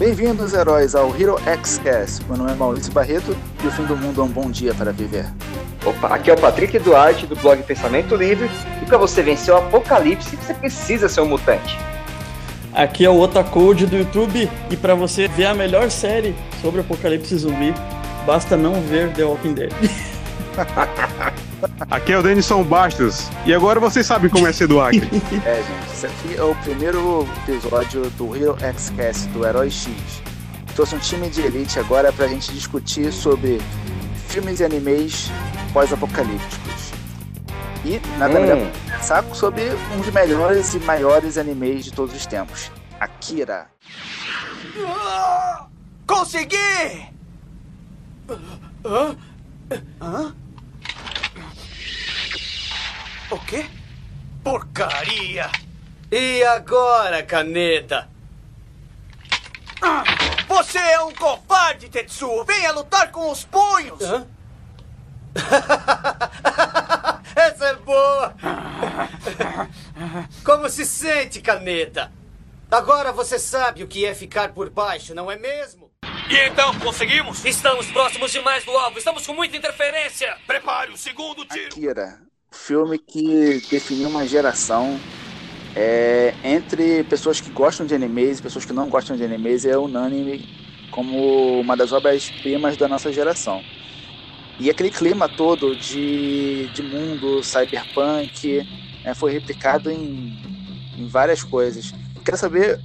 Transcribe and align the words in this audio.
Bem-vindos, 0.00 0.54
heróis, 0.54 0.94
ao 0.94 1.14
Hero 1.14 1.38
X-Cast. 1.44 2.24
Meu 2.24 2.38
nome 2.38 2.52
é 2.52 2.54
Maurício 2.54 2.90
Barreto 2.90 3.36
e 3.62 3.66
o 3.66 3.70
fim 3.70 3.84
do 3.84 3.94
mundo 3.94 4.22
é 4.22 4.24
um 4.24 4.28
bom 4.28 4.50
dia 4.50 4.72
para 4.72 4.92
viver. 4.92 5.26
Opa, 5.84 6.08
aqui 6.14 6.30
é 6.30 6.32
o 6.32 6.40
Patrick 6.40 6.78
Duarte 6.78 7.26
do 7.26 7.36
blog 7.36 7.62
Pensamento 7.64 8.16
Livre 8.16 8.50
e 8.80 8.86
para 8.86 8.96
você 8.96 9.22
vencer 9.22 9.52
o 9.52 9.58
apocalipse, 9.58 10.36
você 10.36 10.54
precisa 10.54 11.06
ser 11.06 11.20
um 11.20 11.26
mutante. 11.26 11.78
Aqui 12.72 13.04
é 13.04 13.10
o 13.10 13.20
Otacode 13.20 13.84
do 13.84 13.98
YouTube 13.98 14.50
e 14.70 14.76
para 14.78 14.94
você 14.94 15.28
ver 15.28 15.44
a 15.44 15.54
melhor 15.54 15.90
série 15.90 16.34
sobre 16.62 16.80
apocalipse 16.80 17.36
zumbi, 17.36 17.74
basta 18.24 18.56
não 18.56 18.80
ver 18.80 19.12
The 19.12 19.24
Walking 19.24 19.52
Dead. 19.52 19.70
Aqui 21.90 22.12
é 22.12 22.18
o 22.18 22.22
Denison 22.22 22.62
Bastos. 22.62 23.28
E 23.44 23.52
agora 23.54 23.80
vocês 23.80 24.06
sabem 24.06 24.30
como 24.30 24.46
é 24.46 24.52
ser 24.52 24.66
do 24.66 24.80
Acre. 24.80 25.00
É, 25.44 25.56
gente, 25.56 25.92
esse 25.92 26.06
aqui 26.06 26.36
é 26.36 26.42
o 26.42 26.54
primeiro 26.56 27.26
episódio 27.46 28.08
do 28.10 28.34
Hero 28.36 28.56
X-Cast, 28.60 29.28
do 29.28 29.44
Herói 29.46 29.70
X. 29.70 29.90
Trouxe 30.74 30.94
um 30.94 30.98
time 30.98 31.28
de 31.28 31.42
elite 31.42 31.78
agora 31.78 32.12
pra 32.12 32.26
gente 32.28 32.52
discutir 32.52 33.12
sobre 33.12 33.60
filmes 34.28 34.60
e 34.60 34.64
animes 34.64 35.30
pós-apocalípticos. 35.72 36.90
E 37.84 38.00
nada 38.18 38.38
Hum. 38.38 38.42
melhor 38.42 38.72
sobre 39.34 39.62
um 39.94 40.00
dos 40.00 40.10
melhores 40.12 40.74
e 40.74 40.78
maiores 40.80 41.36
animes 41.38 41.84
de 41.86 41.92
todos 41.92 42.14
os 42.14 42.26
tempos, 42.26 42.70
Akira. 43.00 43.66
Consegui! 46.06 47.08
Hã? 48.84 49.16
Hã? 50.00 50.34
O 53.30 53.38
quê? 53.38 53.66
Porcaria! 54.42 55.50
E 56.10 56.42
agora, 56.44 57.22
caneta? 57.22 58.08
Ah, 59.80 60.02
Você 60.48 60.78
é 60.78 61.00
um 61.00 61.14
covarde, 61.14 61.88
Tetsuo! 61.88 62.44
Venha 62.44 62.72
lutar 62.72 63.10
com 63.12 63.30
os 63.30 63.44
punhos! 63.44 64.00
Essa 67.36 67.66
é 67.66 67.74
boa! 67.76 68.34
Como 70.44 70.68
se 70.68 70.84
sente, 70.84 71.40
caneta? 71.40 72.10
Agora 72.70 73.12
você 73.12 73.38
sabe 73.38 73.82
o 73.82 73.88
que 73.88 74.04
é 74.04 74.14
ficar 74.14 74.52
por 74.52 74.70
baixo, 74.70 75.14
não 75.14 75.30
é 75.30 75.36
mesmo? 75.36 75.90
E 76.28 76.36
então, 76.48 76.76
conseguimos? 76.78 77.44
Estamos 77.44 77.86
próximos 77.90 78.30
demais 78.32 78.64
do 78.64 78.70
alvo. 78.72 78.98
Estamos 78.98 79.26
com 79.26 79.32
muita 79.34 79.56
interferência. 79.56 80.36
Prepare 80.46 80.92
o 80.92 80.96
segundo 80.96 81.44
tiro! 81.44 81.66
Akira, 81.68 82.20
filme 82.50 82.98
que 82.98 83.62
definiu 83.70 84.08
uma 84.08 84.26
geração 84.26 84.98
é, 85.74 86.34
entre 86.42 87.04
pessoas 87.04 87.40
que 87.40 87.50
gostam 87.50 87.86
de 87.86 87.94
animes 87.94 88.38
e 88.38 88.42
pessoas 88.42 88.64
que 88.64 88.72
não 88.72 88.88
gostam 88.88 89.16
de 89.16 89.24
animes 89.24 89.64
é 89.64 89.76
unânime 89.76 90.48
como 90.90 91.60
uma 91.60 91.76
das 91.76 91.92
obras-primas 91.92 92.76
da 92.76 92.88
nossa 92.88 93.12
geração. 93.12 93.62
E 94.58 94.68
aquele 94.68 94.90
clima 94.90 95.28
todo 95.28 95.74
de, 95.74 96.68
de 96.74 96.82
mundo 96.82 97.42
cyberpunk 97.42 98.66
né, 99.04 99.14
foi 99.14 99.32
replicado 99.32 99.90
em, 99.90 100.36
em 100.98 101.06
várias 101.06 101.42
coisas. 101.42 101.94
Quero 102.24 102.36
saber 102.36 102.78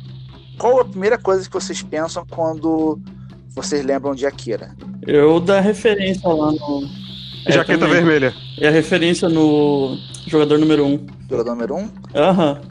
qual 0.58 0.80
a 0.80 0.86
primeira 0.86 1.18
coisa 1.18 1.48
que 1.48 1.54
vocês 1.54 1.82
pensam 1.82 2.26
quando 2.30 3.00
vocês 3.50 3.84
lembram 3.84 4.16
de 4.16 4.26
Akira. 4.26 4.74
Eu 5.06 5.40
da 5.40 5.60
referência 5.60 6.28
lá 6.30 6.52
no. 6.52 6.88
É, 7.46 7.52
Jaqueta 7.52 7.80
também. 7.80 7.96
vermelha. 7.96 8.34
É 8.58 8.68
a 8.68 8.72
referência 8.72 9.28
no 9.28 9.98
jogador 10.28 10.58
número 10.58 10.86
1. 10.86 10.94
Um. 10.94 11.08
Jogador 11.30 11.52
número 11.52 11.76
1? 11.76 11.80
Um? 11.80 11.90
Aham. 12.16 12.62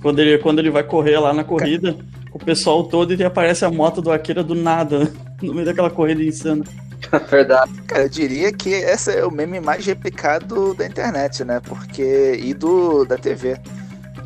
Quando 0.00 0.20
ele, 0.20 0.38
quando 0.38 0.58
ele 0.60 0.70
vai 0.70 0.82
correr 0.82 1.18
lá 1.18 1.32
na 1.32 1.44
corrida, 1.44 1.96
o 2.32 2.38
pessoal 2.38 2.84
todo 2.84 3.12
e 3.12 3.24
aparece 3.24 3.64
a 3.64 3.70
moto 3.70 4.00
do 4.00 4.10
Akira 4.10 4.42
do 4.42 4.54
nada, 4.54 5.12
no 5.42 5.52
meio 5.52 5.66
daquela 5.66 5.90
corrida 5.90 6.22
insana. 6.22 6.64
Verdade. 7.30 7.70
Cara, 7.82 8.04
eu 8.04 8.08
diria 8.08 8.52
que 8.52 8.70
esse 8.70 9.12
é 9.12 9.24
o 9.24 9.30
meme 9.30 9.60
mais 9.60 9.84
replicado 9.84 10.74
da 10.74 10.86
internet, 10.86 11.44
né? 11.44 11.60
Porque. 11.60 12.38
e 12.40 12.54
do 12.54 13.04
da 13.04 13.18
TV. 13.18 13.58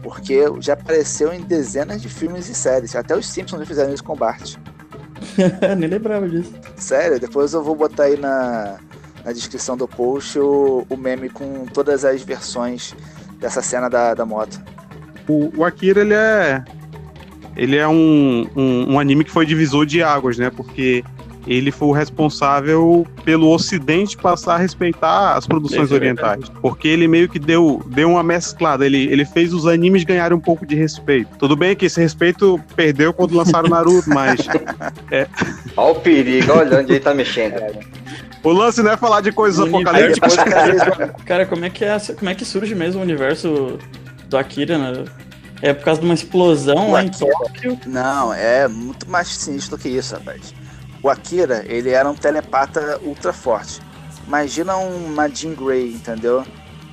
Porque 0.03 0.41
já 0.61 0.73
apareceu 0.75 1.33
em 1.33 1.41
dezenas 1.41 2.01
de 2.01 2.09
filmes 2.09 2.49
e 2.49 2.55
séries. 2.55 2.95
Até 2.95 3.17
os 3.17 3.27
Simpsons 3.27 3.67
fizeram 3.67 3.93
isso 3.93 4.05
com 4.05 4.15
o 4.15 4.17
Bart. 4.17 4.57
Nem 5.77 5.89
lembrava 5.89 6.29
disso. 6.29 6.53
Sério, 6.77 7.21
depois 7.21 7.53
eu 7.53 7.63
vou 7.63 7.75
botar 7.75 8.05
aí 8.05 8.17
na, 8.17 8.79
na 9.25 9.33
descrição 9.33 9.77
do 9.77 9.87
post 9.87 10.39
o, 10.39 10.87
o 10.89 10.97
meme 10.97 11.29
com 11.29 11.67
todas 11.67 12.05
as 12.05 12.23
versões 12.23 12.95
dessa 13.39 13.63
cena 13.63 13.89
da, 13.89 14.15
da 14.15 14.25
moto. 14.25 14.61
O, 15.29 15.51
o 15.57 15.65
Akira, 15.65 16.01
ele 16.01 16.15
é. 16.15 16.65
Ele 17.57 17.77
é 17.77 17.87
um, 17.87 18.49
um, 18.57 18.95
um 18.95 19.01
anime 19.01 19.25
que 19.25 19.31
foi 19.31 19.45
divisor 19.45 19.85
de 19.85 20.03
águas, 20.03 20.39
né? 20.39 20.51
Porque 20.51 21.05
ele 21.47 21.71
foi 21.71 21.89
o 21.89 21.93
responsável 21.93 23.07
pelo 23.25 23.49
Ocidente 23.51 24.17
passar 24.17 24.55
a 24.55 24.59
respeitar 24.59 25.37
as 25.37 25.47
produções 25.47 25.91
é 25.91 25.95
orientais. 25.95 26.49
Porque 26.61 26.87
ele 26.87 27.09
meio 27.09 27.29
que 27.29 27.39
deu, 27.39 27.83
deu 27.87 28.11
uma 28.11 28.23
mesclada. 28.23 28.85
Ele, 28.85 29.05
ele 29.11 29.25
fez 29.25 29.53
os 29.53 29.67
animes 29.67 30.05
ganharem 30.05 30.37
um 30.37 30.41
pouco 30.41 30.67
de 30.67 30.75
respeito. 30.75 31.31
Tudo 31.39 31.57
bem 31.57 31.75
que 31.75 31.87
esse 31.87 32.01
respeito 32.01 32.61
perdeu 32.77 33.13
quando 33.13 33.35
lançaram 33.35 33.69
Naruto, 33.69 34.09
mas 34.11 34.41
Olha 35.77 35.93
o 35.93 35.95
perigo, 35.97 36.53
olha 36.53 36.81
onde 36.81 36.93
ele 36.93 37.01
tá 37.01 37.15
mexendo. 37.15 37.55
O 38.43 38.53
lance 38.53 38.83
não 38.83 38.93
é 38.93 38.97
falar 38.97 39.21
de 39.21 39.33
coisas 39.33 39.67
apocalípticas. 39.67 40.37
cara, 40.37 41.09
Cara, 41.25 41.47
como 41.47 41.65
é 41.65 41.71
que 41.71 41.84
é, 41.84 41.99
como 41.99 42.31
é 42.31 42.34
que 42.34 42.45
surge 42.45 42.75
mesmo 42.75 43.01
o 43.01 43.05
universo 43.05 43.78
do 44.28 44.39
Akira, 44.39 44.78
né? 44.78 45.05
É 45.62 45.75
por 45.75 45.84
causa 45.84 46.01
de 46.01 46.06
uma 46.06 46.15
explosão 46.15 46.89
O 46.89 46.93
lá 46.93 47.05
em. 47.05 47.11
Tóquio. 47.11 47.78
Não, 47.87 48.33
é 48.33 48.67
muito 48.67 49.09
mais 49.11 49.28
sinistro 49.28 49.77
que 49.77 49.89
isso, 49.89 50.15
rapaz. 50.15 50.55
O 51.03 51.09
Akira, 51.09 51.65
ele 51.67 51.91
era 51.91 52.09
um 52.09 52.15
telepata 52.15 52.99
ultra 53.03 53.33
forte. 53.33 53.81
Imagina 54.27 54.77
um 54.77 55.09
Majin 55.09 55.55
Grey, 55.55 55.93
entendeu? 55.93 56.45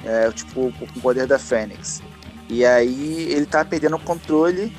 É, 0.04 0.30
tipo, 0.32 0.74
com 0.78 0.86
o 0.86 1.02
poder 1.02 1.28
da 1.28 1.38
Fênix. 1.38 2.02
E 2.50 2.66
aí 2.66 3.32
ele 3.32 3.46
tava 3.46 3.66
perdendo 3.66 3.96
o 3.96 4.00
controle 4.00 4.74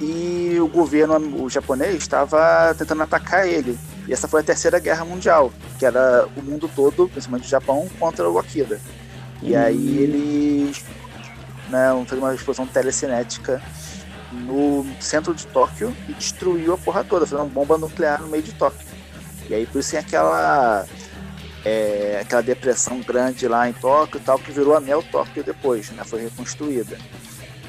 e 0.00 0.56
o 0.60 0.68
governo 0.68 1.42
o 1.42 1.50
japonês 1.50 1.96
estava 1.96 2.74
tentando 2.76 3.02
atacar 3.02 3.48
ele. 3.48 3.78
E 4.06 4.12
essa 4.12 4.28
foi 4.28 4.40
a 4.40 4.44
terceira 4.44 4.78
guerra 4.78 5.04
mundial, 5.04 5.52
que 5.78 5.84
era 5.84 6.26
o 6.36 6.42
mundo 6.42 6.70
todo, 6.74 7.08
principalmente 7.08 7.46
o 7.46 7.50
Japão, 7.50 7.88
contra 7.98 8.28
o 8.28 8.38
Akira. 8.38 8.80
E 9.42 9.54
aí 9.54 9.98
eles 9.98 10.84
né, 11.68 11.88
fez 12.06 12.20
uma 12.20 12.34
explosão 12.34 12.66
telecinética 12.66 13.62
no 14.32 14.86
centro 15.00 15.34
de 15.34 15.46
Tóquio 15.46 15.94
e 16.08 16.12
destruiu 16.14 16.74
a 16.74 16.78
porra 16.78 17.04
toda, 17.04 17.26
fez 17.26 17.38
uma 17.38 17.48
bomba 17.48 17.76
nuclear 17.76 18.20
no 18.20 18.28
meio 18.28 18.42
de 18.42 18.52
Tóquio. 18.52 18.86
E 19.48 19.54
aí 19.54 19.66
por 19.66 19.78
isso 19.78 19.90
tem 19.90 20.00
aquela 20.00 20.86
é, 21.64 22.20
aquela 22.22 22.42
depressão 22.42 23.00
grande 23.00 23.46
lá 23.48 23.68
em 23.68 23.72
Tóquio 23.72 24.18
e 24.18 24.22
tal, 24.22 24.38
que 24.38 24.52
virou 24.52 24.76
a 24.76 24.80
Neo 24.80 25.02
Tóquio 25.02 25.42
depois, 25.44 25.90
né? 25.90 26.02
Foi 26.04 26.22
reconstruída. 26.22 26.96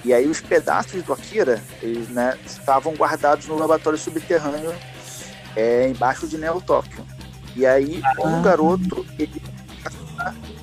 E 0.04 0.14
aí 0.14 0.28
os 0.28 0.40
pedaços 0.40 1.04
do 1.04 1.14
Akira, 1.14 1.62
eles 1.82 2.10
né, 2.10 2.38
estavam 2.46 2.94
guardados 2.94 3.48
no 3.48 3.58
laboratório 3.58 4.00
subterrâneo 4.00 4.74
é, 5.56 5.90
embaixo 5.90 6.28
de 6.28 6.38
Neo 6.38 6.62
Tóquio. 6.62 7.06
E 7.56 7.66
aí 7.66 8.02
um 8.20 8.42
garoto 8.42 9.06
ele 9.18 9.42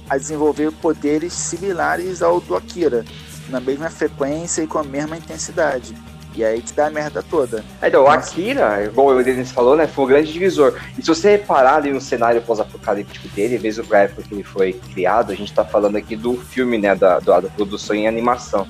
a 0.09 0.17
desenvolver 0.17 0.71
poderes 0.73 1.33
similares 1.33 2.23
ao 2.23 2.41
do 2.41 2.55
Akira, 2.55 3.05
na 3.49 3.61
mesma 3.61 3.91
frequência 3.91 4.63
e 4.63 4.67
com 4.67 4.79
a 4.79 4.85
mesma 4.85 5.17
intensidade. 5.17 5.95
E 6.35 6.45
aí 6.45 6.61
que 6.61 6.73
dá 6.75 6.89
a 6.89 6.91
merda 6.91 7.23
toda. 7.23 7.65
Então, 7.83 8.05
o. 8.05 8.09
Akira, 8.09 8.85
igual 8.85 9.09
o 9.09 9.25
Denis 9.25 9.51
falou, 9.51 9.75
né, 9.75 9.87
foi 9.87 10.05
um 10.05 10.09
grande 10.09 10.33
divisor. 10.33 10.79
E 10.97 11.01
se 11.01 11.09
você 11.09 11.31
reparar 11.31 11.77
ali 11.77 11.91
no 11.91 12.01
cenário 12.01 12.43
pós-apocalíptico 12.43 13.27
dele, 13.29 13.59
mesmo 13.59 13.87
pra 13.87 14.01
época 14.01 14.23
que 14.23 14.35
ele 14.35 14.45
foi 14.45 14.75
criado, 14.75 15.33
a 15.33 15.35
gente 15.35 15.53
tá 15.53 15.65
falando 15.65 15.97
aqui 15.97 16.15
do 16.15 16.37
filme, 16.37 16.77
né, 16.77 16.95
da, 16.95 17.19
da, 17.21 17.41
da 17.41 17.49
produção 17.49 17.97
em 17.97 18.07
animação. 18.07 18.69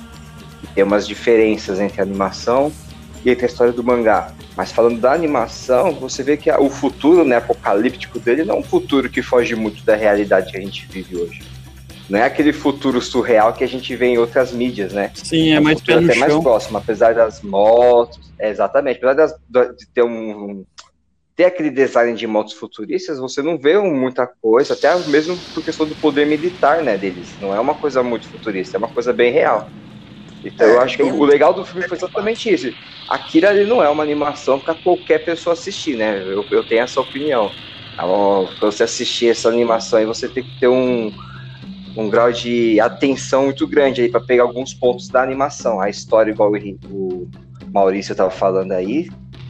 Tem 0.77 0.85
umas 0.85 1.09
diferenças 1.09 1.81
entre 1.81 2.03
a 2.03 2.05
animação 2.05 2.71
e 3.25 3.31
entre 3.31 3.47
a 3.47 3.49
história 3.49 3.73
do 3.73 3.83
mangá. 3.83 4.31
Mas 4.55 4.71
falando 4.71 5.01
da 5.01 5.11
animação, 5.11 5.95
você 5.95 6.23
vê 6.23 6.37
que 6.37 6.53
o 6.53 6.69
futuro, 6.69 7.25
né, 7.25 7.37
apocalíptico 7.37 8.21
dele 8.21 8.45
não 8.45 8.57
é 8.57 8.59
um 8.59 8.63
futuro 8.63 9.09
que 9.09 9.23
foge 9.23 9.57
muito 9.57 9.83
da 9.87 9.97
realidade 9.97 10.53
que 10.53 10.59
a 10.59 10.61
gente 10.61 10.87
vive 10.93 11.17
hoje. 11.17 11.41
Não 12.11 12.19
é 12.19 12.25
aquele 12.25 12.53
futuro 12.53 13.01
surreal 13.01 13.55
que 13.55 13.65
a 13.65 13.67
gente 13.67 13.97
vê 13.97 14.07
em 14.09 14.19
outras 14.19 14.53
mídias, 14.53 14.93
né? 14.93 15.11
Sim, 15.15 15.53
é 15.53 15.61
um 15.61 15.63
mais 15.63 15.81
pé 15.81 15.99
no 15.99 16.05
até 16.05 16.15
mais 16.19 16.37
próximo, 16.37 16.77
apesar 16.77 17.15
das 17.15 17.41
motos. 17.43 18.35
é, 18.39 18.51
exatamente, 18.51 18.99
apesar 18.99 19.15
das- 19.15 19.35
de 19.77 19.87
ter 19.95 20.03
um, 20.03 20.63
ter 21.35 21.47
aquele 21.47 21.71
design 21.71 22.15
de 22.15 22.27
motos 22.27 22.53
futuristas, 22.53 23.19
você 23.19 23.41
não 23.41 23.57
vê 23.59 23.79
muita 23.79 24.27
coisa, 24.27 24.75
até 24.75 24.95
mesmo 25.09 25.43
por 25.55 25.65
questão 25.65 25.89
do 25.89 25.97
poder 25.97 26.27
militar, 26.27 26.83
né, 26.83 26.99
deles. 26.99 27.35
Não 27.41 27.55
é 27.55 27.59
uma 27.59 27.75
coisa 27.75 28.03
muito 28.03 28.29
futurista, 28.31 28.77
é 28.77 28.79
uma 28.79 28.89
coisa 28.89 29.11
bem 29.13 29.33
real. 29.33 29.67
Então 30.47 30.67
É, 30.67 30.75
eu 30.75 30.81
acho 30.81 30.97
que 30.97 31.03
o 31.03 31.25
legal 31.25 31.53
do 31.53 31.65
filme 31.65 31.87
foi 31.87 31.97
exatamente 31.97 32.53
isso. 32.53 32.73
Akira 33.09 33.53
ele 33.55 33.69
não 33.69 33.83
é 33.83 33.89
uma 33.89 34.03
animação 34.03 34.59
para 34.59 34.75
qualquer 34.75 35.19
pessoa 35.25 35.53
assistir, 35.55 35.97
né? 35.97 36.23
Eu, 36.23 36.47
eu 36.51 36.65
tenho 36.65 36.83
essa 36.83 37.01
opinião. 37.01 37.53
Então, 37.93 38.55
pra 38.59 38.71
você 38.71 38.83
assistir 38.83 39.29
essa 39.29 39.49
animação 39.49 39.99
aí, 39.99 40.05
você 40.05 40.29
tem 40.29 40.45
que 40.45 40.51
ter 40.61 40.69
um, 40.69 41.13
um 41.97 42.11
grau 42.11 42.31
de 42.31 42.79
atenção 42.81 43.45
muito 43.45 43.67
grande 43.67 44.03
aí 44.03 44.09
para 44.09 44.21
pegar 44.21 44.43
alguns 44.43 44.75
pontos 44.75 45.09
da 45.09 45.23
animação. 45.23 45.81
A 45.81 45.89
história, 45.89 46.31
igual 46.31 46.53
o 46.91 47.29
Maurício 47.73 48.13
estava 48.13 48.31
falando 48.31 48.73
aí, 48.73 49.09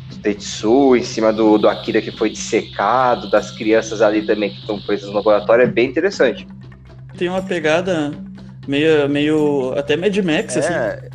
do 0.08 0.18
Tetsu, 0.18 0.96
em 0.96 1.02
cima 1.02 1.32
do, 1.32 1.58
do 1.58 1.68
Akira 1.68 2.00
que 2.00 2.12
foi 2.12 2.30
dissecado, 2.30 3.28
das 3.30 3.50
crianças 3.50 4.00
ali 4.00 4.24
também 4.24 4.50
que 4.50 4.60
estão 4.60 4.80
presas 4.80 5.08
no 5.08 5.14
laboratório, 5.14 5.64
é 5.64 5.66
bem 5.66 5.88
interessante. 5.88 6.46
Tem 7.16 7.28
uma 7.28 7.42
pegada 7.42 8.12
meio, 8.66 9.08
meio 9.08 9.72
até 9.76 9.96
Mad 9.96 10.16
Max, 10.18 10.56
assim. 10.56 10.72
É, 10.72 11.08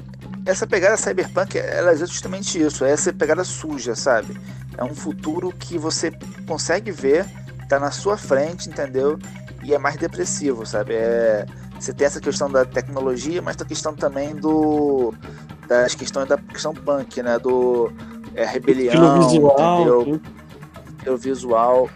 essa 0.46 0.66
pegada 0.66 0.98
cyberpunk, 0.98 1.58
ela 1.58 1.92
é 1.92 1.96
justamente 1.96 2.62
isso, 2.62 2.84
é 2.84 2.92
essa 2.92 3.14
pegada 3.14 3.44
suja, 3.44 3.96
sabe? 3.96 4.38
É 4.78 4.84
um 4.84 4.96
futuro 4.96 5.52
que 5.52 5.78
você 5.78 6.12
consegue 6.48 6.92
ver, 6.92 7.26
tá 7.70 7.80
na 7.80 7.92
sua 7.92 8.18
frente, 8.18 8.70
entendeu? 8.70 9.20
E 9.64 9.74
é 9.74 9.78
mais 9.78 9.98
depressivo, 9.98 10.66
sabe? 10.66 10.94
É, 10.96 11.46
você 11.80 11.94
tem 11.94 12.08
essa 12.08 12.20
questão 12.20 12.50
da 12.50 12.66
tecnologia, 12.66 13.42
mas 13.42 13.56
tem 13.56 13.66
a 13.66 13.68
questão 13.68 13.94
também 13.94 14.36
do 14.36 15.14
das 15.68 15.96
questões 15.96 16.28
da 16.28 16.38
questão 16.38 16.74
punk, 16.74 17.22
né? 17.24 17.40
Do 17.40 17.92
é, 18.36 18.46
rebelião, 18.46 19.30
visual, 19.30 19.82
entendeu? 19.82 20.22
tudo. 21.04 21.14
o 21.14 21.18
visual. 21.18 21.90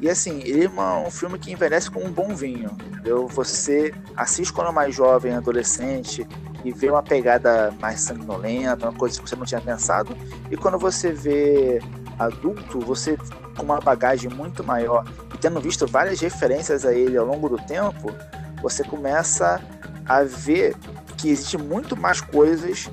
E 0.00 0.10
assim, 0.10 0.40
ele 0.44 0.64
é 0.66 0.68
uma- 0.68 0.98
um 1.00 1.10
filme 1.10 1.38
que 1.38 1.50
envelhece 1.50 1.90
com 1.90 2.00
um 2.04 2.10
bom 2.10 2.34
vinho, 2.34 2.70
entendeu? 2.86 3.26
Você 3.28 3.94
assiste 4.16 4.52
quando 4.52 4.68
é 4.68 4.72
mais 4.72 4.94
jovem, 4.94 5.32
adolescente, 5.32 6.26
e 6.64 6.72
vê 6.72 6.90
uma 6.90 7.02
pegada 7.02 7.72
mais 7.80 8.00
sanguinolenta, 8.00 8.88
uma 8.88 8.98
coisa 8.98 9.20
que 9.20 9.28
você 9.28 9.36
não 9.36 9.44
tinha 9.44 9.60
pensado. 9.60 10.16
E 10.50 10.56
quando 10.56 10.78
você 10.78 11.12
vê 11.12 11.80
adulto, 12.18 12.80
você 12.80 13.16
com 13.56 13.62
uma 13.62 13.80
bagagem 13.80 14.30
muito 14.30 14.62
maior 14.62 15.04
e 15.34 15.38
tendo 15.38 15.60
visto 15.60 15.86
várias 15.86 16.20
referências 16.20 16.84
a 16.84 16.92
ele 16.92 17.16
ao 17.16 17.24
longo 17.24 17.48
do 17.48 17.56
tempo, 17.56 18.12
você 18.60 18.84
começa 18.84 19.60
a 20.04 20.22
ver 20.22 20.76
que 21.16 21.30
existe 21.30 21.56
muito 21.56 21.96
mais 21.96 22.20
coisas 22.20 22.90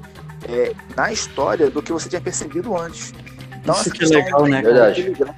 é, 0.48 0.74
na 0.96 1.12
história 1.12 1.70
do 1.70 1.82
que 1.82 1.92
você 1.92 2.08
tinha 2.10 2.22
percebido 2.22 2.78
antes. 2.78 3.14
Então, 3.62 3.76
Isso 3.76 3.92
que 3.92 4.04
é 4.04 4.08
legal, 4.08 4.46
né, 4.46 4.60
equilibrado 4.92 5.36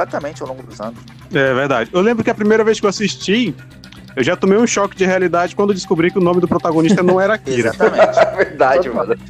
completamente 0.00 0.42
ao 0.42 0.48
longo 0.48 0.62
dos 0.62 0.80
anos. 0.80 0.98
É 1.32 1.54
verdade. 1.54 1.90
Eu 1.92 2.00
lembro 2.00 2.24
que 2.24 2.30
a 2.30 2.34
primeira 2.34 2.64
vez 2.64 2.80
que 2.80 2.86
eu 2.86 2.90
assisti, 2.90 3.54
eu 4.16 4.24
já 4.24 4.36
tomei 4.36 4.58
um 4.58 4.66
choque 4.66 4.96
de 4.96 5.04
realidade 5.04 5.54
quando 5.54 5.74
descobri 5.74 6.10
que 6.10 6.18
o 6.18 6.20
nome 6.20 6.40
do 6.40 6.48
protagonista 6.48 7.02
não 7.02 7.20
era 7.20 7.34
Akira. 7.34 7.70
Exatamente. 7.74 8.18
É 8.40 8.44
verdade, 8.44 8.88
mano. 8.88 9.14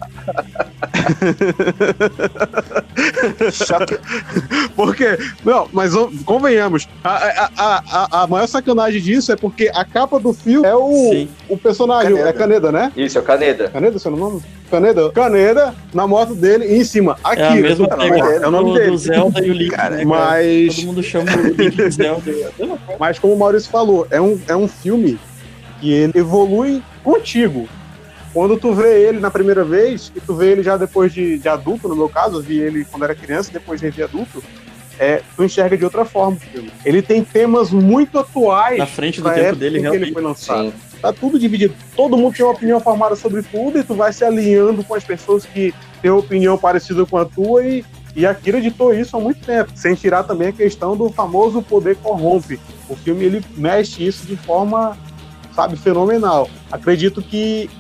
Porque, 4.77 5.19
não, 5.45 5.69
mas 5.73 5.93
convenhamos, 6.25 6.89
a, 7.03 7.11
a, 7.11 7.51
a, 7.59 8.23
a- 8.23 8.27
maior 8.27 8.47
sacanagem 8.47 9.01
disso 9.01 9.33
é 9.33 9.37
porque 9.37 9.71
a 9.75 9.85
capa 9.85 10.19
do 10.21 10.33
filme 10.33 10.67
é 10.67 10.75
o, 10.75 11.11
Sim. 11.11 11.29
o 11.49 11.57
personagem, 11.57 12.11
Caneda. 12.13 12.29
é 12.29 12.33
Caneda, 12.33 12.73
né? 12.73 12.93
Isso, 12.97 13.19
é 13.19 13.21
o 13.21 13.25
Caneda. 13.25 13.69
Caneda, 13.69 13.99
seu 13.99 14.11
nome? 14.13 14.41
Caneda? 14.71 15.11
Caneda 15.11 15.75
na 15.93 16.07
moto 16.07 16.35
dele 16.35 16.67
e 16.67 16.77
em 16.79 16.85
cima, 16.85 17.17
É 17.25 17.29
a 17.29 17.33
Akira. 17.51 17.69
mesma 17.69 17.89
Porra, 17.89 18.03
pegada 18.09 18.31
é 18.35 18.47
o 18.47 18.51
nome 18.51 18.71
do, 18.71 18.75
dele. 18.79 18.91
do 18.93 18.99
Zelda 18.99 19.45
e 19.45 19.51
o 19.51 19.55
Link, 19.55 19.71
Cara, 19.71 19.97
né, 19.97 20.05
cara? 20.05 20.09
Mas, 20.09 20.77
Todo 20.77 20.87
mundo 20.87 21.03
chama 21.03 21.33
o 21.37 21.47
Link 21.49 21.77
de 21.77 21.91
Zelda. 21.91 22.31
É 22.31 22.51
mas 22.99 23.19
como 23.19 23.35
o 23.35 23.39
Maurício 23.39 23.71
falou, 23.71 24.07
é 24.11 24.21
um, 24.21 24.41
é 24.47 24.55
um 24.57 24.69
filme 24.69 25.19
que 25.81 25.93
ele 25.93 26.13
evolui 26.15 26.83
contigo. 27.03 27.69
Quando 28.33 28.57
tu 28.57 28.73
vê 28.73 29.09
ele 29.09 29.19
na 29.19 29.31
primeira 29.31 29.65
vez, 29.65 30.13
e 30.15 30.21
tu 30.21 30.35
vê 30.35 30.53
ele 30.53 30.63
já 30.63 30.77
depois 30.77 31.13
de, 31.13 31.39
de 31.39 31.49
adulto, 31.49 31.89
no 31.89 31.97
meu 31.97 32.09
caso, 32.09 32.37
eu 32.37 32.43
vi 32.43 32.59
ele 32.59 32.85
quando 32.85 33.03
era 33.03 33.15
criança, 33.15 33.51
depois 33.53 33.81
de 33.81 34.03
adulto, 34.03 34.43
é, 35.01 35.23
tu 35.35 35.43
enxerga 35.43 35.77
de 35.77 35.85
outra 35.85 36.05
forma 36.05 36.37
o 36.37 36.41
filme. 36.41 36.71
Ele 36.85 37.01
tem 37.03 37.25
temas 37.25 37.71
muito 37.71 38.19
atuais 38.19 38.79
Na 38.79 38.87
frente 38.87 39.21
do 39.21 39.31
tempo 39.31 39.57
dele, 39.57 39.71
que 39.71 39.77
ele 39.77 39.81
realmente. 39.81 40.13
foi 40.13 40.23
lançado. 40.23 40.69
Sim. 40.69 40.75
Tá 41.01 41.13
tudo 41.13 41.39
dividido. 41.39 41.75
Todo 41.97 42.17
mundo 42.17 42.37
tem 42.37 42.45
uma 42.45 42.53
opinião 42.53 42.79
formada 42.79 43.17
sobre 43.17 43.43
tudo 43.43 43.79
e 43.79 43.83
tu 43.83 43.95
vai 43.95 44.13
se 44.13 44.23
alinhando 44.25 44.85
com 44.85 44.95
as 44.95 45.03
pessoas 45.03 45.47
que 45.47 45.75
têm 46.03 46.11
uma 46.11 46.21
opinião 46.21 46.59
parecida 46.59 47.07
com 47.07 47.17
a 47.17 47.25
tua 47.25 47.65
e, 47.65 47.83
e 48.15 48.27
Akira 48.27 48.59
editou 48.59 48.93
isso 48.93 49.17
há 49.17 49.21
muito 49.21 49.41
tempo. 49.41 49.73
Sem 49.75 49.95
tirar 49.95 50.25
também 50.25 50.49
a 50.49 50.53
questão 50.53 50.95
do 50.95 51.09
famoso 51.09 51.63
poder 51.63 51.97
corrompe. 51.97 52.61
O 52.87 52.95
filme 52.95 53.25
ele 53.25 53.45
mexe 53.57 54.07
isso 54.07 54.27
de 54.27 54.37
forma, 54.37 54.99
sabe, 55.55 55.77
fenomenal. 55.77 56.51
Acredito 56.71 57.23
que 57.23 57.71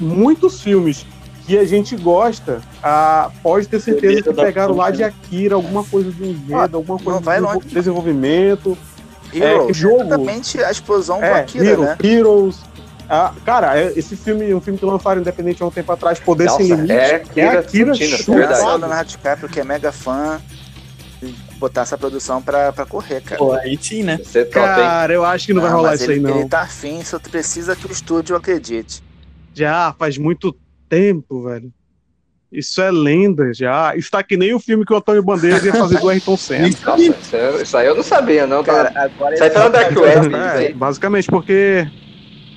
muitos 0.00 0.60
filmes 0.60 1.06
que 1.46 1.58
a 1.58 1.64
gente 1.64 1.94
gosta, 1.96 2.60
ah, 2.82 3.30
pode 3.42 3.68
ter 3.68 3.78
certeza 3.80 4.22
que 4.22 4.32
pegaram 4.32 4.74
lá 4.74 4.90
de? 4.90 5.04
Akira, 5.04 5.54
alguma 5.56 5.84
coisa 5.84 6.10
do 6.10 6.24
enredo, 6.24 6.76
alguma 6.78 6.98
coisa 6.98 7.20
vai 7.20 7.38
do 7.40 7.46
longe. 7.46 7.60
desenvolvimento. 7.68 8.76
Heroes, 9.32 9.70
É, 9.70 9.72
jogo. 9.74 10.02
exatamente 10.02 10.62
a 10.62 10.70
explosão 10.70 11.18
do 11.18 11.24
É, 11.24 11.40
Akira, 11.40 11.64
Hero, 11.66 11.82
né? 11.82 11.96
Heroes. 12.02 12.56
Ah, 13.08 13.32
cara, 13.44 13.78
é- 13.78 13.92
esse 13.96 14.16
filme, 14.16 14.54
um 14.54 14.60
filme 14.60 14.78
que 14.78 14.84
lançaram 14.86 15.20
independente 15.20 15.62
há 15.62 15.66
um 15.66 15.70
tempo 15.70 15.90
atrás, 15.92 16.18
Poder 16.18 16.48
Sem 16.50 16.68
Nossa, 16.68 16.74
Limite, 16.76 16.92
é 16.92 16.96
é 16.96 17.14
Akira 17.16 17.58
Akira 17.60 17.94
chupado. 17.94 18.38
verdade. 18.38 18.46
Graças 18.48 18.64
ao 18.64 18.78
Leonardo 18.78 19.10
DiCaprio, 19.10 19.48
que 19.48 19.60
é 19.60 19.64
mega 19.64 19.92
fã, 19.92 20.40
e 21.22 21.34
botar 21.58 21.82
essa 21.82 21.98
produção 21.98 22.40
pra, 22.40 22.72
pra 22.72 22.86
correr, 22.86 23.20
cara. 23.20 23.36
Pô, 23.38 23.52
aí 23.52 23.78
sim, 23.80 24.02
né? 24.04 24.18
Você 24.24 24.38
é 24.40 24.44
top, 24.44 24.58
hein? 24.66 24.74
Cara, 24.76 25.12
eu 25.12 25.24
acho 25.24 25.46
que 25.46 25.52
não, 25.52 25.62
vai 25.62 25.70
rolar 25.72 25.90
mas 25.90 26.00
isso 26.00 26.10
aí, 26.10 26.16
ele, 26.16 26.26
não. 26.26 26.38
Ele 26.40 26.48
tá 26.48 26.60
afim, 26.62 27.02
só 27.04 27.18
precisa 27.18 27.74
que 27.76 27.86
o 27.86 27.92
estúdio 27.92 28.36
acredite. 28.36 29.02
Já 29.54 29.94
faz 29.98 30.18
muito 30.18 30.54
tempo, 30.88 31.42
velho. 31.44 31.72
Isso 32.52 32.80
é 32.80 32.90
lenda 32.90 33.52
já. 33.52 33.96
Isso 33.96 34.10
tá 34.10 34.22
que 34.22 34.36
nem 34.36 34.54
o 34.54 34.60
filme 34.60 34.84
que 34.84 34.92
o 34.92 34.96
Antônio 34.96 35.22
Bandeiras 35.24 35.64
ia 35.64 35.72
fazer 35.72 35.98
do 35.98 36.08
Ayrton 36.08 36.36
Senna. 36.36 36.68
Nossa, 36.86 37.02
isso, 37.02 37.36
isso 37.62 37.76
aí 37.76 37.86
eu 37.86 37.96
não 37.96 38.02
sabia, 38.02 38.46
não. 38.46 38.62
Cara, 38.62 38.90
Tá... 38.92 39.02
agora 39.04 39.34
Isso 39.34 39.42
aí 39.44 39.50
tá 39.50 39.64
no 39.64 39.70
Dark 39.70 39.96
Web, 39.96 40.26
isso 40.28 40.36
É, 40.36 40.56
aí. 40.68 40.72
basicamente, 40.72 41.26
porque 41.28 41.86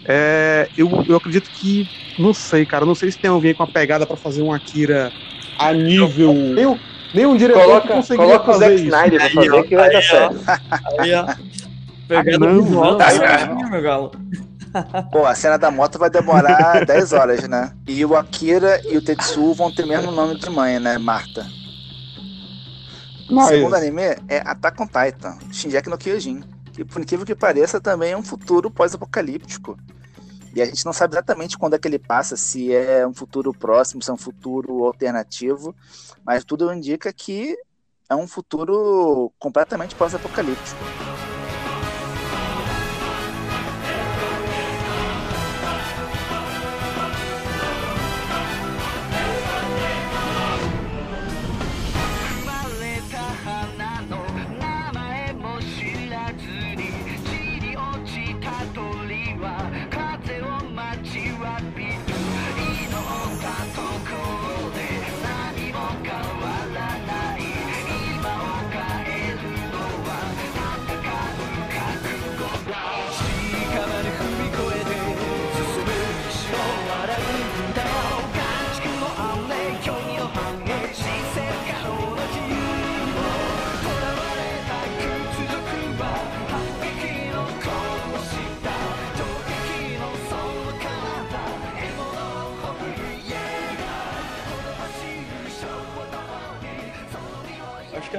é, 0.05 0.67
eu, 0.77 0.89
eu 1.07 1.15
acredito 1.17 1.49
que. 1.49 1.87
Não 2.19 2.33
sei, 2.33 2.65
cara. 2.65 2.85
Não 2.85 2.95
sei 2.95 3.11
se 3.11 3.17
tem 3.17 3.29
alguém 3.29 3.53
com 3.55 3.63
a 3.63 3.67
pegada 3.67 4.05
pra 4.05 4.15
fazer 4.17 4.41
um 4.41 4.51
Akira 4.53 5.11
a 5.57 5.73
nível. 5.73 6.33
Nem, 6.33 6.65
um- 6.67 6.79
nem 7.13 7.25
um 7.25 7.35
diretor 7.37 7.59
que 7.61 7.65
Coloca, 7.67 7.87
conseguiria 7.87 8.39
coloca 8.39 8.49
o 8.49 8.53
fazer 8.53 8.65
Zack 8.65 8.75
isso. 8.75 8.85
Snyder 8.85 9.19
pra 9.19 9.27
Aí, 9.27 9.33
fazer 9.33 9.51
ó, 9.51 9.63
que 9.63 9.75
vai 9.75 9.89
dar 9.89 9.97
aí, 9.97 10.03
certo. 10.03 10.39
Aí, 10.99 11.13
ó. 11.15 11.25
Pegada 12.07 12.37
não, 12.39 12.63
visual, 12.63 12.97
não. 12.97 13.09
certinho, 13.09 13.69
meu 13.69 13.81
galo. 13.81 14.11
Pô, 15.11 15.25
a 15.25 15.35
cena 15.35 15.57
da 15.57 15.71
moto 15.71 15.97
vai 15.97 16.09
demorar 16.09 16.83
10 16.85 17.13
horas, 17.13 17.47
né? 17.47 17.73
E 17.87 18.03
o 18.05 18.15
Akira 18.15 18.81
e 18.85 18.97
o 18.97 19.01
Tetsuo 19.01 19.53
vão 19.53 19.73
ter 19.73 19.83
o 19.83 19.87
mesmo 19.87 20.11
nome 20.11 20.37
de 20.37 20.49
mãe, 20.49 20.79
né? 20.79 20.97
Marta. 20.97 21.47
O 23.29 23.41
segundo 23.45 23.75
anime 23.75 24.01
é 24.27 24.41
Attack 24.45 24.81
on 24.81 24.87
Titan, 24.87 25.37
Shinjeki 25.51 25.89
no 25.89 25.97
Kyojin. 25.97 26.43
Que 26.73 26.85
por 26.85 27.01
incrível 27.01 27.25
que 27.25 27.35
pareça, 27.35 27.81
também 27.81 28.11
é 28.11 28.17
um 28.17 28.23
futuro 28.23 28.69
pós-apocalíptico. 28.69 29.77
E 30.55 30.61
a 30.61 30.65
gente 30.65 30.85
não 30.85 30.93
sabe 30.93 31.13
exatamente 31.13 31.57
quando 31.57 31.75
é 31.75 31.79
que 31.79 31.87
ele 31.87 31.99
passa, 31.99 32.35
se 32.37 32.73
é 32.73 33.05
um 33.05 33.13
futuro 33.13 33.53
próximo, 33.53 34.01
se 34.01 34.09
é 34.09 34.13
um 34.13 34.17
futuro 34.17 34.85
alternativo, 34.85 35.75
mas 36.25 36.43
tudo 36.43 36.73
indica 36.73 37.11
que 37.11 37.55
é 38.09 38.15
um 38.15 38.27
futuro 38.27 39.31
completamente 39.37 39.95
pós-apocalíptico. 39.95 40.77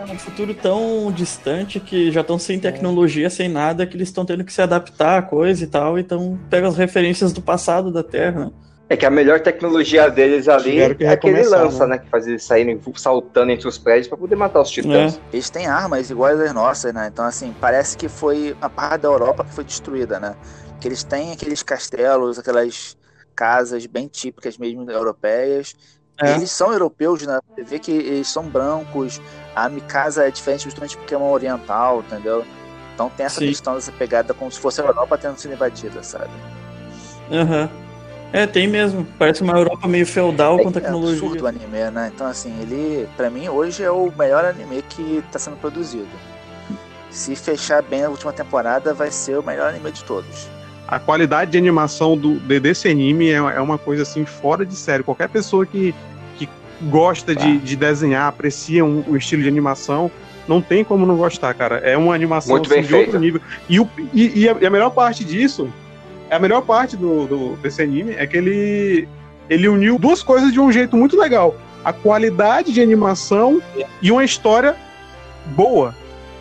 É 0.09 0.13
um 0.13 0.19
futuro 0.19 0.55
tão 0.55 1.13
distante 1.13 1.79
que 1.79 2.11
já 2.11 2.23
estão 2.23 2.39
sem 2.39 2.59
tecnologia, 2.59 3.29
sem 3.29 3.49
nada, 3.49 3.87
que 3.87 3.95
eles 3.95 4.09
estão 4.09 4.25
tendo 4.25 4.43
que 4.43 4.53
se 4.53 4.63
adaptar 4.63 5.19
a 5.19 5.23
coisa 5.23 5.63
e 5.63 5.67
tal, 5.67 5.99
então 5.99 6.39
pega 6.49 6.67
as 6.67 6.77
referências 6.77 7.31
do 7.33 7.43
passado 7.43 7.93
da 7.93 8.03
Terra. 8.03 8.47
né? 8.47 8.51
É 8.91 8.97
que 8.97 9.05
a 9.05 9.11
melhor 9.11 9.41
tecnologia 9.41 10.09
deles 10.11 10.49
ali 10.49 10.81
é 10.81 10.95
que 10.95 11.03
ele 11.03 11.11
recomeçar, 11.11 11.63
lança, 11.63 11.87
né? 11.87 11.99
Que 11.99 12.09
faz 12.09 12.27
eles 12.27 12.43
saírem 12.43 12.81
saltando 12.97 13.53
entre 13.53 13.69
os 13.69 13.77
prédios 13.77 14.09
pra 14.09 14.17
poder 14.17 14.35
matar 14.35 14.63
os 14.63 14.71
titãs. 14.71 15.21
Eles 15.31 15.51
têm 15.51 15.67
armas 15.67 16.09
iguais 16.09 16.41
às 16.41 16.55
nossas, 16.55 16.95
né? 16.95 17.11
Então, 17.13 17.27
assim, 17.27 17.55
parece 17.61 17.99
que 17.99 18.09
foi 18.09 18.57
a 18.63 18.71
parte 18.71 19.03
da 19.03 19.09
Europa 19.09 19.45
que 19.45 19.53
foi 19.53 19.65
destruída, 19.65 20.19
né? 20.19 20.35
Que 20.81 20.89
eles 20.89 21.03
têm 21.03 21.33
aqueles 21.33 21.63
castelos, 21.63 22.39
aquelas 22.39 22.97
casas 23.37 23.85
bem 23.85 24.09
típicas 24.09 24.57
mesmo 24.57 24.91
europeias, 24.91 25.77
É. 26.21 26.33
Eles 26.35 26.51
são 26.51 26.73
europeus, 26.73 27.25
né? 27.25 27.39
Você 27.55 27.63
vê 27.63 27.79
que 27.79 27.93
eles 27.93 28.27
são 28.27 28.43
brancos, 28.43 29.21
a 29.65 29.69
Mikasa 29.69 30.27
é 30.27 30.31
diferente 30.31 30.65
justamente 30.65 30.97
porque 30.97 31.15
é 31.15 31.17
uma 31.19 31.29
oriental, 31.31 32.01
entendeu? 32.01 32.45
Então 32.95 33.11
tem 33.17 33.27
essa 33.27 33.41
Sim. 33.41 33.47
questão 33.49 33.75
dessa 33.75 33.93
pegada 33.93 34.35
como 34.35 34.51
se 34.51 34.59
fosse 34.59 34.81
a 34.81 34.85
Europa 34.85 35.17
tendo 35.19 35.37
sido 35.39 35.55
invadida, 35.55 36.03
sabe? 36.03 36.31
Aham. 37.31 37.69
É, 38.33 38.47
tem 38.47 38.69
mesmo. 38.69 39.07
Parece 39.19 39.43
uma 39.43 39.57
Europa 39.57 39.89
meio 39.89 40.07
feudal 40.07 40.59
com 40.59 40.69
É 40.69 40.73
tecnologia. 40.73 41.13
absurdo 41.19 41.45
o 41.45 41.47
anime, 41.47 41.91
né? 41.91 42.11
Então, 42.15 42.27
assim, 42.27 42.55
ele, 42.61 43.09
pra 43.17 43.31
mim, 43.31 43.49
hoje 43.49 43.83
é 43.83 43.91
o 43.91 44.13
melhor 44.19 44.45
anime 44.45 44.83
que 44.83 45.25
tá 45.33 45.39
sendo 45.39 45.57
produzido. 45.57 46.09
Se 47.11 47.35
fechar 47.35 47.83
bem 47.83 48.05
a 48.05 48.11
última 48.11 48.33
temporada, 48.33 48.93
vai 48.93 49.11
ser 49.11 49.39
o 49.39 49.43
melhor 49.43 49.69
anime 49.71 49.91
de 49.91 50.05
todos. 50.05 50.47
A 50.87 50.99
qualidade 50.99 51.53
de 51.53 51.59
animação 51.59 52.17
do, 52.19 52.39
de- 52.41 52.61
desse 52.61 52.87
anime 52.89 53.31
é, 53.31 53.37
é 53.37 53.61
uma 53.61 53.79
coisa 53.79 54.03
assim 54.03 54.27
fora 54.27 54.65
de 54.67 54.75
sério. 54.77 55.05
Qualquer 55.05 55.29
pessoa 55.31 55.65
que, 55.65 55.95
gosta 56.83 57.35
de, 57.35 57.59
de 57.59 57.77
desenhar, 57.77 58.27
aprecia 58.29 58.85
um, 58.85 59.03
o 59.07 59.17
estilo 59.17 59.43
de 59.43 59.49
animação, 59.49 60.11
não 60.47 60.61
tem 60.63 60.83
como 60.85 61.05
não 61.05 61.17
gostar, 61.17 61.53
cara. 61.55 61.77
É 61.79 61.97
uma 61.97 62.15
animação 62.15 62.53
Muito 62.57 62.69
bem 62.69 62.81
assim, 62.81 62.89
de 62.89 62.95
outro 62.95 63.11
feita. 63.11 63.19
nível. 63.25 63.41
E, 63.69 63.81
o, 63.81 63.89
e, 64.15 64.45
e 64.45 64.67
a, 64.67 64.71
melhor 64.71 64.91
parte 64.91 65.25
disso, 65.25 65.69
a 66.31 66.39
melhor 66.39 66.63
parte 66.63 66.97
do, 66.97 67.27
do- 67.27 67.57
desse 67.57 67.83
anime 67.83 68.15
é 68.15 68.27
que 68.27 68.37
ele, 68.37 69.09
ele 69.51 69.69
uniu 69.69 69.99
duas 69.99 70.23
coisas 70.23 70.53
de 70.53 70.59
um 70.61 70.71
jeito 70.73 70.97
muito 70.97 71.19
legal: 71.19 71.55
a 71.85 71.93
qualidade 71.93 72.73
de 72.73 72.81
animação 72.81 73.61
e 74.01 74.11
uma 74.11 74.25
história 74.25 74.75
boa. 75.47 75.95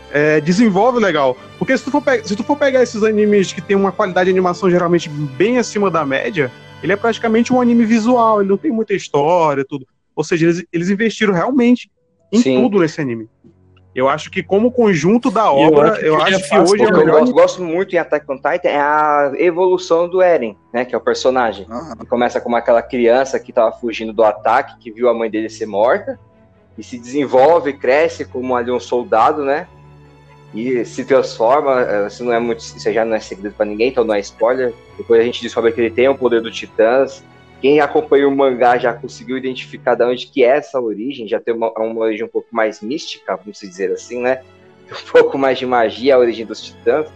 É, 0.10 0.39
desenvolve 0.39 1.00
legal. 1.00 1.36
Porque 1.60 1.77
se 1.77 1.84
tu, 1.84 1.91
for 1.91 2.01
se 2.24 2.34
tu 2.34 2.41
for 2.41 2.56
pegar 2.56 2.82
esses 2.82 3.03
animes 3.03 3.51
que 3.51 3.60
tem 3.62 3.75
uma 3.75 3.91
qualidade 3.91 4.27
de 4.27 4.32
animação 4.32 4.70
geralmente 4.72 5.10
bem 5.10 5.58
acima 5.58 5.91
da 5.91 6.06
média, 6.06 6.50
ele 6.82 6.94
é 6.94 6.96
praticamente 6.96 7.51
um 7.51 7.60
anime 7.60 7.84
visual, 7.84 8.39
ele 8.39 8.50
não 8.50 8.58
tem 8.58 8.72
muita 8.72 8.94
história, 8.94 9.65
tudo. 9.65 9.86
Ou 10.17 10.24
seja, 10.24 10.47
eles, 10.47 10.65
eles 10.74 10.89
investiram 10.89 11.31
realmente 11.31 11.91
em 12.33 12.39
Sim. 12.39 12.59
tudo 12.63 12.79
nesse 12.79 13.00
anime. 13.00 13.29
Eu 13.93 14.09
acho 14.09 14.31
que 14.31 14.41
como 14.41 14.71
conjunto 14.71 15.29
da 15.29 15.45
eu 15.45 15.53
obra, 15.53 15.91
acho 15.91 16.00
que 16.00 16.05
eu 16.05 16.21
acho 16.21 16.50
que 16.50 16.57
hoje 16.57 16.83
é 16.83 16.86
O 16.86 16.89
o 16.89 16.91
que 16.91 16.93
eu 16.93 16.97
melhor 16.97 17.19
gosto, 17.19 17.33
gosto 17.33 17.63
muito 17.63 17.95
em 17.95 18.00
Attack 18.00 18.31
on 18.31 18.36
Titan 18.36 18.69
é 18.69 18.79
a 18.79 19.31
evolução 19.36 20.09
do 20.09 20.21
Eren, 20.21 20.57
né? 20.74 20.86
Que 20.86 20.95
é 20.95 20.97
o 20.97 21.01
personagem. 21.01 21.67
Ele 21.95 22.07
começa 22.07 22.41
como 22.41 22.55
aquela 22.55 22.81
criança 22.81 23.39
que 23.39 23.53
tava 23.53 23.71
fugindo 23.71 24.12
do 24.12 24.24
ataque, 24.24 24.77
que 24.79 24.91
viu 24.91 25.07
a 25.07 25.13
mãe 25.13 25.29
dele 25.29 25.50
ser 25.50 25.67
morta, 25.67 26.19
e 26.77 26.83
se 26.83 26.97
desenvolve, 26.97 27.74
cresce 27.74 28.25
como 28.25 28.55
ali 28.55 28.71
um 28.71 28.79
soldado, 28.79 29.43
né? 29.43 29.67
E 30.53 30.83
se 30.86 31.05
transforma, 31.05 31.81
eh, 31.81 32.07
isso 32.07 32.24
não 32.24 32.33
é 32.33 32.39
muito, 32.39 32.59
isso 32.59 32.91
já 32.91 33.05
não 33.05 33.15
é 33.15 33.19
segredo 33.19 33.53
pra 33.53 33.65
ninguém, 33.65 33.89
então 33.89 34.03
não 34.03 34.15
é 34.15 34.19
spoiler. 34.19 34.74
Depois 34.97 35.21
a 35.21 35.24
gente 35.24 35.41
descobre 35.41 35.71
que 35.71 35.81
ele 35.81 35.91
tem 35.91 36.07
o 36.07 36.15
poder 36.15 36.41
do 36.41 36.51
Titãs. 36.51 37.24
Quem 37.61 37.79
acompanha 37.79 38.27
o 38.27 38.35
mangá 38.35 38.77
já 38.77 38.93
conseguiu 38.93 39.37
identificar 39.37 39.95
de 39.95 40.03
onde 40.03 40.27
que 40.27 40.43
é 40.43 40.57
essa 40.57 40.79
origem, 40.79 41.27
já 41.27 41.39
tem 41.39 41.53
uma, 41.53 41.71
uma 41.71 42.01
origem 42.01 42.25
um 42.25 42.29
pouco 42.29 42.47
mais 42.51 42.81
mística, 42.81 43.35
vamos 43.35 43.59
dizer 43.59 43.91
assim, 43.91 44.21
né? 44.21 44.41
Um 44.89 45.11
pouco 45.11 45.37
mais 45.37 45.59
de 45.59 45.65
magia 45.65 46.15
a 46.15 46.17
origem 46.17 46.45
dos 46.45 46.61
Titãs. 46.63 47.07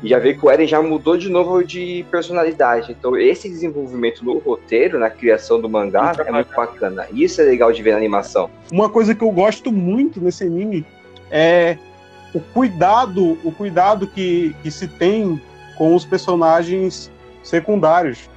E 0.00 0.08
já 0.08 0.20
vê 0.20 0.34
que 0.34 0.46
o 0.46 0.48
Eren 0.48 0.66
já 0.66 0.80
mudou 0.80 1.16
de 1.16 1.28
novo 1.28 1.64
de 1.64 2.06
personalidade. 2.10 2.92
Então, 2.92 3.16
esse 3.16 3.48
desenvolvimento 3.48 4.24
no 4.24 4.38
roteiro, 4.38 4.98
na 4.98 5.10
criação 5.10 5.60
do 5.60 5.68
mangá, 5.68 6.12
é 6.24 6.30
muito 6.30 6.54
bacana. 6.54 7.08
Isso 7.12 7.40
é 7.40 7.44
legal 7.44 7.72
de 7.72 7.82
ver 7.82 7.90
na 7.92 7.96
animação. 7.96 8.48
uma 8.70 8.88
coisa 8.88 9.14
que 9.14 9.24
eu 9.24 9.30
gosto 9.32 9.72
muito 9.72 10.20
nesse 10.20 10.44
anime 10.44 10.86
é 11.30 11.76
o 12.32 12.40
cuidado, 12.40 13.36
o 13.42 13.50
cuidado 13.50 14.06
que, 14.06 14.54
que 14.62 14.70
se 14.70 14.86
tem 14.86 15.40
com 15.76 15.94
os 15.94 16.04
personagens 16.04 17.10
secundários. 17.42 18.30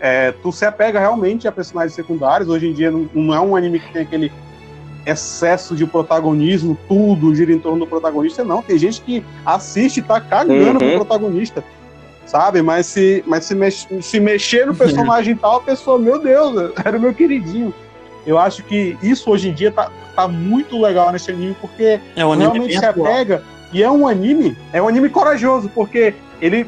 É, 0.00 0.32
tu 0.32 0.52
se 0.52 0.64
apega 0.64 1.00
realmente 1.00 1.48
a 1.48 1.52
personagens 1.52 1.94
secundários. 1.94 2.48
Hoje 2.48 2.68
em 2.68 2.72
dia 2.72 2.90
não, 2.90 3.08
não 3.14 3.34
é 3.34 3.40
um 3.40 3.56
anime 3.56 3.80
que 3.80 3.92
tem 3.92 4.02
aquele 4.02 4.30
excesso 5.06 5.74
de 5.74 5.86
protagonismo, 5.86 6.76
tudo 6.86 7.34
gira 7.34 7.52
em 7.52 7.58
torno 7.58 7.80
do 7.80 7.86
protagonista, 7.86 8.44
não. 8.44 8.62
Tem 8.62 8.78
gente 8.78 9.00
que 9.00 9.24
assiste 9.44 9.98
e 9.98 10.02
tá 10.02 10.20
cagando 10.20 10.72
Uhum. 10.72 10.78
pro 10.78 11.04
protagonista. 11.06 11.64
Sabe? 12.26 12.60
Mas 12.60 12.84
se, 12.86 13.24
mas 13.26 13.44
se, 13.46 13.54
mex- 13.54 13.88
se 14.02 14.20
mexer 14.20 14.66
no 14.66 14.74
personagem 14.74 15.34
tal, 15.40 15.56
a 15.56 15.60
pessoa, 15.62 15.98
meu 15.98 16.18
Deus, 16.18 16.72
era 16.84 16.96
o 16.98 17.00
meu 17.00 17.14
queridinho. 17.14 17.72
Eu 18.26 18.38
acho 18.38 18.62
que 18.64 18.98
isso 19.02 19.30
hoje 19.30 19.48
em 19.48 19.54
dia 19.54 19.72
tá, 19.72 19.90
tá 20.14 20.28
muito 20.28 20.78
legal 20.78 21.10
nesse 21.10 21.30
anime, 21.30 21.56
porque 21.58 21.98
É 22.14 22.26
um 22.26 22.32
anime 22.32 22.50
realmente 22.52 22.78
se 22.78 22.84
apega. 22.84 23.42
E 23.72 23.82
é 23.82 23.90
um 23.90 24.06
anime, 24.06 24.56
é 24.72 24.80
um 24.82 24.88
anime 24.88 25.08
corajoso, 25.08 25.70
porque 25.74 26.14
ele. 26.40 26.66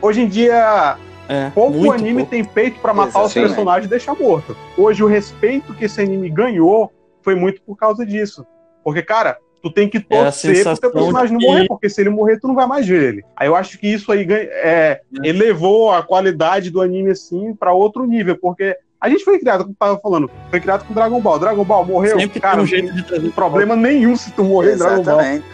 Hoje 0.00 0.22
em 0.22 0.28
dia, 0.28 0.96
É, 1.28 1.50
pouco 1.50 1.78
muito 1.78 1.92
anime 1.92 2.14
pouco. 2.18 2.30
tem 2.30 2.44
peito 2.44 2.78
pra 2.80 2.92
matar 2.92 3.20
os 3.20 3.30
Exatamente. 3.30 3.48
personagens 3.48 3.86
e 3.86 3.90
deixar 3.90 4.14
morto. 4.14 4.56
Hoje, 4.76 5.02
o 5.02 5.06
respeito 5.06 5.72
que 5.74 5.86
esse 5.86 6.00
anime 6.00 6.28
ganhou 6.28 6.92
foi 7.22 7.34
muito 7.34 7.62
por 7.62 7.76
causa 7.76 8.04
disso. 8.04 8.46
Porque, 8.82 9.02
cara, 9.02 9.38
tu 9.62 9.70
tem 9.70 9.88
que 9.88 9.96
É 9.96 10.00
torcer 10.00 10.50
pro 10.50 10.56
sensação 10.58 10.80
teu 10.80 10.90
personagem 10.92 11.38
não 11.38 11.40
morrer, 11.48 11.66
porque 11.66 11.88
se 11.88 12.00
ele 12.02 12.10
morrer, 12.10 12.38
tu 12.38 12.46
não 12.46 12.54
vai 12.54 12.66
mais 12.66 12.86
ver 12.86 13.02
ele. 13.02 13.24
Aí 13.34 13.48
eu 13.48 13.56
acho 13.56 13.78
que 13.78 13.86
isso 13.88 14.12
aí 14.12 14.22
ganha- 14.24 14.48
é, 14.50 15.00
elevou 15.22 15.90
a 15.90 16.02
qualidade 16.02 16.70
do 16.70 16.82
anime, 16.82 17.10
assim, 17.12 17.54
pra 17.54 17.72
outro 17.72 18.04
nível, 18.04 18.36
porque 18.38 18.76
a 19.04 19.08
gente 19.10 19.24
foi 19.24 19.38
criado, 19.38 19.64
como 19.64 19.72
eu 19.72 19.76
tava 19.78 19.98
falando, 20.00 20.30
foi 20.50 20.60
criado 20.60 20.84
com 20.86 20.94
Dragon 20.94 21.20
Ball. 21.20 21.38
Dragon 21.38 21.64
Ball 21.64 21.84
morreu, 21.84 22.18
Sempre 22.18 22.40
cara, 22.40 22.56
tem 22.56 22.64
um 22.64 22.66
jeito 22.66 22.94
de 22.94 23.02
trazer 23.02 23.30
problema 23.32 23.76
nenhum 23.76 24.16
se 24.16 24.30
tu 24.32 24.44
morrer 24.44 24.74
em 24.74 24.78
Dragon 24.78 25.02
Ball. 25.02 25.20
Exatamente. 25.20 25.44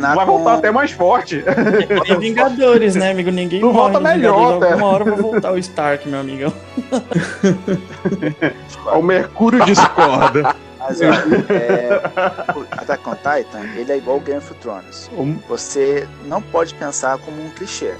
Vai 0.00 0.14
Vai 0.14 0.26
com- 0.26 0.32
voltar 0.32 0.54
até 0.54 0.70
mais 0.70 0.90
forte. 0.90 1.44
Tem 2.06 2.16
Vingadores, 2.18 2.94
né, 2.94 3.10
amigo? 3.10 3.30
Ninguém 3.30 3.60
Não 3.60 3.72
morre 3.72 3.92
volta 3.92 4.00
melhor, 4.00 4.58
tá? 4.58 4.66
Alguma 4.72 4.86
hora 4.88 5.04
vai 5.04 5.16
voltar 5.16 5.52
o 5.52 5.58
Stark, 5.58 6.08
meu 6.08 6.20
amigão. 6.20 6.52
O 8.94 9.02
Mercúrio 9.02 9.64
discorda. 9.64 10.54
Mas, 10.78 11.00
ó, 11.00 11.04
é, 11.52 12.00
o 12.54 12.60
Attack 12.72 13.08
on 13.08 13.14
Titan, 13.14 13.64
ele 13.76 13.92
é 13.92 13.96
igual 13.96 14.18
o 14.18 14.20
Game 14.20 14.38
of 14.38 14.52
Thrones. 14.54 15.10
Você 15.48 16.06
não 16.26 16.42
pode 16.42 16.74
pensar 16.74 17.18
como 17.18 17.42
um 17.42 17.48
clichê. 17.50 17.94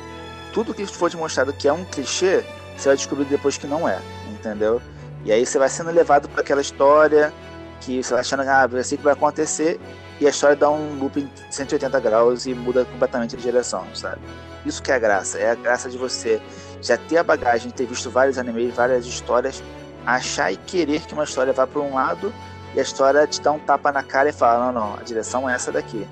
Tudo 0.52 0.74
que 0.74 0.84
for 0.86 1.10
te 1.10 1.16
mostrado 1.16 1.52
que 1.52 1.66
é 1.66 1.72
um 1.72 1.84
clichê, 1.84 2.44
você 2.76 2.88
vai 2.90 2.96
descobrir 2.96 3.24
depois 3.24 3.56
que 3.56 3.66
não 3.66 3.88
é, 3.88 3.98
entendeu? 4.32 4.80
E 5.24 5.32
aí 5.32 5.44
você 5.44 5.58
vai 5.58 5.68
sendo 5.68 5.90
levado 5.90 6.28
para 6.28 6.40
aquela 6.42 6.60
história 6.60 7.32
que 7.80 8.02
você 8.02 8.10
vai 8.12 8.20
achando, 8.20 8.42
ah, 8.42 8.68
assim 8.78 8.96
que 8.96 9.02
vai 9.02 9.12
acontecer, 9.12 9.80
e 10.20 10.26
a 10.26 10.30
história 10.30 10.54
dá 10.56 10.70
um 10.70 10.98
loop 10.98 11.18
em 11.20 11.28
180 11.50 11.98
graus 12.00 12.46
e 12.46 12.54
muda 12.54 12.84
completamente 12.84 13.34
a 13.36 13.38
direção, 13.38 13.84
sabe? 13.94 14.20
Isso 14.64 14.82
que 14.82 14.90
é 14.90 14.94
a 14.94 14.98
graça, 14.98 15.38
é 15.38 15.50
a 15.50 15.54
graça 15.54 15.90
de 15.90 15.98
você 15.98 16.40
já 16.80 16.96
ter 16.96 17.18
a 17.18 17.22
bagagem, 17.22 17.70
ter 17.70 17.86
visto 17.86 18.10
vários 18.10 18.38
animes, 18.38 18.74
várias 18.74 19.04
histórias, 19.06 19.62
achar 20.06 20.52
e 20.52 20.56
querer 20.56 21.00
que 21.00 21.14
uma 21.14 21.24
história 21.24 21.52
vá 21.52 21.66
para 21.66 21.80
um 21.80 21.94
lado 21.94 22.32
e 22.74 22.78
a 22.78 22.82
história 22.82 23.26
te 23.26 23.40
dá 23.40 23.52
um 23.52 23.58
tapa 23.58 23.90
na 23.92 24.02
cara 24.02 24.28
e 24.28 24.32
fala, 24.32 24.66
não, 24.66 24.80
não, 24.80 24.94
a 24.94 25.02
direção 25.02 25.48
é 25.48 25.54
essa 25.54 25.70
daqui. 25.72 26.06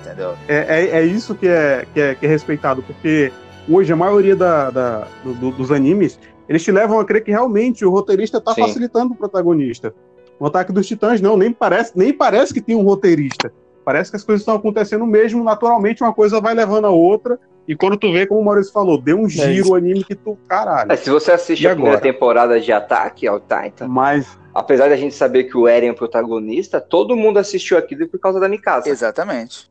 Entendeu? 0.00 0.36
É, 0.48 0.56
é, 0.56 0.98
é 1.00 1.04
isso 1.04 1.34
que 1.34 1.46
é, 1.48 1.86
que, 1.92 2.00
é, 2.00 2.14
que 2.14 2.26
é 2.26 2.28
respeitado, 2.28 2.82
porque 2.82 3.32
hoje 3.68 3.92
a 3.92 3.96
maioria 3.96 4.34
da, 4.34 4.70
da- 4.70 5.06
do- 5.24 5.50
dos 5.52 5.70
animes, 5.70 6.18
eles 6.48 6.62
te 6.62 6.72
levam 6.72 6.98
a 6.98 7.04
crer 7.04 7.22
que 7.22 7.30
realmente 7.30 7.84
o 7.84 7.90
roteirista 7.90 8.40
tá 8.40 8.54
Sim. 8.54 8.62
facilitando 8.62 9.12
o 9.12 9.16
protagonista. 9.16 9.94
No 10.40 10.46
Ataque 10.46 10.72
dos 10.72 10.86
Titãs, 10.86 11.20
não, 11.20 11.36
nem 11.36 11.52
parece, 11.52 11.92
nem 11.96 12.12
parece 12.12 12.54
que 12.54 12.60
tem 12.60 12.76
um 12.76 12.82
roteirista. 12.82 13.52
Parece 13.84 14.10
que 14.10 14.16
as 14.16 14.24
coisas 14.24 14.42
estão 14.42 14.54
acontecendo 14.54 15.06
mesmo, 15.06 15.42
naturalmente 15.42 16.02
uma 16.02 16.12
coisa 16.12 16.40
vai 16.40 16.54
levando 16.54 16.86
a 16.86 16.90
outra, 16.90 17.38
e 17.66 17.76
quando 17.76 17.98
tu 17.98 18.10
vê, 18.10 18.26
como 18.26 18.40
o 18.40 18.44
Maurício 18.44 18.72
falou, 18.72 18.98
deu 18.98 19.18
um 19.18 19.28
giro 19.28 19.52
isso. 19.52 19.72
o 19.72 19.74
anime 19.74 20.02
que 20.02 20.14
tu, 20.14 20.38
caralho. 20.48 20.90
É, 20.90 20.96
se 20.96 21.10
você 21.10 21.32
assiste 21.32 21.62
E 21.62 21.66
a 21.66 21.72
primeira 21.72 21.98
agora? 21.98 22.12
temporada 22.12 22.58
de 22.58 22.72
Ataque 22.72 23.26
ao 23.26 23.38
Titan, 23.38 23.88
Mas 23.88 24.38
apesar 24.54 24.88
da 24.88 24.96
gente 24.96 25.14
saber 25.14 25.44
que 25.44 25.56
o 25.56 25.68
Eren 25.68 25.88
é 25.88 25.92
o 25.92 25.94
protagonista, 25.94 26.80
todo 26.80 27.14
mundo 27.14 27.38
assistiu 27.38 27.76
aquilo 27.76 28.08
por 28.08 28.18
causa 28.18 28.40
da 28.40 28.48
Mikasa. 28.48 28.88
Exatamente. 28.88 29.70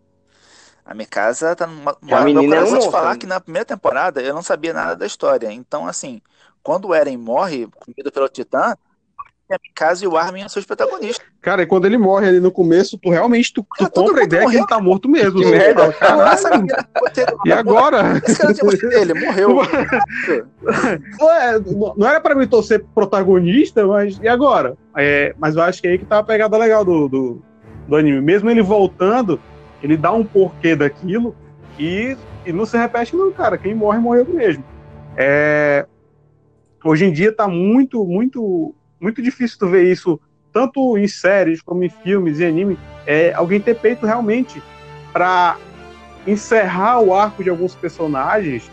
A 0.85 0.93
minha 0.93 1.07
casa 1.07 1.55
tá 1.55 1.65
numa. 1.65 1.97
A 2.11 2.21
menina 2.21 2.55
é 2.55 2.63
um 2.63 2.81
falar 2.89 3.13
né? 3.13 3.19
que 3.19 3.25
na 3.25 3.41
primeira 3.41 3.65
temporada 3.65 4.21
eu 4.21 4.33
não 4.33 4.43
sabia 4.43 4.73
nada 4.73 4.95
da 4.95 5.05
história. 5.05 5.51
Então, 5.51 5.85
assim, 5.85 6.21
quando 6.67 6.89
o 6.89 6.93
Eren 6.93 7.15
morre, 7.15 7.65
comido 7.79 8.11
pelo 8.11 8.27
Titã, 8.27 8.75
a 9.49 9.55
Mikasa 9.63 10.03
e 10.03 10.07
o 10.09 10.17
Armin 10.17 10.49
são 10.49 10.59
os 10.59 10.65
protagonistas. 10.65 11.25
Cara, 11.41 11.61
e 11.61 11.65
quando 11.65 11.85
ele 11.85 11.97
morre 11.97 12.27
ali 12.27 12.41
no 12.41 12.51
começo, 12.51 12.97
tu 12.97 13.09
realmente 13.09 13.53
tu, 13.53 13.61
tu 13.61 13.67
Cara, 13.77 13.89
compra 13.89 14.19
a 14.19 14.23
ideia 14.25 14.41
que 14.41 14.47
morreu. 14.47 14.59
ele 14.59 14.67
tá 14.67 14.81
morto 14.81 15.07
mesmo. 15.07 15.39
Que 15.39 15.45
Você 15.45 15.57
merda. 15.57 15.93
que 15.93 17.25
e 17.47 17.53
agora? 17.53 18.17
Esse 18.17 18.37
cara 18.37 18.53
tinha 18.53 18.65
gostado 18.65 18.89
dele, 18.89 19.13
morreu. 19.13 19.59
Não, 21.95 22.05
era 22.05 22.19
pra 22.19 22.35
mim 22.35 22.45
torcer 22.45 22.79
pro 22.79 22.89
protagonista, 22.95 23.87
mas 23.87 24.19
e 24.21 24.27
agora? 24.27 24.75
É, 24.93 25.33
mas 25.37 25.55
eu 25.55 25.61
acho 25.61 25.81
que 25.81 25.87
é 25.87 25.91
aí 25.91 25.97
que 25.97 26.05
tá 26.05 26.17
a 26.17 26.23
pegada 26.23 26.57
legal 26.57 26.83
do, 26.83 27.07
do, 27.07 27.41
do 27.87 27.95
anime. 27.95 28.19
Mesmo 28.19 28.49
ele 28.49 28.61
voltando, 28.61 29.39
ele 29.81 29.95
dá 29.95 30.11
um 30.11 30.25
porquê 30.25 30.75
daquilo 30.75 31.33
e, 31.79 32.17
e 32.45 32.51
não 32.51 32.65
se 32.65 32.77
repete, 32.77 33.15
não, 33.15 33.31
cara. 33.31 33.57
Quem 33.57 33.73
morre, 33.73 33.99
morreu 33.99 34.25
mesmo. 34.25 34.65
É, 35.15 35.85
hoje 36.83 37.05
em 37.05 37.11
dia 37.11 37.31
tá 37.31 37.47
muito, 37.47 38.03
muito, 38.05 38.73
muito 38.99 39.21
difícil 39.21 39.57
tu 39.59 39.67
ver 39.67 39.91
isso, 39.91 40.19
tanto 40.51 40.97
em 40.97 41.07
séries 41.07 41.61
como 41.61 41.83
em 41.83 41.89
filmes 41.89 42.39
e 42.39 42.45
anime. 42.45 42.77
É, 43.05 43.33
alguém 43.33 43.59
ter 43.59 43.75
peito 43.75 44.05
realmente 44.05 44.61
pra 45.13 45.57
encerrar 46.25 46.99
o 46.99 47.13
arco 47.13 47.43
de 47.43 47.49
alguns 47.49 47.73
personagens 47.73 48.69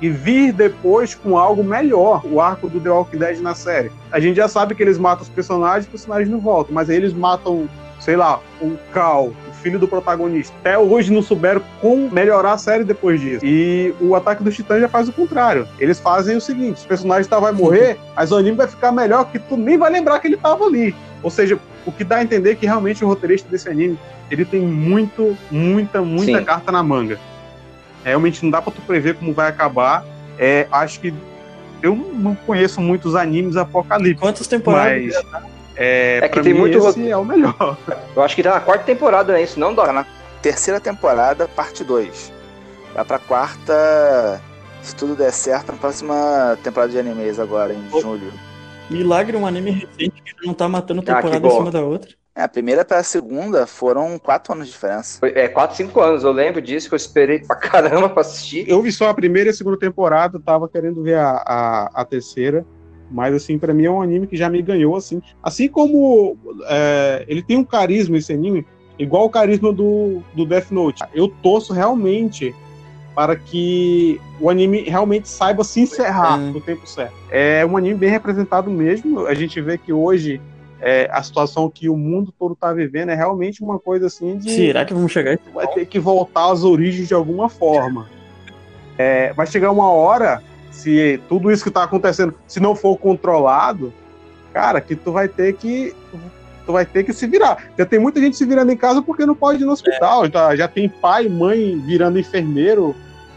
e 0.00 0.10
vir 0.10 0.52
depois 0.52 1.14
com 1.14 1.38
algo 1.38 1.64
melhor, 1.64 2.22
o 2.26 2.40
arco 2.40 2.68
do 2.68 2.80
The 2.80 2.90
Walking 2.90 3.18
Dead 3.18 3.40
na 3.40 3.54
série. 3.54 3.90
A 4.10 4.20
gente 4.20 4.36
já 4.36 4.48
sabe 4.48 4.74
que 4.74 4.82
eles 4.82 4.98
matam 4.98 5.22
os 5.22 5.28
personagens, 5.28 5.84
os 5.84 5.90
personagens 5.90 6.28
não 6.28 6.38
voltam, 6.38 6.74
mas 6.74 6.90
aí 6.90 6.96
eles 6.96 7.12
matam, 7.12 7.68
sei 8.06 8.14
lá, 8.14 8.38
o 8.62 8.78
Cal, 8.92 9.32
o 9.48 9.52
filho 9.60 9.80
do 9.80 9.88
protagonista. 9.88 10.54
Até 10.60 10.78
hoje 10.78 11.12
não 11.12 11.20
souberam 11.20 11.60
como 11.80 12.08
melhorar 12.08 12.52
a 12.52 12.58
série 12.58 12.84
depois 12.84 13.20
disso. 13.20 13.44
E 13.44 13.92
o 14.00 14.14
Ataque 14.14 14.44
dos 14.44 14.54
Titãs 14.54 14.80
já 14.80 14.88
faz 14.88 15.08
o 15.08 15.12
contrário. 15.12 15.66
Eles 15.80 15.98
fazem 15.98 16.36
o 16.36 16.40
seguinte: 16.40 16.76
os 16.76 16.86
personagens 16.86 17.26
tá, 17.26 17.40
vai 17.40 17.50
morrer, 17.50 17.98
mas 18.14 18.30
o 18.30 18.36
anime 18.36 18.56
vai 18.56 18.68
ficar 18.68 18.92
melhor 18.92 19.24
que 19.24 19.40
tu 19.40 19.56
nem 19.56 19.76
vai 19.76 19.90
lembrar 19.90 20.20
que 20.20 20.28
ele 20.28 20.36
tava 20.36 20.64
ali. 20.66 20.94
Ou 21.20 21.30
seja, 21.30 21.58
o 21.84 21.90
que 21.90 22.04
dá 22.04 22.18
a 22.18 22.22
entender 22.22 22.54
que 22.54 22.64
realmente 22.64 23.04
o 23.04 23.08
roteirista 23.08 23.48
desse 23.48 23.68
anime, 23.68 23.98
ele 24.30 24.44
tem 24.44 24.60
muito, 24.60 25.36
muita, 25.50 26.00
muita 26.00 26.38
Sim. 26.38 26.44
carta 26.44 26.70
na 26.70 26.84
manga. 26.84 27.18
Realmente 28.04 28.40
não 28.44 28.52
dá 28.52 28.62
pra 28.62 28.72
tu 28.72 28.80
prever 28.82 29.16
como 29.16 29.32
vai 29.32 29.48
acabar. 29.48 30.04
É, 30.38 30.68
acho 30.70 31.00
que 31.00 31.12
eu 31.82 31.96
não 31.96 32.36
conheço 32.36 32.80
muitos 32.80 33.16
animes 33.16 33.56
apocalípticos, 33.56 34.20
Quantas 34.20 34.46
temporadas? 34.46 35.12
mas 35.32 35.55
é, 35.76 36.18
É 36.18 36.20
que 36.22 36.34
pra 36.34 36.42
tem 36.42 36.52
mim 36.54 36.60
muito 36.60 36.78
esse 36.78 37.10
é 37.10 37.16
o 37.16 37.24
melhor. 37.24 37.76
Eu 38.14 38.22
acho 38.22 38.34
que 38.34 38.42
tá 38.42 38.54
na 38.54 38.60
quarta 38.60 38.84
temporada, 38.84 39.32
né? 39.32 39.42
Isso 39.42 39.58
não 39.60 39.74
Tá 39.74 39.86
dá. 39.86 39.92
na 39.92 40.06
terceira 40.42 40.80
temporada, 40.80 41.46
parte 41.48 41.84
2. 41.84 42.32
Vai 42.94 43.04
pra 43.04 43.18
quarta, 43.18 44.40
se 44.82 44.94
tudo 44.96 45.14
der 45.14 45.32
certo, 45.32 45.72
na 45.72 45.78
próxima 45.78 46.56
temporada 46.62 46.92
de 46.92 46.98
animes 46.98 47.38
agora, 47.38 47.72
em 47.74 47.84
Oh. 47.92 48.00
julho. 48.00 48.32
Milagre, 48.88 49.36
um 49.36 49.46
anime 49.46 49.72
recente 49.72 50.22
que 50.22 50.46
não 50.46 50.54
tá 50.54 50.68
matando 50.68 51.02
Ah, 51.02 51.04
temporada 51.16 51.40
bom. 51.40 51.48
em 51.48 51.56
cima 51.58 51.70
da 51.70 51.80
outra. 51.82 52.10
É, 52.36 52.42
a 52.42 52.48
primeira 52.48 52.84
pra 52.84 53.02
segunda 53.02 53.66
foram 53.66 54.18
quatro 54.18 54.52
anos 54.52 54.66
de 54.66 54.72
diferença. 54.74 55.18
É 55.22 55.48
4, 55.48 55.74
5 55.76 55.98
anos, 56.00 56.22
eu 56.22 56.30
lembro 56.32 56.60
disso, 56.60 56.86
que 56.88 56.94
eu 56.94 56.96
esperei 56.98 57.38
pra 57.40 57.56
caramba 57.56 58.08
pra 58.10 58.20
assistir. 58.20 58.64
Eu 58.68 58.80
vi 58.82 58.92
só 58.92 59.08
a 59.08 59.14
primeira 59.14 59.48
e 59.48 59.52
a 59.52 59.54
segunda 59.54 59.78
temporada, 59.78 60.38
tava 60.38 60.68
querendo 60.68 61.02
ver 61.02 61.16
a, 61.16 61.42
a, 61.46 61.90
a 61.94 62.04
terceira. 62.04 62.64
Mas, 63.10 63.34
assim, 63.34 63.58
pra 63.58 63.72
mim 63.72 63.84
é 63.84 63.90
um 63.90 64.02
anime 64.02 64.26
que 64.26 64.36
já 64.36 64.48
me 64.48 64.60
ganhou, 64.62 64.96
assim. 64.96 65.20
Assim 65.42 65.68
como 65.68 66.36
é, 66.68 67.24
ele 67.28 67.42
tem 67.42 67.56
um 67.56 67.64
carisma, 67.64 68.16
esse 68.18 68.32
anime, 68.32 68.66
igual 68.98 69.24
o 69.26 69.30
carisma 69.30 69.72
do, 69.72 70.22
do 70.34 70.44
Death 70.44 70.70
Note. 70.70 71.02
Eu 71.14 71.28
torço 71.28 71.72
realmente 71.72 72.54
para 73.14 73.34
que 73.36 74.20
o 74.40 74.50
anime 74.50 74.82
realmente 74.82 75.28
saiba 75.28 75.64
se 75.64 75.80
encerrar 75.80 76.38
Hum. 76.38 76.52
no 76.52 76.60
tempo 76.60 76.86
certo. 76.86 77.14
É 77.30 77.64
um 77.64 77.76
anime 77.76 77.94
bem 77.94 78.10
representado 78.10 78.70
mesmo. 78.70 79.26
A 79.26 79.32
gente 79.34 79.58
vê 79.60 79.78
que 79.78 79.90
hoje 79.92 80.38
é, 80.82 81.08
a 81.10 81.22
situação 81.22 81.70
que 81.70 81.88
o 81.88 81.96
mundo 81.96 82.34
todo 82.38 82.54
tá 82.54 82.72
vivendo 82.74 83.08
é 83.10 83.14
realmente 83.14 83.62
uma 83.62 83.78
coisa 83.78 84.06
assim 84.08 84.36
de 84.36 84.50
Será 84.50 84.84
que 84.84 84.92
vamos 84.92 85.12
chegar? 85.12 85.38
vai 85.54 85.66
ter 85.68 85.86
que 85.86 85.98
voltar 85.98 86.50
às 86.52 86.62
origens 86.62 87.08
de 87.08 87.14
alguma 87.14 87.48
forma. 87.48 88.06
É, 88.98 89.32
vai 89.32 89.46
chegar 89.46 89.70
uma 89.70 89.90
hora, 89.90 90.42
se 90.76 91.18
tudo 91.28 91.50
isso 91.50 91.62
que 91.62 91.70
está 91.70 91.82
acontecendo, 91.82 92.34
se 92.46 92.60
não 92.60 92.74
for 92.76 92.96
controlado, 92.98 93.92
cara, 94.52 94.80
que 94.80 94.94
tu 94.94 95.10
vai 95.10 95.26
ter 95.26 95.54
que 95.54 95.94
tu 96.66 96.72
vai 96.72 96.84
ter 96.84 97.04
que 97.04 97.12
se 97.12 97.26
virar. 97.26 97.64
Já 97.78 97.86
tem 97.86 97.98
muita 97.98 98.20
gente 98.20 98.36
se 98.36 98.44
virando 98.44 98.72
em 98.72 98.76
casa 98.76 99.00
porque 99.00 99.24
não 99.24 99.34
pode 99.34 99.62
ir 99.62 99.66
no 99.66 99.72
hospital. 99.72 100.30
Já, 100.30 100.54
já 100.54 100.68
tem 100.68 100.88
pai 100.88 101.26
e 101.26 101.28
mãe 101.28 101.80
virando 101.86 102.18
enfermeiro, 102.18 102.94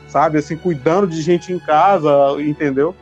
sabe, 0.07 0.39
assim, 0.39 0.57
cuidando 0.57 1.07
de 1.07 1.21
gente 1.21 1.53
em 1.53 1.59
casa, 1.59 2.09
entendeu? 2.39 2.95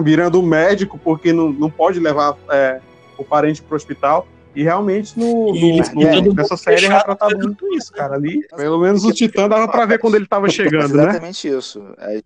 Virando 0.00 0.42
médico 0.42 0.98
porque 0.98 1.32
não, 1.32 1.50
não 1.50 1.70
pode 1.70 2.00
levar 2.00 2.34
é, 2.50 2.80
o 3.16 3.22
parente 3.22 3.62
pro 3.62 3.76
hospital. 3.76 4.26
E 4.54 4.62
realmente 4.62 5.18
no, 5.18 5.54
E 5.54 5.80
no- 5.94 6.22
no- 6.22 6.34
nessa 6.34 6.56
série 6.56 6.86
retratava 6.86 7.34
muito 7.36 7.66
isso, 7.74 7.92
cara. 7.92 8.14
Ali, 8.14 8.46
pelo 8.56 8.78
menos 8.80 9.04
o 9.04 9.12
Titã 9.12 9.48
dava 9.48 9.66
pra 9.66 9.86
ver 9.86 9.98
quando 9.98 10.14
ele 10.16 10.26
tava 10.26 10.48
chegando, 10.48 10.94
né? 10.96 11.02
Exatamente 11.04 11.48
isso. 11.48 11.82
É, 11.98 12.20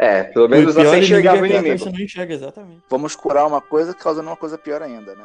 É, 0.00 0.22
pelo 0.24 0.48
menos 0.48 0.74
você 0.74 0.98
enxergava 0.98 1.40
o 1.40 1.46
inimigo. 1.46 1.78
Você 1.78 1.90
não 1.90 2.00
enxerga, 2.00 2.34
exatamente. 2.34 2.82
vamos 2.90 3.14
curar 3.14 3.46
uma 3.46 3.60
coisa 3.60 3.94
causando 3.94 4.28
uma 4.28 4.36
coisa 4.36 4.58
pior 4.58 4.82
ainda, 4.82 5.14
né? 5.14 5.24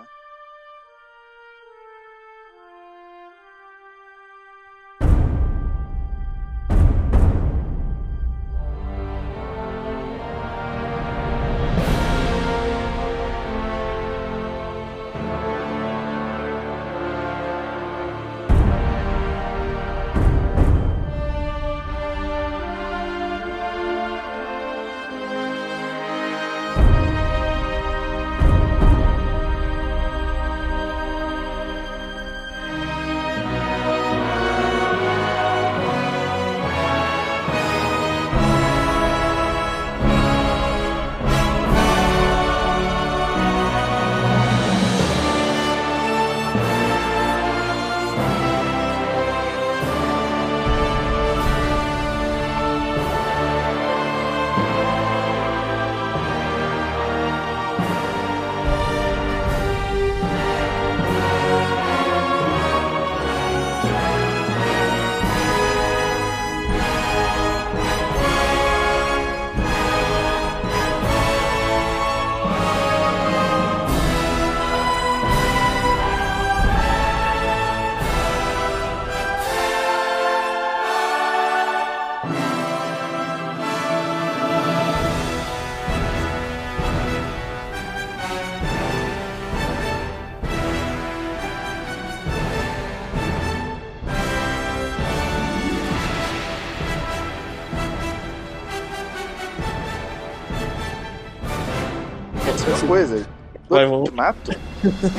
Coisa, 102.89 103.25
Vai, 103.69 103.85
o 103.85 103.89
vamos. 103.89 103.99
Ultimato 104.09 104.51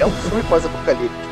é 0.01 0.05
um 0.07 0.11
filme 0.11 0.43
pós-apocalíptico. 0.49 1.31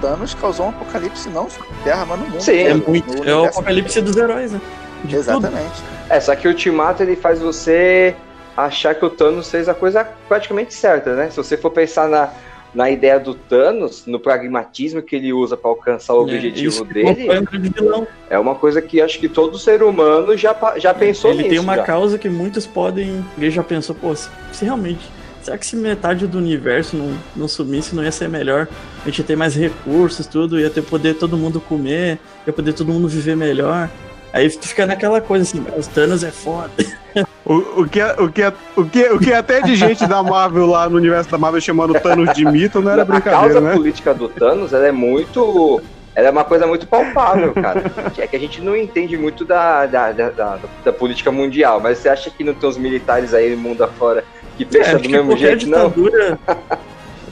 Thanos 0.00 0.34
causou 0.34 0.66
um 0.66 0.68
apocalipse 0.68 1.28
não 1.30 1.48
só 1.48 1.60
na 1.60 1.82
Terra, 1.82 2.04
mas 2.06 2.20
no 2.20 2.26
mundo. 2.28 2.40
Sim, 2.42 2.52
É 2.58 2.74
muito. 2.74 3.14
no 3.16 3.24
É 3.28 3.34
o 3.34 3.44
apocalipse 3.46 4.00
dos 4.02 4.16
heróis, 4.16 4.52
né? 4.52 4.60
De 5.04 5.08
tudo. 5.10 5.18
Exatamente. 5.20 5.82
É, 6.10 6.20
só 6.20 6.36
que 6.36 6.46
o 6.46 6.50
Ultimato 6.50 7.02
ele 7.02 7.16
faz 7.16 7.40
você 7.40 8.14
achar 8.56 8.94
que 8.94 9.04
o 9.04 9.10
Thanos 9.10 9.50
fez 9.50 9.68
a 9.68 9.74
coisa 9.74 10.06
praticamente 10.28 10.74
certa, 10.74 11.14
né? 11.16 11.30
Se 11.30 11.36
você 11.38 11.56
for 11.56 11.70
pensar 11.70 12.08
na, 12.08 12.28
na 12.74 12.90
ideia 12.90 13.18
do 13.18 13.34
Thanos, 13.34 14.04
no 14.06 14.20
pragmatismo 14.20 15.00
que 15.00 15.16
ele 15.16 15.32
usa 15.32 15.56
para 15.56 15.70
alcançar 15.70 16.12
o 16.14 16.18
É, 16.20 16.34
objetivo 16.34 16.84
dele, 16.84 17.26
um 17.30 17.60
vilão. 17.60 18.06
é 18.28 18.38
uma 18.38 18.54
coisa 18.54 18.82
que 18.82 19.00
acho 19.00 19.18
que 19.18 19.28
todo 19.30 19.58
ser 19.58 19.82
humano 19.82 20.36
já, 20.36 20.54
já 20.76 20.92
pensou 20.92 21.30
Ele 21.30 21.38
nisso. 21.44 21.50
tem 21.50 21.58
uma 21.58 21.76
já. 21.76 21.82
causa 21.84 22.18
que 22.18 22.28
muitos 22.28 22.66
podem. 22.66 23.24
Alguém 23.34 23.50
já 23.50 23.62
pensou, 23.62 23.94
pô, 23.96 24.14
se, 24.14 24.28
se 24.52 24.64
realmente. 24.66 25.00
Será 25.44 25.58
que 25.58 25.66
se 25.66 25.76
metade 25.76 26.26
do 26.26 26.38
universo 26.38 26.96
não, 26.96 27.12
não 27.36 27.46
sumisse, 27.46 27.94
não 27.94 28.02
ia 28.02 28.10
ser 28.10 28.30
melhor? 28.30 28.66
A 29.02 29.04
gente 29.10 29.18
ia 29.18 29.24
ter 29.26 29.36
mais 29.36 29.54
recursos, 29.54 30.26
tudo, 30.26 30.58
ia 30.58 30.70
ter 30.70 30.80
poder 30.82 31.14
todo 31.16 31.36
mundo 31.36 31.60
comer, 31.60 32.18
ia 32.46 32.52
poder 32.52 32.72
todo 32.72 32.90
mundo 32.90 33.06
viver 33.06 33.36
melhor. 33.36 33.90
Aí 34.32 34.48
tu 34.48 34.66
fica 34.66 34.86
naquela 34.86 35.20
coisa 35.20 35.42
assim, 35.44 35.62
os 35.76 35.86
Thanos 35.86 36.24
é 36.24 36.30
foda. 36.30 36.70
O, 37.46 37.82
o, 37.82 37.86
que, 37.88 38.00
é- 38.00 38.16
o, 38.18 38.28
que, 38.32 38.40
é- 38.42 38.52
o, 38.74 38.84
que, 38.86 39.04
o 39.10 39.18
que 39.18 39.30
é 39.30 39.36
até 39.36 39.60
de 39.60 39.76
gente 39.76 40.06
da 40.06 40.22
Marvel 40.22 40.64
lá 40.64 40.88
no 40.88 40.96
universo 40.96 41.30
da 41.30 41.36
Marvel 41.36 41.60
chamando 41.60 41.92
Thanos 42.00 42.32
de 42.34 42.42
mito 42.42 42.80
não 42.80 42.90
era 42.90 43.02
a 43.02 43.04
brincadeira, 43.04 43.38
causa 43.38 43.60
né? 43.60 43.74
política 43.74 44.14
do 44.14 44.30
Thanos 44.30 44.72
ela 44.72 44.86
é 44.86 44.90
muito. 44.90 45.80
Ela 46.14 46.28
é 46.28 46.30
uma 46.30 46.42
coisa 46.44 46.66
muito 46.66 46.86
palpável, 46.86 47.52
cara. 47.52 47.82
É 48.16 48.26
que 48.26 48.34
a 48.34 48.38
gente 48.38 48.62
não 48.62 48.74
entende 48.74 49.16
muito 49.18 49.44
da, 49.44 49.84
da, 49.84 50.10
da, 50.10 50.30
da- 50.30 50.58
da 50.86 50.92
política 50.92 51.30
mundial, 51.30 51.80
mas 51.80 51.98
você 51.98 52.08
acha 52.08 52.30
que 52.30 52.42
não 52.42 52.54
tem 52.54 52.66
os 52.68 52.78
militares 52.78 53.34
aí 53.34 53.54
no 53.54 53.60
mundo 53.60 53.84
afora 53.84 54.24
que 54.56 54.64
pensam 54.64 54.94
É, 54.94 54.98
do 54.98 55.08
mesmo 55.08 55.36
jeito, 55.36 55.66
não? 55.68 55.88
ditadura. 55.88 56.38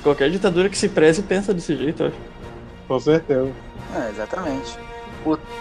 qualquer 0.03 0.31
ditadura 0.31 0.69
que 0.69 0.77
se 0.77 0.89
preze 0.89 1.23
pensa 1.23 1.55
desse 1.55 1.77
jeito, 1.77 2.03
eu 2.03 2.07
acho. 2.09 2.17
Com 2.89 2.99
certeza. 3.01 3.51
É, 3.95 4.11
exatamente. 4.11 4.79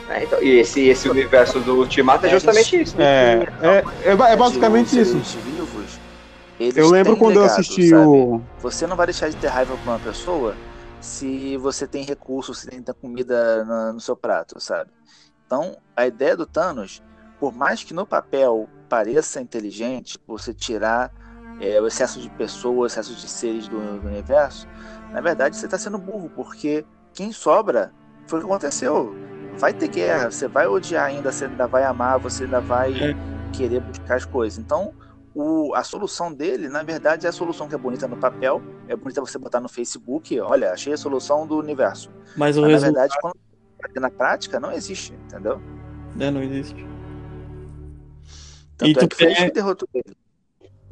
É, 0.09 0.23
então, 0.23 0.41
e 0.41 0.57
esse, 0.59 0.81
esse 0.87 1.07
universo 1.07 1.59
do 1.59 1.75
Ultimato 1.77 2.25
é 2.25 2.29
justamente 2.29 2.81
isso. 2.81 2.95
É, 2.99 3.47
é, 3.61 4.09
é, 4.09 4.11
é 4.33 4.35
basicamente 4.35 4.99
isso. 4.99 5.17
Vivos, 5.17 5.99
eles 6.59 6.77
Eu 6.77 6.89
lembro 6.89 7.15
quando 7.15 7.35
eu 7.35 7.41
legado, 7.43 7.59
assisti 7.59 7.89
sabe? 7.89 8.07
o. 8.07 8.41
Você 8.59 8.87
não 8.87 8.95
vai 8.95 9.05
deixar 9.05 9.29
de 9.29 9.35
ter 9.35 9.47
raiva 9.47 9.77
por 9.77 9.91
uma 9.91 9.99
pessoa 9.99 10.55
se 10.99 11.57
você 11.57 11.85
tem 11.85 12.03
recursos, 12.03 12.59
se 12.59 12.67
tem 12.67 12.83
comida 12.99 13.63
na- 13.63 13.93
no 13.93 13.99
seu 13.99 14.15
prato, 14.15 14.59
sabe? 14.59 14.89
Então, 15.45 15.77
a 15.95 16.07
ideia 16.07 16.35
do 16.35 16.45
Thanos, 16.47 17.03
por 17.39 17.53
mais 17.53 17.83
que 17.83 17.93
no 17.93 18.05
papel 18.05 18.67
pareça 18.89 19.39
inteligente, 19.41 20.17
você 20.27 20.53
tirar 20.53 21.11
é, 21.59 21.79
o 21.81 21.87
excesso 21.87 22.19
de 22.19 22.29
pessoas, 22.31 22.77
o 22.77 22.85
excesso 22.85 23.15
de 23.15 23.27
seres 23.27 23.67
do, 23.67 23.99
do 23.99 24.07
universo, 24.07 24.67
na 25.11 25.21
verdade 25.21 25.55
você 25.55 25.65
está 25.65 25.77
sendo 25.77 25.97
burro, 25.97 26.29
porque 26.35 26.85
quem 27.13 27.31
sobra 27.31 27.91
foi 28.27 28.39
o 28.39 28.41
que 28.43 28.47
aconteceu. 28.47 29.13
Vai 29.57 29.73
ter 29.73 29.89
guerra, 29.89 30.31
você 30.31 30.47
vai 30.47 30.65
odiar 30.67 31.05
ainda, 31.05 31.31
você 31.31 31.45
ainda 31.45 31.67
vai 31.67 31.83
amar, 31.83 32.17
você 32.19 32.45
ainda 32.45 32.61
vai 32.61 32.93
É. 32.93 33.15
querer 33.51 33.81
buscar 33.81 34.15
as 34.15 34.25
coisas. 34.25 34.57
Então, 34.57 34.93
o- 35.35 35.73
a 35.75 35.83
solução 35.83 36.33
dele, 36.33 36.69
na 36.69 36.83
verdade, 36.83 37.25
é 37.25 37.29
a 37.29 37.33
solução 37.33 37.67
que 37.67 37.75
é 37.75 37.77
bonita 37.77 38.07
no 38.07 38.15
papel, 38.17 38.61
é 38.87 38.95
bonita 38.95 39.19
você 39.21 39.37
botar 39.37 39.59
no 39.59 39.67
Facebook, 39.67 40.39
olha, 40.39 40.71
achei 40.71 40.93
a 40.93 40.97
solução 40.97 41.45
do 41.45 41.57
universo. 41.57 42.09
Mas 42.35 42.57
o 42.57 42.61
Mas, 42.61 42.71
na 42.71 42.77
resultado 42.79 42.93
verdade, 42.93 43.13
quando 43.21 43.35
na 44.01 44.09
prática, 44.09 44.59
não 44.59 44.71
existe, 44.71 45.13
entendeu? 45.25 45.61
né, 46.15 46.29
não 46.31 46.41
existe. 46.41 46.85
Tanto 48.77 48.89
E 48.89 48.93
tu 48.93 49.05
é 49.05 49.07
que 49.07 49.15
foi 49.15 49.31
isso 49.31 49.45
que 49.45 49.51
derrotou 49.51 49.87
ele. 49.93 50.15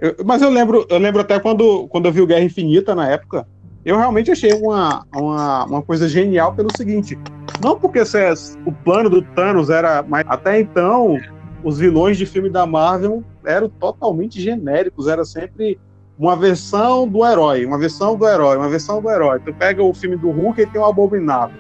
Eu- 0.02 0.16
mas 0.26 0.42
eu 0.42 0.50
lembro, 0.50 0.86
eu 0.90 0.98
lembro 0.98 1.22
até 1.22 1.40
quando, 1.40 1.88
quando 1.88 2.06
eu 2.08 2.12
vi 2.12 2.22
o 2.22 2.28
Guerra 2.28 2.44
Infinita 2.44 2.96
na 2.96 3.08
época, 3.10 3.46
eu 3.86 3.98
realmente 3.98 4.32
achei 4.32 4.54
uma, 4.54 5.04
uma, 5.16 5.66
uma 5.66 5.82
coisa 5.82 6.08
genial 6.08 6.54
pelo 6.54 6.70
seguinte. 6.76 7.18
Não 7.62 7.80
porque 7.80 8.00
é- 8.00 8.34
o 8.66 8.72
plano 8.72 9.10
do 9.10 9.22
Thanos 9.22 9.70
era. 9.70 10.04
Mas 10.08 10.24
até 10.28 10.60
então, 10.60 11.18
os 11.64 11.78
vilões 11.78 12.18
de 12.18 12.26
filme 12.26 12.50
da 12.50 12.66
Marvel 12.66 13.24
eram 13.46 13.70
totalmente 13.70 14.40
genéricos, 14.42 15.08
era 15.08 15.26
sempre 15.26 15.80
uma 16.18 16.36
versão 16.36 17.08
do 17.08 17.26
herói, 17.26 17.66
uma 17.66 17.78
versão 17.78 18.16
do 18.18 18.28
herói, 18.28 18.58
uma 18.58 18.70
versão 18.70 19.02
do 19.02 19.10
herói. 19.10 19.40
Tu 19.44 19.54
pega 19.54 19.82
o 19.82 19.94
filme 19.94 20.18
do 20.18 20.30
Hulk 20.30 20.62
e 20.62 20.66
tem 20.66 20.80
o 20.82 20.86
Abominável. 20.86 21.56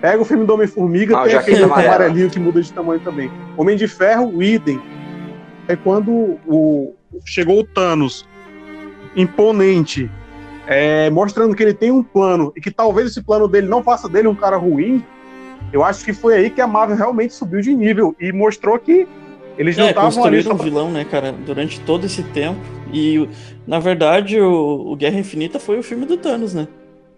Pega 0.00 0.20
o 0.20 0.24
filme 0.24 0.44
do 0.44 0.52
Homem-Formiga, 0.54 1.16
Ah, 1.16 1.22
o 1.22 1.24
tem 1.26 1.36
aquele 1.36 1.64
amarelinho 1.64 2.30
que 2.30 2.38
muda 2.38 2.60
de 2.60 2.72
tamanho 2.72 3.00
também. 3.00 3.30
Homem 3.56 3.76
de 3.76 3.86
Ferro, 3.88 4.26
o 4.34 4.42
idem. 4.42 4.80
É 5.68 5.76
quando 5.76 6.38
o, 6.46 6.94
chegou 7.24 7.60
o 7.60 7.64
Thanos 7.64 8.26
imponente, 9.16 10.10
é, 10.66 11.08
mostrando 11.10 11.54
que 11.54 11.62
ele 11.62 11.74
tem 11.74 11.90
um 11.90 12.02
plano 12.02 12.52
e 12.56 12.60
que 12.60 12.70
talvez 12.70 13.10
esse 13.10 13.22
plano 13.22 13.46
dele 13.46 13.68
não 13.68 13.82
faça 13.82 14.08
dele 14.08 14.28
um 14.28 14.34
cara 14.34 14.56
ruim, 14.56 15.04
eu 15.72 15.84
acho 15.84 16.04
que 16.04 16.12
foi 16.12 16.36
aí 16.36 16.50
que 16.50 16.60
a 16.60 16.66
Marvel 16.66 16.96
realmente 16.96 17.34
subiu 17.34 17.60
de 17.60 17.74
nível 17.74 18.14
e 18.20 18.32
mostrou 18.32 18.78
que 18.78 19.06
eles 19.56 19.76
não 19.76 19.86
É, 19.86 19.90
estavam 19.90 20.08
ali 20.08 20.16
construíram 20.16 20.42
só 20.44 20.52
um 20.52 20.56
pra... 20.56 20.64
vilão, 20.64 20.90
né, 20.90 21.04
cara, 21.04 21.32
durante 21.32 21.80
todo 21.80 22.04
esse 22.06 22.22
tempo. 22.22 22.58
E, 22.92 23.28
na 23.66 23.78
verdade, 23.78 24.40
o, 24.40 24.92
o 24.92 24.96
Guerra 24.96 25.18
Infinita 25.18 25.60
foi 25.60 25.78
o 25.78 25.82
filme 25.82 26.06
do 26.06 26.16
Thanos, 26.16 26.54
né? 26.54 26.66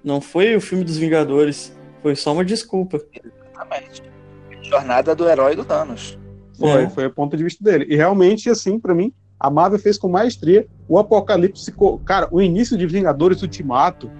Não 0.04 0.20
foi 0.20 0.54
o 0.54 0.60
filme 0.60 0.84
dos 0.84 0.96
Vingadores. 0.98 1.74
Foi 2.02 2.14
só 2.14 2.32
uma 2.32 2.44
desculpa. 2.44 3.00
Exatamente. 3.52 4.02
Jornada 4.62 5.14
do 5.14 5.28
herói 5.28 5.56
do 5.56 5.64
Thanos. 5.64 6.18
Foi, 6.58 6.84
É. 6.84 6.88
foi 6.90 7.06
o 7.06 7.10
ponto 7.10 7.36
de 7.36 7.44
vista 7.44 7.62
dele. 7.64 7.86
E 7.88 7.96
realmente, 7.96 8.48
assim, 8.50 8.78
pra 8.78 8.94
mim, 8.94 9.12
a 9.38 9.50
Marvel 9.50 9.78
fez 9.78 9.98
com 9.98 10.08
maestria 10.08 10.66
o 10.88 10.98
Apocalipse. 10.98 11.72
Cara, 12.04 12.28
o 12.30 12.40
início 12.40 12.76
de 12.76 12.86
Vingadores 12.86 13.42
Ultimato, 13.42 14.10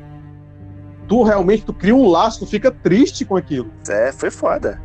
tu 1.09 1.23
realmente 1.23 1.65
tu 1.65 1.73
cria 1.73 1.95
um 1.95 2.09
laço, 2.09 2.41
tu 2.41 2.47
fica 2.47 2.71
triste 2.71 3.25
com 3.25 3.37
aquilo. 3.37 3.71
É, 3.89 4.13
foi 4.13 4.31
foda. 4.31 4.81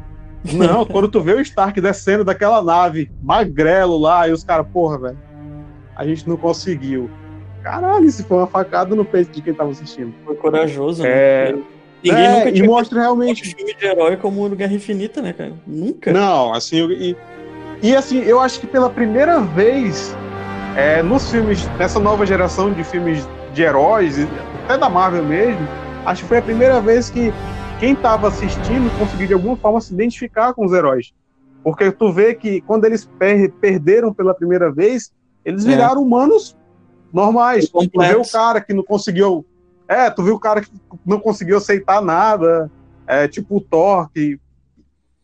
Não, 0.53 0.85
quando 0.85 1.07
tu 1.07 1.21
vê 1.21 1.33
o 1.33 1.41
Stark 1.41 1.79
descendo 1.79 2.23
daquela 2.23 2.63
nave, 2.63 3.11
magrelo 3.21 3.97
lá, 3.97 4.27
e 4.27 4.31
os 4.31 4.43
caras, 4.43 4.65
porra, 4.73 4.97
velho, 4.97 5.19
a 5.95 6.05
gente 6.05 6.27
não 6.27 6.35
conseguiu. 6.35 7.09
Caralho, 7.61 8.05
isso 8.05 8.23
foi 8.23 8.37
uma 8.37 8.47
facada 8.47 8.95
no 8.95 9.05
peito 9.05 9.31
de 9.31 9.41
quem 9.41 9.53
tava 9.53 9.69
assistindo. 9.69 10.13
Foi 10.25 10.35
corajoso, 10.35 11.03
né? 11.03 11.09
É, 11.09 11.55
Ninguém 12.03 12.25
é, 12.25 12.35
nunca 12.37 12.49
e 12.49 12.53
tinha 12.53 12.65
mostra 12.65 12.95
feito 12.95 13.01
realmente. 13.01 13.41
um 13.43 13.57
filme 13.57 13.75
de 13.75 13.85
herói 13.85 14.17
como 14.17 14.43
o 14.43 14.49
Guerra 14.49 14.73
Infinita, 14.73 15.21
né, 15.21 15.33
cara? 15.33 15.53
Nunca. 15.67 16.11
Não, 16.11 16.53
assim, 16.53 16.77
e, 16.89 17.15
e 17.81 17.95
assim, 17.95 18.19
eu 18.19 18.39
acho 18.39 18.59
que 18.59 18.67
pela 18.67 18.89
primeira 18.89 19.39
vez 19.39 20.15
é, 20.75 21.01
nos 21.01 21.29
filmes, 21.29 21.65
nessa 21.77 21.99
nova 21.99 22.25
geração 22.25 22.71
de 22.71 22.83
filmes 22.83 23.27
de 23.53 23.61
heróis, 23.63 24.15
até 24.63 24.77
da 24.77 24.89
Marvel 24.89 25.23
mesmo, 25.23 25.67
acho 26.05 26.21
que 26.23 26.27
foi 26.29 26.37
a 26.37 26.41
primeira 26.41 26.79
vez 26.79 27.09
que 27.09 27.33
quem 27.79 27.93
estava 27.93 28.27
assistindo 28.27 28.89
conseguiu 28.97 29.27
de 29.27 29.33
alguma 29.33 29.57
forma 29.57 29.81
se 29.81 29.93
identificar 29.93 30.53
com 30.53 30.65
os 30.65 30.71
heróis. 30.71 31.11
Porque 31.63 31.91
tu 31.91 32.11
vê 32.11 32.33
que 32.33 32.61
quando 32.61 32.85
eles 32.85 33.05
per- 33.19 33.51
perderam 33.59 34.13
pela 34.13 34.33
primeira 34.33 34.71
vez, 34.71 35.11
eles 35.43 35.65
É. 35.65 35.69
viraram 35.69 36.01
humanos 36.01 36.55
normais. 37.11 37.67
Tu 37.69 37.79
vê 37.97 38.15
o 38.15 38.31
cara 38.31 38.61
que 38.61 38.73
não 38.73 38.83
conseguiu. 38.83 39.45
É, 39.87 40.09
tu 40.09 40.23
viu 40.23 40.35
o 40.35 40.39
cara 40.39 40.61
que 40.61 40.69
não 41.05 41.19
conseguiu 41.19 41.57
aceitar 41.57 42.01
nada. 42.01 42.71
É, 43.05 43.27
tipo 43.27 43.57
o 43.57 43.61
Thor, 43.61 44.09
que 44.13 44.39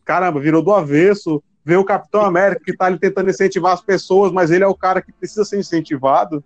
caramba, 0.04 0.38
virou 0.40 0.62
do 0.62 0.72
avesso. 0.72 1.42
Vê 1.68 1.76
o 1.76 1.84
Capitão 1.84 2.22
América 2.22 2.62
que 2.64 2.74
tá 2.74 2.86
ali 2.86 2.98
tentando 2.98 3.28
incentivar 3.28 3.74
as 3.74 3.82
pessoas, 3.82 4.32
mas 4.32 4.50
ele 4.50 4.64
é 4.64 4.66
o 4.66 4.74
cara 4.74 5.02
que 5.02 5.12
precisa 5.12 5.44
ser 5.44 5.58
incentivado. 5.58 6.42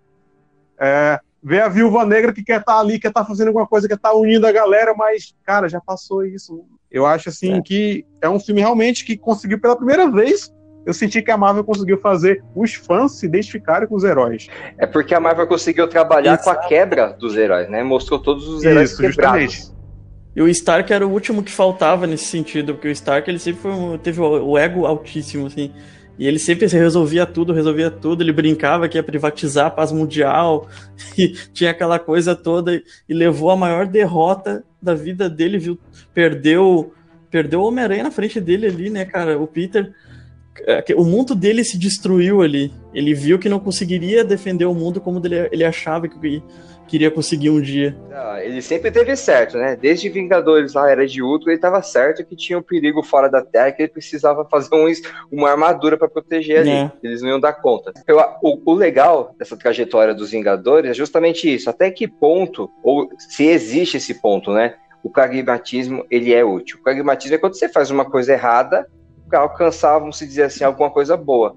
É, 0.76 1.20
vê 1.40 1.61
a 1.61 1.68
Viúva 1.68 2.04
Negra 2.04 2.32
que 2.32 2.42
quer 2.42 2.58
estar 2.58 2.80
ali, 2.80 2.98
quer 2.98 3.06
estar 3.06 3.24
fazendo 3.24 3.46
alguma 3.46 3.64
coisa, 3.64 3.87
quer 3.87 3.94
estar 3.94 4.12
unindo 4.14 4.48
a 4.48 4.50
galera, 4.50 4.92
mas, 4.98 5.32
cara, 5.46 5.68
já 5.68 5.80
passou 5.80 6.26
isso. 6.26 6.64
Eu 6.90 7.06
acho, 7.06 7.28
assim, 7.28 7.58
É. 7.58 7.62
que 7.62 8.04
é 8.20 8.28
um 8.28 8.40
filme 8.40 8.61
realmente 8.61 9.04
que 9.04 9.16
conseguiu 9.16 9.61
pela 9.61 9.76
primeira 9.76 10.11
vez. 10.11 10.52
Eu 10.85 10.92
senti 10.92 11.22
que 11.22 11.30
a 11.30 11.37
Marvel 11.37 11.62
conseguiu 11.62 12.00
fazer 12.00 12.42
os 12.56 12.74
fãs 12.74 13.12
se 13.20 13.26
identificarem 13.26 13.87
com 13.87 13.94
os 13.94 14.02
heróis. 14.02 14.48
É 14.76 14.88
porque 14.88 15.14
a 15.14 15.20
Marvel 15.20 15.46
conseguiu 15.46 15.87
trabalhar 15.87 16.37
com 16.38 16.50
a 16.50 16.54
Exato. 16.54 16.66
quebra 16.68 17.12
dos 17.12 17.37
heróis, 17.37 17.70
né? 17.70 17.85
Mostrou 17.85 18.18
todos 18.20 18.48
os 18.48 18.64
heróis 18.64 18.90
Isso, 18.90 19.00
quebrados. 19.00 19.40
justamente. 19.44 19.72
E 20.35 20.40
o 20.40 20.49
Stark 20.49 20.90
era 20.92 21.07
o 21.07 21.11
último 21.11 21.42
que 21.42 21.53
faltava 21.53 22.07
nesse 22.07 22.25
sentido, 22.25 22.75
porque 22.75 22.88
o 22.88 22.92
Stark 22.92 23.29
ele 23.31 23.38
sempre 23.38 23.68
um- 23.68 23.99
teve 23.99 24.21
o, 24.21 24.51
o 24.53 24.59
ego 24.59 24.87
altíssimo, 24.87 25.47
assim. 25.47 25.71
E 26.18 26.27
ele 26.27 26.38
sempre 26.38 26.66
resolvia 26.66 27.27
tudo, 27.27 27.53
resolvia 27.53 27.90
tudo. 27.90 28.23
Ele 28.23 28.33
brincava 28.33 28.88
que 28.88 28.97
ia 28.99 29.03
privatizar 29.03 29.66
a 29.66 29.71
paz 29.71 29.92
mundial, 29.92 30.68
e 31.18 31.29
tinha 31.53 31.71
aquela 31.71 31.99
coisa 31.99 32.35
toda, 32.35 32.83
e 33.09 33.14
levou 33.14 33.51
a 33.51 33.57
maior 33.57 33.87
derrota 33.87 34.64
da 34.81 34.95
vida 34.95 35.29
dele, 35.29 35.59
viu? 35.59 35.79
Perdeu, 36.14 36.92
perdeu 37.31 37.61
o 37.61 37.66
Homem-Aranha 37.68 38.05
na 38.05 38.11
frente 38.11 38.40
dele 38.40 38.66
ali, 38.66 38.90
né, 38.90 39.05
cara? 39.05 39.38
O 39.38 39.47
Peter. 39.47 39.92
é, 40.66 40.85
O 40.97 41.05
mundo 41.05 41.35
dele 41.35 41.64
se 41.64 41.79
destruiu 41.79 42.42
ali. 42.42 42.73
Ele 42.95 43.14
viu 43.14 43.38
que 43.38 43.49
não 43.49 43.59
conseguiria 43.61 44.25
defender 44.25 44.64
o 44.66 44.75
mundo 44.75 45.01
como 45.01 45.21
ele, 45.25 45.49
ele 45.53 45.64
achava 45.64 46.09
que 46.09 46.18
queria 46.92 47.11
conseguir 47.11 47.48
um 47.48 47.59
dia. 47.59 47.96
Ah, 48.12 48.44
Ele 48.44 48.61
sempre 48.61 48.90
teve 48.90 49.16
certo, 49.16 49.57
né? 49.57 49.74
Desde 49.81 50.11
Vingadores 50.11 50.74
lá, 50.74 50.90
Era 50.90 51.07
de 51.07 51.22
Ultron, 51.22 51.50
ele 51.50 51.59
tava 51.59 51.81
certo 51.81 52.22
que 52.22 52.37
tinha 52.37 52.59
um 52.59 52.62
perigo 52.62 53.02
fora 53.02 53.31
da 53.31 53.40
Terra, 53.40 53.72
que 53.72 53.81
ele 53.81 53.90
precisava 53.90 54.44
fazer 54.44 54.74
um, 54.74 54.87
uma 55.31 55.50
armadura 55.50 55.96
para 55.96 56.07
proteger 56.07 56.59
ali. 56.61 56.70
É. 56.70 56.92
Eles 57.02 57.22
não 57.22 57.31
iam 57.31 57.40
dar 57.40 57.55
conta. 57.55 57.94
Eu- 58.07 58.18
o, 58.42 58.72
o 58.72 58.74
legal 58.74 59.35
dessa 59.38 59.57
trajetória 59.57 60.12
dos 60.14 60.33
Vingadores 60.33 60.90
é 60.90 60.92
justamente 60.94 61.52
isso. 61.52 61.70
Até 61.70 61.90
que 61.90 62.07
ponto, 62.07 62.70
ou 62.85 63.09
se 63.18 63.46
existe 63.46 63.96
esse 63.96 64.12
ponto, 64.20 64.52
né? 64.52 64.74
O 65.02 65.09
pragmatismo, 65.09 66.05
ele 66.11 66.35
é 66.35 66.44
útil. 66.44 66.76
O 66.78 66.83
pragmatismo 66.83 67.35
é 67.37 67.38
quando 67.38 67.55
você 67.55 67.70
faz 67.70 67.90
uma 67.90 68.05
coisa 68.05 68.35
errada 68.35 68.87
para 69.31 69.38
alcançar, 69.40 69.98
vamos 69.98 70.18
dizer 70.18 70.42
assim, 70.42 70.62
alguma 70.62 70.90
coisa 70.90 71.16
boa. 71.16 71.57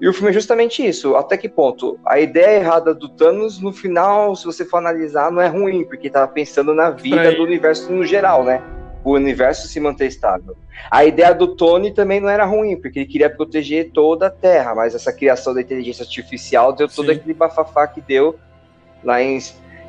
E 0.00 0.08
o 0.08 0.12
filme 0.12 0.30
é 0.30 0.32
justamente 0.32 0.86
isso. 0.86 1.16
Até 1.16 1.36
que 1.36 1.48
ponto? 1.48 1.98
A 2.04 2.20
ideia 2.20 2.60
errada 2.60 2.94
do 2.94 3.08
Thanos, 3.08 3.60
no 3.60 3.72
final, 3.72 4.34
se 4.36 4.44
você 4.44 4.64
for 4.64 4.78
analisar, 4.78 5.30
não 5.30 5.40
é 5.40 5.48
ruim, 5.48 5.84
porque 5.84 6.08
tava 6.08 6.28
pensando 6.28 6.72
na 6.72 6.90
vida 6.90 7.32
do 7.34 7.42
universo 7.42 7.90
no 7.92 8.04
geral, 8.04 8.44
né? 8.44 8.62
O 9.04 9.12
universo 9.12 9.66
se 9.66 9.80
manter 9.80 10.06
estável. 10.06 10.56
A 10.90 11.04
ideia 11.04 11.34
do 11.34 11.56
Tony 11.56 11.92
também 11.92 12.20
não 12.20 12.28
era 12.28 12.44
ruim, 12.44 12.76
porque 12.76 13.00
ele 13.00 13.06
queria 13.06 13.28
proteger 13.28 13.90
toda 13.90 14.26
a 14.26 14.30
Terra, 14.30 14.74
mas 14.74 14.94
essa 14.94 15.12
criação 15.12 15.52
da 15.52 15.60
inteligência 15.60 16.04
artificial 16.04 16.72
deu 16.72 16.88
todo 16.88 17.06
Sim. 17.06 17.12
aquele 17.12 17.34
bafafá 17.34 17.86
que 17.86 18.00
deu 18.00 18.38
lá 19.02 19.20
em, 19.20 19.38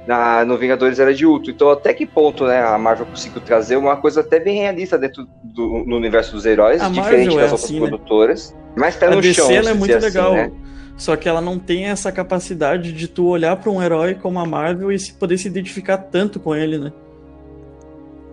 na, 0.07 0.43
no 0.45 0.57
Vingadores 0.57 0.99
Era 0.99 1.13
de 1.13 1.25
Ultron. 1.25 1.51
Então, 1.51 1.69
até 1.69 1.93
que 1.93 2.05
ponto 2.05 2.45
né, 2.45 2.63
a 2.63 2.77
Marvel 2.77 3.05
conseguiu 3.05 3.41
trazer 3.41 3.75
uma 3.75 3.97
coisa 3.97 4.21
até 4.21 4.39
bem 4.39 4.61
realista 4.61 4.97
dentro 4.97 5.27
do 5.43 5.83
no 5.85 5.95
universo 5.95 6.31
dos 6.33 6.45
heróis, 6.45 6.81
A 6.81 6.89
diferente 6.89 7.27
Marvel 7.27 7.39
é 7.39 7.43
das 7.43 7.51
outras 7.51 7.63
assim, 7.63 7.79
né? 7.79 7.87
produtoras. 7.87 8.55
Mas 8.75 8.95
tá 8.95 9.07
a 9.07 9.11
no 9.11 9.21
DC 9.21 9.33
chão, 9.41 9.51
ela 9.51 9.69
é 9.69 9.73
muito 9.73 9.95
assim, 9.95 10.05
legal, 10.05 10.33
né? 10.33 10.51
só 10.97 11.15
que 11.15 11.27
ela 11.29 11.41
não 11.41 11.57
tem 11.59 11.85
essa 11.85 12.11
capacidade 12.11 12.91
de 12.91 13.07
tu 13.07 13.25
olhar 13.27 13.55
pra 13.57 13.69
um 13.71 13.81
herói 13.81 14.15
como 14.15 14.39
a 14.39 14.45
Marvel 14.45 14.91
e 14.91 14.99
se 14.99 15.13
poder 15.13 15.37
se 15.37 15.47
identificar 15.47 15.97
tanto 15.97 16.39
com 16.39 16.55
ele, 16.55 16.77
né? 16.77 16.91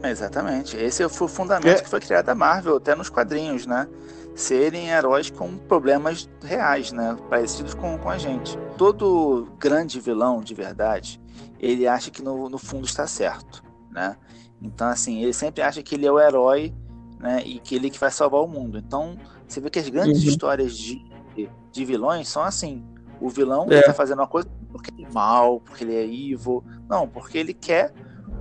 É, 0.03 0.11
Exatamente. 0.11 0.77
Esse 0.77 1.09
foi 1.09 1.27
o 1.27 1.31
fundamento 1.31 1.79
É. 1.79 1.83
que 1.83 1.89
foi 1.89 2.01
criado 2.01 2.29
a 2.29 2.35
Marvel, 2.35 2.77
até 2.77 2.95
nos 2.95 3.09
quadrinhos, 3.09 3.67
né? 3.67 3.87
Serem 4.35 4.91
heróis 4.91 5.31
com 5.31 5.57
problemas 5.57 6.29
reais, 6.45 6.93
né? 6.93 7.17
Parecidos 7.31 7.73
com, 7.75 7.97
com 7.99 8.11
a 8.11 8.19
gente. 8.19 8.59
Todo 8.77 9.49
grande 9.59 9.99
vilão, 9.99 10.41
de 10.41 10.55
verdade, 10.55 11.19
ele 11.67 11.87
acha 11.87 12.11
que 12.11 12.23
no, 12.23 12.49
no 12.49 12.59
fundo 12.59 12.85
está 12.87 13.07
certo, 13.07 13.63
né? 13.91 14.17
Então, 14.61 14.89
assim, 14.89 15.23
ele 15.23 15.33
sempre 15.33 15.63
acha 15.63 15.83
que 15.83 15.95
ele 15.95 16.07
é 16.07 16.13
o 16.13 16.19
herói, 16.19 16.75
né? 17.21 17.43
E 17.45 17.59
que 17.59 17.75
ele 17.75 17.91
que 17.91 17.99
vai 17.99 18.11
salvar 18.11 18.43
o 18.43 18.49
mundo. 18.49 18.79
Então, 18.79 19.17
você 19.47 19.61
vê 19.61 19.69
que 19.71 19.79
as 19.79 19.89
grandes 19.89 20.23
Uhum. 20.23 20.29
histórias 20.29 20.77
de, 20.77 20.99
de 21.73 21.85
vilões 21.85 22.29
são 22.29 22.43
assim. 22.43 22.85
O 23.21 23.29
vilão 23.29 23.67
É. 23.71 23.75
ele 23.75 23.83
tá 23.83 23.95
fazendo 23.95 24.19
uma 24.21 24.27
coisa 24.27 24.49
porque 24.73 24.91
ele 24.97 25.07
é 25.07 25.13
mal, 25.13 25.61
porque 25.61 25.85
ele 25.85 25.95
é 25.95 26.05
evil. 26.05 26.63
Não, 26.89 27.07
porque 27.09 27.39
ele 27.39 27.55
quer 27.55 27.93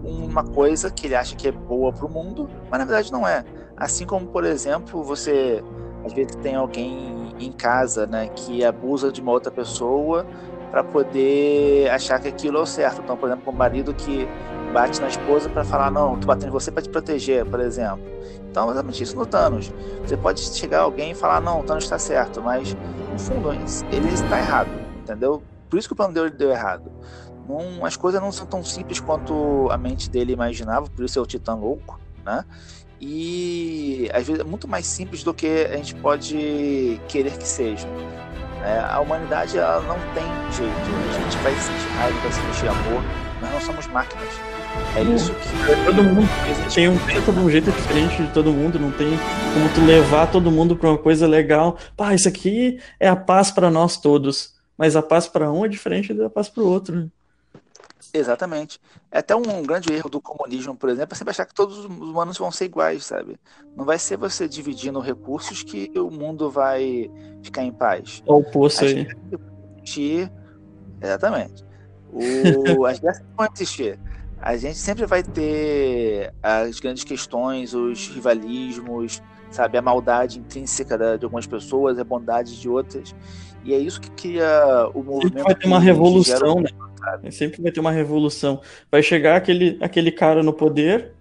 uma 0.03 0.43
coisa 0.43 0.89
que 0.91 1.07
ele 1.07 1.15
acha 1.15 1.35
que 1.35 1.47
é 1.47 1.51
boa 1.51 1.91
pro 1.93 2.09
mundo, 2.09 2.49
mas 2.69 2.79
na 2.79 2.85
verdade 2.85 3.11
não 3.11 3.27
é. 3.27 3.43
Assim 3.77 4.05
como, 4.05 4.27
por 4.27 4.43
exemplo, 4.45 5.03
você 5.03 5.63
às 6.05 6.13
vezes 6.13 6.35
tem 6.37 6.55
alguém 6.55 7.33
em 7.39 7.51
casa, 7.51 8.05
né, 8.05 8.27
que 8.29 8.63
abusa 8.63 9.11
de 9.11 9.19
uma 9.21 9.31
outra 9.31 9.51
pessoa 9.51 10.25
para 10.71 10.83
poder 10.83 11.89
achar 11.89 12.19
que 12.19 12.27
aquilo 12.27 12.57
é 12.57 12.61
o 12.61 12.65
certo. 12.65 13.01
Então, 13.01 13.15
por 13.15 13.29
exemplo, 13.29 13.51
um 13.51 13.55
marido 13.55 13.93
que 13.93 14.27
bate 14.73 14.99
na 14.99 15.07
esposa 15.07 15.49
para 15.49 15.63
falar 15.63 15.89
não, 15.89 16.19
tô 16.19 16.27
batendo 16.27 16.49
em 16.49 16.51
você 16.51 16.71
para 16.71 16.81
te 16.81 16.89
proteger, 16.89 17.45
por 17.45 17.59
exemplo. 17.59 18.03
Então, 18.49 18.69
exatamente 18.69 19.03
isso 19.03 19.15
no 19.15 19.25
Thanos. 19.25 19.71
Você 20.01 20.17
pode 20.17 20.41
chegar 20.41 20.81
alguém 20.81 21.11
e 21.11 21.15
falar 21.15 21.39
não, 21.41 21.61
o 21.61 21.63
Thanos 21.63 21.85
está 21.85 21.97
certo, 21.97 22.41
mas 22.41 22.75
no 23.11 23.19
fundo 23.19 23.51
ele 23.51 24.13
está 24.13 24.37
errado, 24.37 24.69
entendeu? 25.01 25.41
Por 25.69 25.79
isso 25.79 25.87
que 25.87 25.93
o 25.93 25.95
plano 25.95 26.13
dele 26.13 26.29
deu 26.29 26.51
errado. 26.51 26.91
Não, 27.47 27.85
as 27.85 27.95
coisas 27.95 28.21
não 28.21 28.31
são 28.31 28.45
tão 28.45 28.63
simples 28.63 28.99
quanto 28.99 29.69
a 29.71 29.77
mente 29.77 30.09
dele 30.09 30.33
imaginava, 30.33 30.87
por 30.89 31.05
isso 31.05 31.19
é 31.19 31.21
o 31.21 31.25
Titã 31.25 31.53
louco, 31.53 31.99
né? 32.25 32.43
E 32.99 34.09
às 34.13 34.25
vezes 34.25 34.41
é 34.41 34.43
muito 34.43 34.67
mais 34.67 34.85
simples 34.87 35.23
do 35.23 35.33
que 35.33 35.67
a 35.71 35.77
gente 35.77 35.93
pode 35.95 36.99
querer 37.07 37.37
que 37.37 37.47
seja. 37.47 37.87
Né? 38.59 38.85
a 38.89 38.99
humanidade 38.99 39.57
ela 39.57 39.81
não 39.81 39.97
tem 40.13 40.23
jeito. 40.51 40.73
A 41.09 41.19
gente 41.19 41.37
vai 41.37 41.53
sentir 41.55 41.87
raiva, 41.97 42.19
vai 42.19 42.31
sentir 42.31 42.67
amor, 42.67 43.03
nós 43.41 43.51
não 43.51 43.61
somos 43.61 43.87
máquinas. 43.87 44.29
É 44.95 45.01
isso 45.03 45.33
que 45.33 45.85
Todo 45.85 46.03
mundo 46.03 46.27
tem 46.73 46.89
um, 46.89 46.97
pensa 46.97 47.31
de 47.31 47.39
um 47.39 47.49
jeito 47.49 47.71
diferente 47.71 48.23
de 48.23 48.31
todo 48.33 48.51
mundo, 48.51 48.79
não 48.79 48.91
tem 48.91 49.17
como 49.53 49.69
tu 49.73 49.81
levar 49.85 50.27
todo 50.27 50.51
mundo 50.51 50.75
pra 50.75 50.89
uma 50.89 50.97
coisa 50.97 51.27
legal. 51.27 51.77
Pá, 51.95 52.13
isso 52.13 52.27
aqui 52.27 52.79
é 52.99 53.07
a 53.07 53.15
paz 53.15 53.51
pra 53.51 53.69
nós 53.69 53.97
todos. 53.97 54.53
Mas 54.77 54.95
a 54.95 55.01
paz 55.01 55.27
pra 55.27 55.51
um 55.51 55.63
é 55.63 55.69
diferente 55.69 56.13
da 56.13 56.29
paz 56.29 56.49
pro 56.49 56.65
outro. 56.65 57.09
Exatamente. 58.15 58.79
É 59.11 59.19
até 59.19 59.35
um 59.35 59.61
grande 59.63 59.91
erro 59.91 60.09
do 60.09 60.21
comunismo, 60.21 60.73
por 60.73 60.89
exemplo, 60.89 61.13
é 61.13 61.17
sempre 61.17 61.31
achar 61.31 61.45
que 61.45 61.53
todos 61.53 61.79
os 61.79 61.85
humanos 61.85 62.37
vão 62.37 62.49
ser 62.49 62.65
iguais, 62.65 63.05
sabe? 63.05 63.37
Não 63.75 63.83
vai 63.83 63.99
ser 63.99 64.15
você 64.15 64.47
dividindo 64.47 65.01
recursos 65.01 65.63
que 65.63 65.91
o 65.99 66.09
mundo 66.09 66.49
vai 66.49 67.11
ficar 67.43 67.63
em 67.63 67.73
paz. 67.73 68.23
Olha 68.25 68.39
o 68.39 68.51
poço 68.51 68.85
aí. 68.85 69.05
existir. 69.77 70.31
Exatamente. 71.01 71.65
O, 72.13 72.85
as 72.87 72.99
guerras 72.99 73.21
vão 73.35 73.47
existir. 73.53 73.99
A 74.39 74.55
gente 74.55 74.77
sempre 74.77 75.05
vai 75.05 75.21
ter 75.21 76.33
as 76.41 76.79
grandes 76.79 77.03
questões, 77.03 77.73
os 77.73 78.07
rivalismos, 78.07 79.21
sabe? 79.51 79.77
A 79.77 79.81
maldade 79.81 80.39
intrínseca 80.39 80.97
de 81.17 81.25
algumas 81.25 81.45
pessoas, 81.45 81.99
a 81.99 82.03
bondade 82.05 82.57
de 82.59 82.69
outras. 82.69 83.13
E 83.65 83.73
é 83.73 83.79
isso 83.79 83.99
que 83.99 84.11
cria 84.11 84.89
o 84.93 85.01
movimento. 85.03 85.23
Sempre 85.23 85.43
vai 85.43 85.55
ter 85.55 85.67
uma 85.67 85.79
revolução, 85.79 86.61
né? 86.61 86.69
Sempre 87.31 87.61
vai 87.63 87.71
ter 87.71 87.79
uma 87.79 87.91
revolução. 87.91 88.61
Vai 88.91 89.01
chegar 89.01 89.35
aquele, 89.35 89.77
aquele 89.81 90.11
cara 90.11 90.43
no 90.43 90.53
poder, 90.53 91.13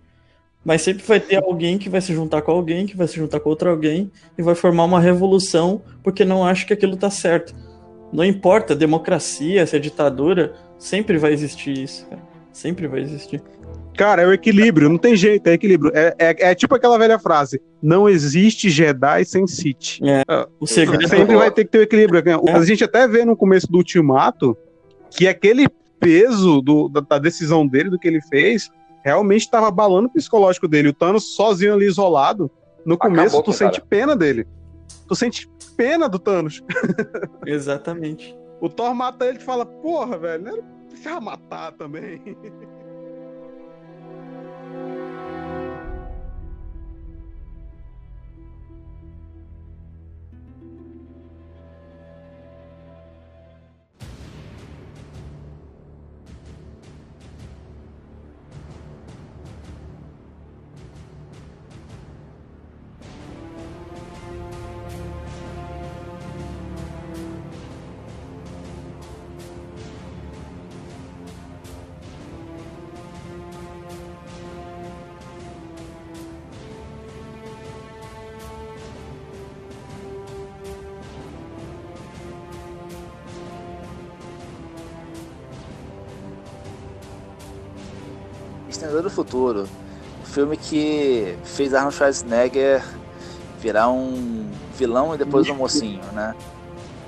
mas 0.62 0.83
sempre 0.83 1.02
vai 1.04 1.18
ter 1.18 1.42
alguém 1.42 1.78
que 1.78 1.88
vai 1.88 2.02
se 2.02 2.12
juntar 2.12 2.42
com 2.42 2.52
alguém, 2.52 2.85
que 2.85 2.96
vai 2.96 3.09
se 3.09 3.16
juntar 3.16 3.40
com 3.40 3.48
outro 3.48 3.70
alguém, 3.70 4.12
e 4.37 4.42
vai 4.42 4.54
formar 4.54 4.85
uma 4.85 5.00
revolução 5.00 5.80
porque 6.02 6.22
não 6.22 6.44
acha 6.44 6.66
que 6.66 6.74
aquilo 6.74 6.96
tá 6.98 7.09
certo. 7.09 7.54
Não 8.12 8.24
importa, 8.24 8.76
democracia, 8.76 9.66
se 9.66 9.74
é 9.74 9.78
ditadura, 9.78 10.52
sempre 10.78 11.16
vai 11.16 11.33
existir 11.33 11.72
isso, 11.72 12.07
cara. 12.07 12.34
Sempre 12.54 12.86
vai 12.86 13.00
existir. 13.00 13.42
Cara, 13.96 14.22
é 14.22 14.26
o 14.26 14.32
equilíbrio, 14.32 14.88
não 14.88 14.96
tem 14.98 15.14
jeito, 15.16 15.46
é 15.48 15.52
equilíbrio. 15.52 15.92
É, 15.94 16.14
é, 16.18 16.50
é 16.50 16.54
tipo 16.54 16.74
aquela 16.74 16.96
velha 16.98 17.18
frase: 17.18 17.60
não 17.82 18.08
existe 18.08 18.70
Jedi 18.70 19.24
sem 19.24 19.46
Sith. 19.46 19.98
O 20.58 20.66
segredo 20.66 21.06
Sempre 21.08 21.36
vai 21.36 21.50
ter 21.50 21.64
que 21.64 21.70
ter 21.72 21.78
o 21.78 21.82
equilíbrio. 21.82 22.22
É. 22.48 22.52
A 22.52 22.64
gente 22.64 22.82
até 22.84 23.06
vê 23.06 23.24
no 23.24 23.36
começo 23.36 23.66
do 23.70 23.78
Ultimato 23.78 24.56
que 25.10 25.28
aquele 25.28 25.68
peso 26.00 26.60
do- 26.60 26.88
da, 26.88 27.00
da 27.00 27.18
decisão 27.18 27.66
dele, 27.66 27.90
do 27.90 27.98
que 27.98 28.06
ele 28.08 28.20
fez, 28.20 28.70
realmente 29.04 29.42
estava 29.42 29.68
abalando 29.68 30.08
o 30.08 30.12
psicológico 30.12 30.66
dele. 30.68 30.88
O 30.88 30.92
Thanos 30.94 31.34
sozinho 31.34 31.74
ali, 31.74 31.86
isolado, 31.86 32.50
no 32.86 32.94
Acabou 32.94 33.16
começo 33.16 33.36
com 33.36 33.42
tu 33.42 33.50
o 33.50 33.54
sente 33.54 33.78
cara. 33.80 33.86
pena 33.88 34.16
dele. 34.16 34.46
Tu 35.06 35.14
sente 35.14 35.48
pena 35.76 36.08
do 36.08 36.18
Thanos. 36.18 36.62
Exatamente. 37.46 38.36
O 38.60 38.68
Thor 38.68 38.94
mata 38.94 39.26
ele 39.26 39.38
e 39.38 39.42
fala, 39.42 39.64
porra, 39.66 40.18
velho, 40.18 40.44
não 40.44 40.52
era 40.52 40.62
precisava 40.94 41.20
matar 41.20 41.72
também. 41.72 42.20
Futuro. 89.35 89.68
O 90.23 90.27
filme 90.27 90.57
que 90.57 91.35
fez 91.44 91.75
Arnold 91.75 91.97
Schwarzenegger 91.97 92.83
virar 93.61 93.88
um 93.90 94.47
vilão 94.79 95.12
e 95.14 95.18
depois 95.18 95.49
um 95.49 95.55
mocinho, 95.57 96.01
né? 96.12 96.35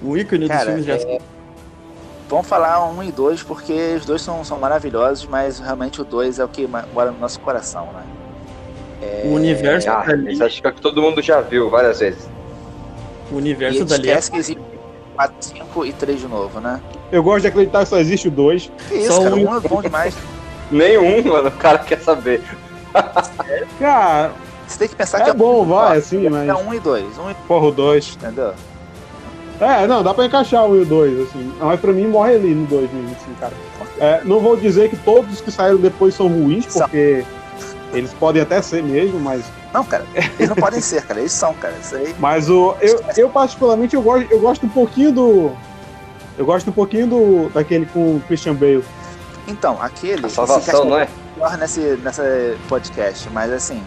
O 0.03 0.17
ícone 0.17 0.49
Cara, 0.49 0.67
filmes 0.67 0.85
de 0.85 0.91
ação. 0.93 1.09
é- 1.11 1.19
Vamos 2.29 2.49
falar 2.49 2.85
um 2.89 3.01
e 3.05 3.13
dois, 3.13 3.41
porque 3.45 3.95
os 3.97 4.05
dois 4.05 4.21
são, 4.21 4.45
são 4.45 4.59
maravilhosos, 4.59 5.25
mas 5.27 5.61
realmente 5.61 6.01
o 6.01 6.05
dois 6.05 6.41
é 6.41 6.45
o 6.45 6.49
que 6.49 6.67
mora 6.93 7.13
no 7.13 7.19
nosso 7.21 7.39
coração, 7.39 7.89
né? 7.95 8.03
O 9.27 9.35
universo 9.35 9.89
Ah, 9.89 10.03
dali, 10.05 10.33
esse 10.33 10.43
acho 10.43 10.61
que 10.61 10.67
é 10.67 10.71
o 10.71 10.75
que 10.75 10.81
todo 10.81 11.01
mundo 11.01 11.23
já 11.23 11.41
viu 11.41 11.71
várias 11.71 12.01
vezes. 12.01 12.29
o 13.31 13.35
E 13.35 13.37
universo 13.37 13.77
a 13.77 13.81
gente 13.81 13.89
dali 13.89 14.11
é 14.11 14.19
esquece 14.19 14.31
que 14.33 14.39
existe 14.39 14.63
4, 15.15 15.37
5 15.41 15.87
e 15.87 15.93
3 15.93 16.21
de 16.21 16.27
novo, 16.27 16.59
né? 16.59 16.81
Eu 17.13 17.23
gosto 17.23 17.43
de 17.43 17.49
acreditar 17.49 17.81
que 17.85 17.89
só 17.89 17.99
existe 17.99 18.27
o 18.27 18.31
dois. 18.33 18.71
Que 18.89 18.97
isso, 18.97 19.13
Só 19.13 19.23
cara, 19.23 19.37
um. 19.37 19.49
um 19.49 19.57
é 19.57 19.61
bom 19.61 19.81
demais. 19.81 20.17
Nenhum, 20.71 21.23
mano, 21.25 21.49
o 21.49 21.53
cara 21.53 21.79
quer 21.79 22.01
saber. 22.01 22.43
Cara, 23.79 24.33
Você 24.67 24.79
tem 24.79 24.89
que 24.89 24.97
pensar 24.97 25.21
que 25.23 25.31
é 25.31 25.35
bom, 25.35 25.65
vai, 25.65 25.99
assim, 25.99 26.29
mas. 26.29 26.49
é 26.49 26.55
um 26.55 26.73
e 26.75 26.81
dois, 26.81 27.05
um 27.19 27.31
e 27.31 27.35
Porra, 27.47 27.67
o 27.67 27.71
dois. 27.71 28.17
entendeu? 28.17 28.53
É, 29.61 29.87
não, 29.87 30.03
dá 30.03 30.13
pra 30.13 30.27
encaixar 30.27 30.65
o 30.67 30.73
1 30.73 30.77
e 30.77 30.81
o 30.83 30.85
2, 30.85 31.21
assim. 31.29 31.53
Mas 31.59 31.81
pra 31.81 31.91
mim 31.93 32.07
morre 32.07 32.35
ali 32.35 32.55
no 32.55 32.67
2 32.67 32.93
mesmo, 32.93 33.17
assim, 33.19 33.35
cara. 33.41 33.55
É, 33.99 34.21
não 34.25 34.39
vou 34.39 34.55
dizer 34.57 34.91
que 34.91 34.97
todos 34.97 35.41
que 35.41 35.51
saíram 35.51 35.79
depois 35.79 36.15
são 36.15 36.29
ruins, 36.29 36.67
São. 36.69 36.83
porque 36.83 37.25
eles 37.95 38.13
podem 38.13 38.43
até 38.43 38.61
ser 38.61 38.83
mesmo, 38.83 39.19
mas. 39.19 39.45
Não, 39.73 39.83
cara, 39.85 40.05
eles 40.39 40.49
não 40.51 40.57
podem 40.57 40.81
ser, 40.83 41.03
cara, 41.07 41.21
eles 41.21 41.33
são, 41.33 41.55
cara. 41.55 41.75
Isso 41.81 41.97
aí. 41.97 42.15
Mas 42.19 42.51
o. 42.51 42.75
Eu, 42.83 43.03
eu 43.17 43.29
particularmente 43.31 43.97
eu 43.97 44.03
gosto, 44.03 44.31
eu 44.31 44.41
gosto 44.41 44.67
um 44.67 44.71
pouquinho 44.71 45.13
do. 45.13 45.51
Eu 46.37 46.45
gosto 46.45 46.69
um 46.69 46.73
pouquinho 46.75 47.07
do. 47.07 47.49
daquele 47.55 47.87
com 47.87 48.17
o 48.17 48.23
Christian 48.27 48.55
Bale. 48.55 48.85
Então, 49.47 49.81
aquele. 49.81 50.27
A 50.27 50.29
salvação, 50.29 50.85
não 50.85 50.99
é? 50.99 51.09
pior 51.37 51.57
nesse, 51.59 51.81
nessa 52.03 52.25
podcast, 52.69 53.29
mas 53.31 53.53
assim, 53.53 53.83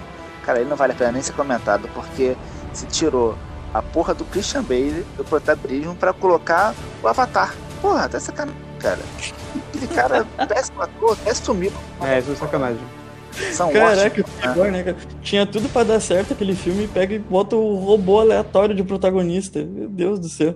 cara, 0.46 0.60
ele 0.60 0.70
não 0.70 0.78
vale 0.78 0.94
a 0.94 0.96
pena 0.96 1.12
nem 1.12 1.22
ser 1.22 1.34
comentado, 1.34 1.90
porque 1.94 2.38
se 2.72 2.86
tirou 2.86 3.36
a 3.74 3.82
porra 3.82 4.14
do 4.14 4.24
Christian 4.26 4.64
Bale 4.64 5.06
do 5.18 5.24
protagonismo 5.24 5.96
pra 5.96 6.14
colocar 6.14 6.74
o 7.04 7.08
Avatar. 7.08 7.54
Porra, 7.82 8.06
até 8.06 8.20
sacanagem, 8.20 8.62
cara. 8.80 9.00
Aquele 9.70 9.88
cara, 9.88 10.26
péssimo 10.48 10.82
ator, 10.82 11.18
até 11.22 11.34
sumiu. 11.34 11.72
É, 12.02 12.20
isso 12.20 12.32
é 12.32 12.36
sacanagem. 12.36 12.82
São 13.54 13.72
Caraca, 13.72 14.08
ótimos, 14.08 14.30
que 14.32 14.48
pior, 14.50 14.72
né, 14.72 14.84
cara? 14.84 14.98
Tinha 15.22 15.46
tudo 15.46 15.70
pra 15.70 15.84
dar 15.84 16.00
certo 16.00 16.34
aquele 16.34 16.56
filme 16.56 16.86
e 16.86 16.88
pega 16.88 17.14
e 17.16 17.20
bota 17.20 17.56
o 17.56 17.76
robô 17.76 18.20
aleatório 18.20 18.76
de 18.76 18.84
protagonista. 18.84 19.64
Meu 19.64 19.88
Deus 19.88 20.20
do 20.20 20.28
céu. 20.28 20.56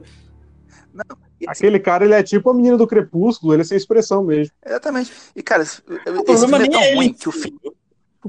Assim, 0.98 1.23
Aquele 1.48 1.80
cara, 1.80 2.06
ele 2.06 2.14
é 2.14 2.24
tipo 2.24 2.50
a 2.50 2.54
menina 2.54 2.78
do 2.78 2.88
Crepúsculo, 2.88 3.54
ele 3.54 3.62
é 3.62 3.66
sem 3.66 3.78
expressão 3.78 4.24
mesmo. 4.24 4.54
Exatamente. 4.66 5.12
E, 5.36 5.42
cara, 5.44 5.64
esse, 5.64 5.82
filme 5.82 6.66
é 6.66 6.70
tão 6.70 6.82
é 6.82 6.96
ruim 6.96 7.06
ele. 7.08 7.14
que 7.14 7.30
o, 7.30 7.32
fi- 7.32 7.56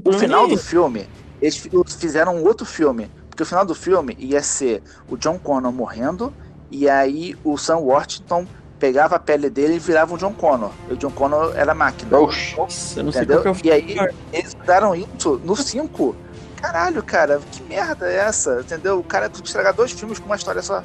O 0.03 0.13
final 0.13 0.47
nem 0.47 0.55
do 0.55 0.59
é 0.59 0.63
filme, 0.63 1.07
eles 1.41 1.57
fi- 1.57 1.69
fizeram 1.97 2.35
um 2.37 2.43
outro 2.43 2.65
filme. 2.65 3.09
Porque 3.29 3.43
o 3.43 3.45
final 3.45 3.65
do 3.65 3.75
filme 3.75 4.15
ia 4.19 4.41
ser 4.41 4.81
o 5.09 5.17
John 5.17 5.37
Connor 5.37 5.71
morrendo, 5.71 6.33
e 6.71 6.87
aí 6.89 7.35
o 7.43 7.57
Sam 7.57 7.77
Worthington 7.77 8.47
pegava 8.79 9.15
a 9.15 9.19
pele 9.19 9.49
dele 9.49 9.75
e 9.75 9.79
virava 9.79 10.13
o 10.13 10.17
John 10.17 10.33
Connor. 10.33 10.71
E 10.89 10.93
o 10.93 10.97
John 10.97 11.11
Connor 11.11 11.53
era 11.55 11.73
máquina. 11.73 12.17
Oxi. 12.17 12.55
Nossa, 12.55 12.99
eu 12.99 13.03
não 13.03 13.11
sei 13.11 13.21
Entendeu? 13.23 13.41
qual 13.43 13.55
que 13.55 13.69
é 13.69 13.73
o 13.73 13.75
E 13.77 13.97
aí 14.01 14.13
eles 14.33 14.55
mudaram 14.55 14.95
isso 14.95 15.41
no 15.43 15.55
5. 15.55 16.15
caralho, 16.61 17.03
cara, 17.03 17.39
que 17.51 17.61
merda 17.63 18.09
é 18.09 18.15
essa? 18.17 18.61
Entendeu? 18.61 18.99
O 18.99 19.03
cara 19.03 19.29
estragar 19.43 19.73
dois 19.73 19.91
filmes 19.91 20.17
com 20.19 20.25
uma 20.27 20.35
história 20.35 20.61
só. 20.61 20.83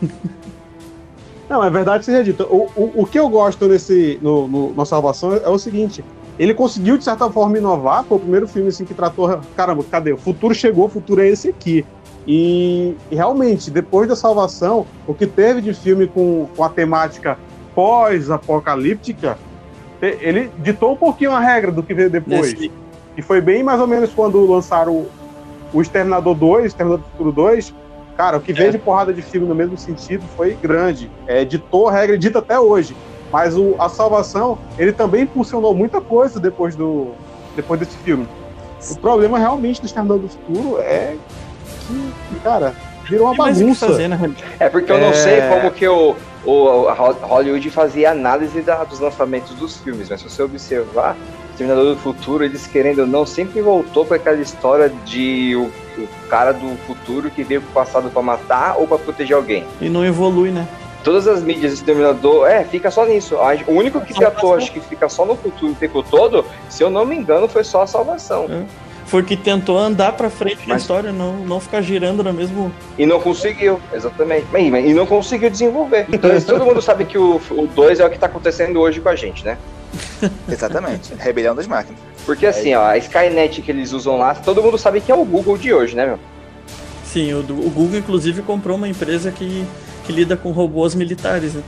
Não, 1.48 1.62
é 1.62 1.70
verdade 1.70 2.04
seja 2.04 2.24
dito. 2.24 2.44
O, 2.44 2.70
o, 2.74 3.02
o 3.02 3.06
que 3.06 3.18
eu 3.18 3.28
gosto 3.28 3.68
nesse, 3.68 4.18
no, 4.22 4.48
no, 4.48 4.74
na 4.74 4.84
Salvação 4.84 5.34
é 5.34 5.48
o 5.48 5.58
seguinte: 5.58 6.04
ele 6.38 6.54
conseguiu, 6.54 6.98
de 6.98 7.04
certa 7.04 7.30
forma, 7.30 7.58
inovar. 7.58 8.04
Foi 8.04 8.16
o 8.16 8.20
primeiro 8.20 8.48
filme 8.48 8.68
assim, 8.68 8.84
que 8.84 8.94
tratou. 8.94 9.40
Caramba, 9.56 9.84
cadê? 9.90 10.12
O 10.12 10.16
futuro 10.16 10.54
chegou, 10.54 10.86
o 10.86 10.88
futuro 10.88 11.20
é 11.20 11.28
esse 11.28 11.48
aqui. 11.48 11.84
E, 12.26 12.96
realmente, 13.10 13.70
depois 13.70 14.08
da 14.08 14.16
Salvação, 14.16 14.86
o 15.06 15.12
que 15.12 15.26
teve 15.26 15.60
de 15.60 15.74
filme 15.74 16.06
com, 16.06 16.48
com 16.56 16.64
a 16.64 16.68
temática 16.68 17.38
pós-apocalíptica, 17.74 19.38
ele 20.00 20.50
ditou 20.58 20.92
um 20.92 20.96
pouquinho 20.96 21.32
a 21.32 21.40
regra 21.40 21.70
do 21.70 21.82
que 21.82 21.92
veio 21.92 22.10
depois. 22.10 22.54
Nesse... 22.54 22.70
E 23.16 23.22
foi 23.22 23.40
bem 23.40 23.62
mais 23.62 23.80
ou 23.80 23.86
menos 23.86 24.10
quando 24.12 24.44
lançaram 24.50 24.92
o, 24.92 25.10
o 25.72 25.82
Exterminador 25.82 26.34
2, 26.34 26.66
Exterminador 26.66 27.04
do 27.04 27.10
Futuro 27.10 27.32
2, 27.32 27.74
Cara, 28.16 28.36
o 28.36 28.40
que 28.40 28.52
veio 28.52 28.68
é. 28.68 28.72
de 28.72 28.78
porrada 28.78 29.12
de 29.12 29.22
filme 29.22 29.46
no 29.46 29.54
mesmo 29.54 29.76
sentido 29.76 30.24
foi 30.36 30.54
grande. 30.54 31.10
É, 31.26 31.44
ditou 31.44 31.88
a 31.88 31.92
regra 31.92 32.16
dita 32.16 32.38
até 32.38 32.58
hoje. 32.58 32.96
Mas 33.32 33.56
o, 33.56 33.74
a 33.78 33.88
salvação, 33.88 34.58
ele 34.78 34.92
também 34.92 35.22
impulsionou 35.22 35.74
muita 35.74 36.00
coisa 36.00 36.38
depois, 36.38 36.76
do, 36.76 37.12
depois 37.56 37.80
desse 37.80 37.96
filme. 37.98 38.28
O 38.90 38.96
problema 38.96 39.38
realmente 39.38 39.80
do 39.80 39.86
Exterminador 39.86 40.22
do 40.22 40.28
Futuro 40.28 40.78
é 40.78 41.16
que, 41.88 42.40
cara, 42.42 42.74
virou 43.08 43.26
uma 43.26 43.34
bagunça. 43.34 43.88
Fazer, 43.88 44.08
né? 44.08 44.34
É 44.60 44.68
porque 44.68 44.92
eu 44.92 44.98
não 44.98 45.08
é... 45.08 45.14
sei 45.14 45.40
como 45.48 45.70
que 45.72 45.88
o, 45.88 46.14
o 46.44 46.88
a 46.88 46.94
Hollywood 46.94 47.68
fazia 47.70 48.10
análise 48.12 48.60
da, 48.60 48.84
dos 48.84 49.00
lançamentos 49.00 49.52
dos 49.56 49.78
filmes, 49.78 50.08
mas 50.08 50.20
se 50.20 50.28
você 50.30 50.42
observar, 50.42 51.16
Exterminador 51.54 51.94
do 51.94 52.00
Futuro, 52.00 52.44
eles 52.44 52.66
querendo 52.66 53.00
ou 53.00 53.06
não, 53.06 53.24
sempre 53.24 53.60
voltou 53.60 54.04
para 54.04 54.16
aquela 54.16 54.40
história 54.40 54.92
de 55.04 55.54
o, 55.54 55.70
o, 56.00 56.08
cara 56.28 56.52
do 56.52 56.76
futuro 56.86 57.30
que 57.30 57.44
veio 57.44 57.62
pro 57.62 57.70
passado 57.70 58.10
para 58.10 58.22
matar 58.22 58.76
ou 58.76 58.88
para 58.88 58.98
proteger 58.98 59.36
alguém. 59.36 59.64
E 59.80 59.88
não 59.88 60.04
evolui, 60.04 60.50
né? 60.50 60.66
Todas 61.04 61.28
as 61.28 61.42
mídias 61.42 61.72
do 61.72 61.74
Exterminador, 61.74 62.48
é, 62.48 62.64
fica 62.64 62.90
só 62.90 63.04
nisso. 63.06 63.36
O 63.68 63.72
único 63.72 64.00
que 64.00 64.12
tratou, 64.12 64.54
acho 64.54 64.72
que 64.72 64.80
fica 64.80 65.08
só 65.08 65.24
no 65.24 65.36
futuro 65.36 65.72
o 65.72 65.74
tempo 65.74 66.02
todo, 66.02 66.44
se 66.68 66.82
eu 66.82 66.90
não 66.90 67.04
me 67.04 67.14
engano, 67.14 67.46
foi 67.46 67.62
só 67.62 67.82
a 67.82 67.86
salvação. 67.86 68.46
É. 68.50 68.64
Foi 69.06 69.22
que 69.22 69.36
tentou 69.36 69.78
andar 69.78 70.12
pra 70.12 70.30
frente 70.30 70.60
Mas... 70.60 70.66
na 70.66 70.76
história, 70.76 71.12
não, 71.12 71.34
não 71.34 71.60
ficar 71.60 71.82
girando 71.82 72.24
no 72.24 72.32
mesmo. 72.32 72.72
E 72.98 73.04
não 73.04 73.20
conseguiu, 73.20 73.78
exatamente. 73.92 74.46
E 74.56 74.94
não 74.94 75.06
conseguiu 75.06 75.50
desenvolver. 75.50 76.06
Então 76.10 76.30
todo 76.40 76.64
mundo 76.64 76.80
sabe 76.82 77.04
que 77.04 77.18
o 77.18 77.38
2 77.74 78.00
é 78.00 78.06
o 78.06 78.10
que 78.10 78.18
tá 78.18 78.26
acontecendo 78.26 78.80
hoje 78.80 79.00
com 79.00 79.10
a 79.10 79.14
gente, 79.14 79.44
né? 79.44 79.58
Exatamente. 80.48 81.14
Rebelião 81.14 81.54
das 81.54 81.66
máquinas. 81.66 82.00
Porque 82.24 82.46
assim, 82.46 82.74
ó, 82.74 82.86
a 82.86 82.96
Skynet 82.98 83.60
que 83.62 83.70
eles 83.70 83.92
usam 83.92 84.16
lá, 84.16 84.34
todo 84.34 84.62
mundo 84.62 84.78
sabe 84.78 85.00
que 85.00 85.12
é 85.12 85.14
o 85.14 85.24
Google 85.24 85.58
de 85.58 85.72
hoje, 85.72 85.94
né, 85.94 86.06
meu? 86.06 86.18
Sim, 87.04 87.32
o, 87.34 87.40
o 87.40 87.70
Google 87.70 87.98
inclusive 87.98 88.42
comprou 88.42 88.76
uma 88.76 88.88
empresa 88.88 89.30
que, 89.30 89.64
que 90.04 90.12
lida 90.12 90.36
com 90.36 90.50
robôs 90.50 90.94
militares, 90.94 91.54
né? 91.54 91.62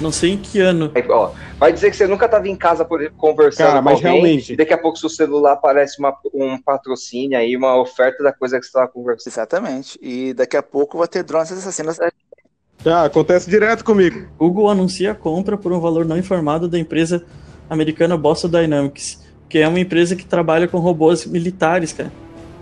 Não 0.00 0.10
sei 0.10 0.32
em 0.32 0.36
que 0.36 0.60
ano. 0.60 0.90
É, 0.94 1.04
ó, 1.08 1.30
vai 1.58 1.72
dizer 1.72 1.90
que 1.90 1.96
você 1.96 2.06
nunca 2.06 2.26
estava 2.26 2.48
em 2.48 2.56
casa 2.56 2.84
por 2.84 3.08
conversando 3.12 3.68
Cara, 3.68 3.82
mas 3.82 4.00
com 4.00 4.06
alguém, 4.08 4.22
realmente... 4.22 4.56
daqui 4.56 4.72
a 4.72 4.78
pouco 4.78 4.98
seu 4.98 5.08
celular 5.08 5.52
aparece 5.52 5.98
uma, 6.00 6.12
um 6.34 6.60
patrocínio 6.60 7.38
aí, 7.38 7.56
uma 7.56 7.80
oferta 7.80 8.22
da 8.22 8.32
coisa 8.32 8.58
que 8.58 8.64
você 8.64 8.70
estava 8.70 8.88
conversando. 8.88 9.32
Exatamente. 9.32 9.98
E 10.02 10.34
daqui 10.34 10.56
a 10.56 10.62
pouco 10.62 10.98
vai 10.98 11.06
ter 11.06 11.22
drones 11.22 11.52
assassinos. 11.52 11.98
Ah, 12.84 13.04
acontece 13.04 13.48
direto 13.48 13.84
comigo. 13.84 14.26
Google 14.36 14.68
anuncia 14.68 15.12
a 15.12 15.14
compra 15.14 15.56
por 15.56 15.72
um 15.72 15.78
valor 15.78 16.04
não 16.04 16.18
informado 16.18 16.68
da 16.68 16.78
empresa 16.78 17.24
americana 17.72 18.16
Boston 18.16 18.48
Dynamics, 18.48 19.20
que 19.48 19.58
é 19.58 19.66
uma 19.66 19.80
empresa 19.80 20.14
que 20.14 20.24
trabalha 20.24 20.68
com 20.68 20.78
robôs 20.78 21.26
militares, 21.26 21.92
cara. 21.92 22.12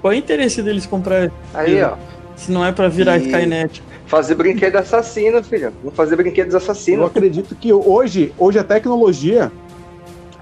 Qual 0.00 0.12
é 0.12 0.16
o 0.16 0.18
interesse 0.18 0.62
deles 0.62 0.86
comprar? 0.86 1.30
Aí, 1.52 1.82
ó. 1.82 1.96
Se 2.36 2.50
não 2.50 2.64
é 2.64 2.72
para 2.72 2.88
virar 2.88 3.18
e... 3.18 3.26
Skynet. 3.26 3.82
Fazer 4.06 4.34
brinquedo 4.34 4.76
assassino, 4.76 5.42
filho. 5.44 5.72
Vamos 5.82 5.94
fazer 5.94 6.16
brinquedos 6.16 6.54
assassinos. 6.54 7.00
Eu 7.00 7.06
acredito 7.06 7.54
que 7.54 7.72
hoje, 7.72 8.32
hoje 8.38 8.58
a 8.58 8.64
tecnologia 8.64 9.52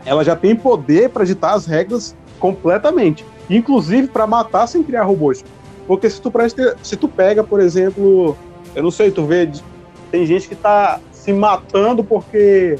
ela 0.07 0.25
já 0.25 0.37
tem 0.37 0.55
poder 0.55 1.11
para 1.11 1.25
ditar 1.25 1.55
as 1.55 1.67
regras 1.67 2.17
completamente, 2.39 3.27
inclusive 3.51 4.09
para 4.09 4.27
matar 4.27 4.67
sem 4.67 4.83
criar 4.83 5.03
robôs. 5.03 5.45
Porque 5.87 6.09
se 6.09 6.21
tu 6.21 6.31
presta, 6.31 6.77
se 6.83 6.97
tu 6.97 7.09
pega, 7.09 7.43
por 7.43 7.61
exemplo, 7.61 8.37
eu 8.75 8.83
não 8.83 8.91
sei, 8.91 9.11
tu 9.11 9.25
vê 9.25 9.51
tem 10.11 10.25
gente 10.25 10.49
que 10.49 10.55
tá 10.55 11.01
se 11.13 11.33
matando 11.33 12.03
porque 12.03 12.79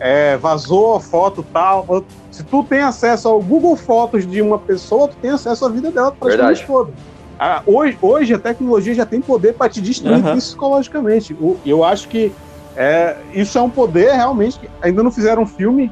é, 0.00 0.36
vazou 0.36 0.96
a 0.96 1.00
foto 1.00 1.44
tal. 1.52 2.04
Se 2.30 2.44
tu 2.44 2.62
tem 2.62 2.80
acesso 2.80 3.28
ao 3.28 3.40
Google 3.40 3.76
Fotos 3.76 4.26
de 4.26 4.40
uma 4.40 4.58
pessoa, 4.58 5.08
tu 5.08 5.16
tem 5.16 5.30
acesso 5.30 5.64
à 5.64 5.68
vida 5.68 5.90
dela 5.90 6.12
praticamente 6.12 6.66
toda. 6.66 6.92
Ah, 7.38 7.62
hoje, 7.66 7.96
hoje 8.02 8.34
a 8.34 8.38
tecnologia 8.38 8.94
já 8.94 9.06
tem 9.06 9.20
poder 9.20 9.54
para 9.54 9.68
te 9.68 9.80
destruir 9.80 10.24
uhum. 10.24 10.36
psicologicamente. 10.36 11.36
Eu 11.64 11.84
acho 11.84 12.08
que 12.08 12.32
é, 12.76 13.16
isso 13.32 13.56
é 13.56 13.62
um 13.62 13.70
poder 13.70 14.12
realmente 14.12 14.58
que 14.58 14.68
ainda 14.82 15.02
não 15.02 15.10
fizeram 15.10 15.42
um 15.42 15.46
filme 15.46 15.90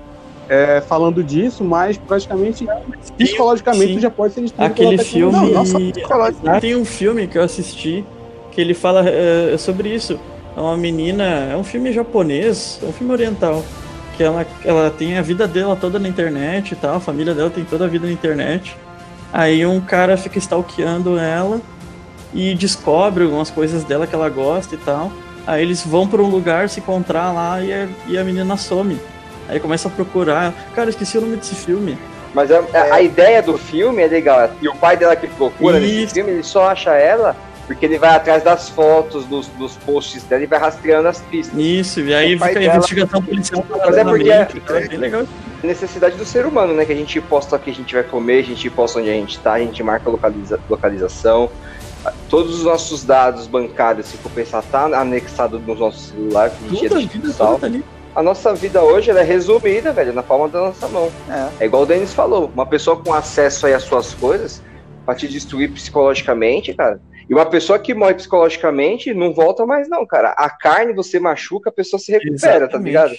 é, 0.49 0.81
falando 0.81 1.23
disso, 1.23 1.65
mas 1.65 1.97
praticamente 1.97 2.67
psicologicamente 3.17 3.95
Sim. 3.95 4.01
já 4.01 4.11
pode 4.11 4.35
ser 4.35 4.41
destruído. 4.43 4.71
Aquele 4.71 4.99
filme. 4.99 5.33
Não, 5.33 5.65
não 6.43 6.61
tem 6.61 6.77
um 6.77 6.85
filme 6.85 7.27
que 7.27 7.39
eu 7.39 7.43
assisti 7.43 8.05
que 8.51 8.61
ele 8.61 8.75
fala 8.75 9.09
é, 9.09 9.57
sobre 9.57 9.89
isso. 9.95 10.19
É 10.57 10.61
uma 10.61 10.77
menina, 10.77 11.25
é 11.25 11.57
um 11.57 11.65
filme 11.65 11.93
japonês, 11.93 12.81
é 12.83 12.87
um 12.87 12.93
filme 12.93 13.13
oriental 13.13 13.63
que 14.17 14.23
ela, 14.23 14.47
ela 14.65 14.91
tem 14.91 15.19
a 15.19 15.23
vida 15.23 15.47
dela 15.47 15.77
toda 15.77 15.99
na 15.99 16.09
internet 16.09 16.73
e 16.73 16.77
tal, 16.77 16.97
a 16.97 17.01
família 17.01 17.35
dela 17.35 17.51
tem 17.51 17.65
toda 17.65 17.85
a 17.85 17.89
vida 17.89 18.07
na 18.07 18.13
internet. 18.13 18.77
Aí 19.33 19.67
um 19.67 19.81
cara 19.81 20.17
fica 20.17 20.39
stalkeando 20.39 21.19
ela 21.19 21.61
e 22.33 22.55
descobre 22.55 23.25
algumas 23.25 23.51
coisas 23.51 23.85
dela 23.85 24.07
que 24.07 24.15
ela 24.15 24.29
gosta 24.29 24.75
e 24.75 24.79
tal. 24.79 25.13
Aí 25.47 25.63
eles 25.63 25.85
vão 25.85 26.09
para 26.09 26.23
um 26.23 26.29
lugar 26.29 26.69
se 26.69 26.81
encontrar 26.81 27.33
lá 27.33 27.61
e 27.61 27.73
a, 27.73 27.89
e 28.09 28.19
a 28.19 28.25
menina 28.25 28.57
some. 28.57 28.99
Aí 29.49 29.61
começa 29.61 29.89
a 29.89 29.91
procurar. 29.91 30.53
Cara, 30.75 30.91
esqueci 30.91 31.19
o 31.19 31.21
nome 31.21 31.37
desse 31.37 31.55
filme. 31.55 31.97
Mas 32.35 32.51
a, 32.51 32.59
a, 32.59 32.95
a 32.95 33.03
ideia 33.03 33.43
do 33.43 33.57
filme 33.57 34.03
é 34.03 34.07
legal. 34.07 34.51
E 34.61 34.69
o 34.69 34.75
pai 34.75 34.97
dela 34.97 35.15
que 35.15 35.27
procura 35.29 35.79
Isso. 35.79 35.87
nesse 35.87 36.15
filme, 36.15 36.31
ele 36.33 36.43
só 36.43 36.69
acha 36.69 36.95
ela 36.95 37.37
porque 37.67 37.85
ele 37.85 37.99
vai 37.99 38.15
atrás 38.15 38.43
das 38.45 38.69
fotos, 38.69 39.25
dos, 39.25 39.49
dos 39.49 39.77
posts 39.77 40.23
dela 40.23 40.45
e 40.45 40.47
vai 40.47 40.59
rastreando 40.59 41.09
as 41.09 41.21
pistas. 41.21 41.59
Isso, 41.59 42.01
e 42.01 42.15
aí 42.15 42.39
fica 42.39 42.59
a 42.59 42.65
investigação 42.65 43.23
policial. 43.23 43.67
Mas 43.69 43.97
é 43.97 44.05
porque 44.05 44.31
é, 44.31 44.49
é 44.69 44.89
bem 44.89 44.99
legal. 44.99 45.27
necessidade 45.63 46.17
do 46.17 46.25
ser 46.25 46.47
humano, 46.47 46.73
né? 46.75 46.85
Que 46.85 46.93
a 46.93 46.97
gente 46.97 47.21
posta 47.21 47.57
o 47.57 47.59
que 47.59 47.71
a 47.71 47.75
gente 47.75 47.93
vai 47.93 48.05
comer, 48.05 48.41
a 48.41 48.43
gente 48.43 48.71
posta 48.71 49.01
onde 49.01 49.11
a 49.11 49.15
gente 49.15 49.39
tá, 49.41 49.55
a 49.55 49.59
gente 49.59 49.83
marca 49.83 50.09
localiza, 50.09 50.61
localização. 50.71 51.51
Todos 52.29 52.59
os 52.59 52.65
nossos 52.65 53.03
dados 53.03 53.49
bancários, 53.49 54.07
se 54.07 54.17
for 54.19 54.31
pensar, 54.31 54.63
tá 54.63 54.85
anexado 54.85 55.59
no 55.59 55.75
nosso 55.75 56.13
celular, 56.13 56.51
que 56.51 56.65
a 56.65 56.69
gente 56.69 56.89
Tudo, 56.89 57.09
vida, 57.09 57.33
tá 57.33 57.67
ali. 57.67 57.85
A 58.15 58.23
nossa 58.23 58.55
vida 58.55 58.81
hoje 58.83 59.11
é 59.11 59.23
resumida, 59.23 59.93
velho, 59.93 60.13
na 60.13 60.23
palma 60.23 60.49
da 60.49 60.61
nossa 60.61 60.87
mão. 60.89 61.11
É, 61.29 61.65
é 61.65 61.67
igual 61.67 61.83
o 61.83 61.87
Denis 61.87 62.15
falou, 62.15 62.51
uma 62.55 62.65
pessoa 62.65 62.97
com 62.97 63.13
acesso 63.13 63.67
aí 63.67 63.75
às 63.75 63.83
suas 63.83 64.15
coisas, 64.15 64.63
pra 65.05 65.17
te 65.17 65.27
destruir 65.27 65.71
psicologicamente, 65.73 66.73
cara, 66.73 67.01
e 67.29 67.35
uma 67.35 67.47
pessoa 67.47 67.79
que 67.79 67.93
morre 67.93 68.15
psicologicamente 68.15 69.13
não 69.13 69.33
volta 69.33 69.67
mais, 69.67 69.89
não, 69.89 70.07
cara. 70.07 70.31
A 70.31 70.49
carne 70.49 70.93
você 70.93 71.19
machuca, 71.19 71.71
a 71.71 71.73
pessoa 71.73 71.99
se 71.99 72.13
recupera, 72.13 72.37
tá 72.37 72.57
Exatamente. 72.57 72.71
tá 72.71 72.79
ligado? 72.79 73.17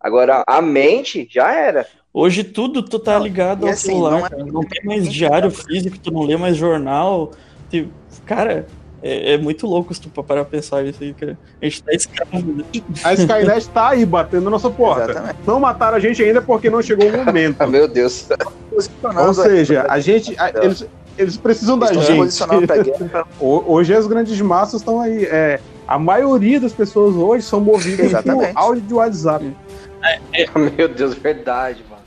Agora, 0.00 0.44
a 0.46 0.62
mente 0.62 1.28
já 1.30 1.52
era. 1.52 1.86
Hoje 2.12 2.44
tudo 2.44 2.82
tu 2.82 2.98
tá 2.98 3.18
ligado 3.18 3.64
ao 3.64 3.72
assim, 3.72 3.88
celular, 3.88 4.30
não, 4.30 4.38
é... 4.38 4.44
não, 4.44 4.60
tem 4.62 4.84
mais 4.84 5.10
diário 5.10 5.50
físico, 5.50 5.98
tu 5.98 6.12
não 6.12 6.22
lê 6.22 6.36
mais 6.36 6.56
jornal. 6.56 7.32
Tu... 7.70 7.88
Cara, 8.26 8.66
é, 9.02 9.34
é, 9.34 9.38
muito 9.38 9.66
louco 9.66 9.92
se 9.92 10.00
tu 10.00 10.08
parar 10.08 10.44
pra 10.44 10.44
pensar 10.44 10.84
isso 10.84 11.02
aí, 11.02 11.12
cara. 11.12 11.36
A 11.60 11.64
gente 11.64 11.82
tá 11.82 11.92
escravo. 11.92 12.52
Né? 12.52 12.64
A 13.02 13.14
Skynet 13.14 13.68
tá 13.70 13.88
aí 13.88 14.06
batendo 14.06 14.44
na 14.44 14.50
nossa 14.50 14.70
porta. 14.70 15.10
Exatamente. 15.10 15.38
Não 15.44 15.58
mataram 15.58 15.96
a 15.96 16.00
gente 16.00 16.22
ainda 16.22 16.40
porque 16.40 16.70
não 16.70 16.80
chegou 16.80 17.08
o 17.08 17.24
momento. 17.24 17.64
Meu 17.66 17.88
Deus. 17.88 18.28
Ou 18.70 19.34
seja, 19.34 19.86
a 19.88 19.98
gente. 19.98 20.38
A, 20.38 20.50
eles, 20.50 20.86
eles 21.22 21.36
precisam 21.36 21.78
da 21.78 21.92
gente. 21.92 22.10
Hoje 23.40 23.94
as 23.94 24.06
grandes 24.06 24.40
massas 24.40 24.80
estão 24.80 25.00
aí. 25.00 25.24
É, 25.24 25.60
a 25.86 25.98
maioria 25.98 26.60
das 26.60 26.72
pessoas 26.72 27.16
hoje 27.16 27.44
são 27.44 27.60
movidas 27.60 28.06
Exatamente. 28.06 28.52
por 28.52 28.58
áudio 28.58 28.82
de 28.82 28.94
WhatsApp. 28.94 29.56
É, 30.02 30.42
é. 30.42 30.50
Meu 30.76 30.88
Deus, 30.88 31.14
verdade, 31.14 31.84
mano. 31.88 32.02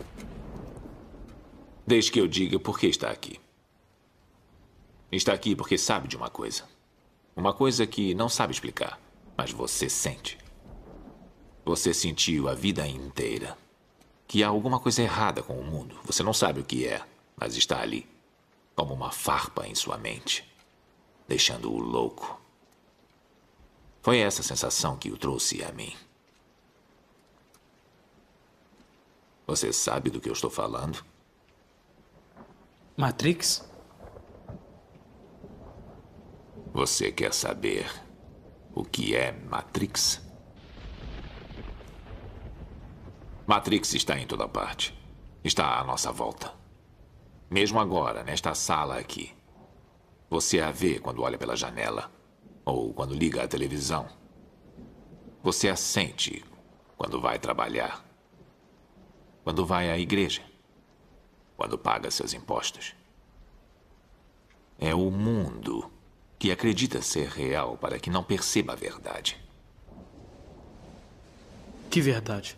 Deixe 1.85 2.11
que 2.11 2.19
eu 2.19 2.27
diga 2.27 2.59
por 2.59 2.79
que 2.79 2.87
está 2.87 3.09
aqui. 3.09 3.39
Está 5.11 5.33
aqui 5.33 5.55
porque 5.55 5.77
sabe 5.77 6.07
de 6.07 6.17
uma 6.17 6.29
coisa. 6.29 6.63
Uma 7.35 7.53
coisa 7.53 7.85
que 7.85 8.15
não 8.15 8.27
sabe 8.27 8.53
explicar, 8.53 8.99
mas 9.37 9.51
você 9.51 9.89
sente. 9.89 10.37
Você 11.63 11.93
sentiu 11.93 12.47
a 12.47 12.53
vida 12.53 12.87
inteira 12.87 13.57
que 14.27 14.43
há 14.43 14.47
alguma 14.47 14.79
coisa 14.79 15.01
errada 15.01 15.43
com 15.43 15.53
o 15.53 15.63
mundo. 15.63 15.95
Você 16.05 16.23
não 16.23 16.33
sabe 16.33 16.61
o 16.61 16.63
que 16.63 16.87
é, 16.87 17.01
mas 17.37 17.55
está 17.55 17.81
ali 17.81 18.14
como 18.75 18.93
uma 18.93 19.11
farpa 19.11 19.65
em 19.67 19.73
sua 19.73 19.97
mente, 19.97 20.47
deixando-o 21.27 21.77
louco. 21.77 22.41
Foi 24.01 24.19
essa 24.19 24.43
sensação 24.43 24.97
que 24.97 25.11
o 25.11 25.17
trouxe 25.17 25.63
a 25.63 25.71
mim. 25.71 25.95
Você 29.47 29.71
sabe 29.71 30.09
do 30.09 30.19
que 30.19 30.29
eu 30.29 30.33
estou 30.33 30.49
falando? 30.49 31.03
Matrix? 32.97 33.67
Você 36.73 37.11
quer 37.11 37.33
saber 37.33 37.89
o 38.73 38.83
que 38.83 39.15
é 39.15 39.31
Matrix? 39.31 40.21
Matrix 43.47 43.93
está 43.93 44.19
em 44.19 44.25
toda 44.25 44.47
parte. 44.47 44.97
Está 45.43 45.79
à 45.79 45.83
nossa 45.83 46.11
volta. 46.11 46.64
Mesmo 47.55 47.79
agora, 47.79 48.21
nesta 48.21 48.53
sala 48.53 48.99
aqui. 48.99 49.33
Você 50.29 50.59
a 50.59 50.71
vê 50.71 50.99
quando 50.99 51.21
olha 51.21 51.37
pela 51.37 51.55
janela 51.55 52.11
ou 52.65 52.93
quando 52.93 53.13
liga 53.15 53.41
a 53.41 53.47
televisão. 53.47 54.09
Você 55.41 55.69
a 55.69 55.75
sente 55.77 56.43
quando 56.97 57.21
vai 57.21 57.39
trabalhar, 57.39 58.05
quando 59.41 59.65
vai 59.65 59.89
à 59.89 59.97
igreja, 59.97 60.41
quando 61.55 61.77
paga 61.77 62.11
seus 62.11 62.33
impostos. 62.33 62.93
É 64.77 64.93
o 64.93 65.09
mundo 65.09 65.89
que 66.37 66.51
acredita 66.51 67.01
ser 67.01 67.29
real 67.29 67.77
para 67.77 67.97
que 67.97 68.09
não 68.09 68.21
perceba 68.21 68.73
a 68.73 68.75
verdade. 68.75 69.41
Que 71.89 72.01
verdade? 72.01 72.57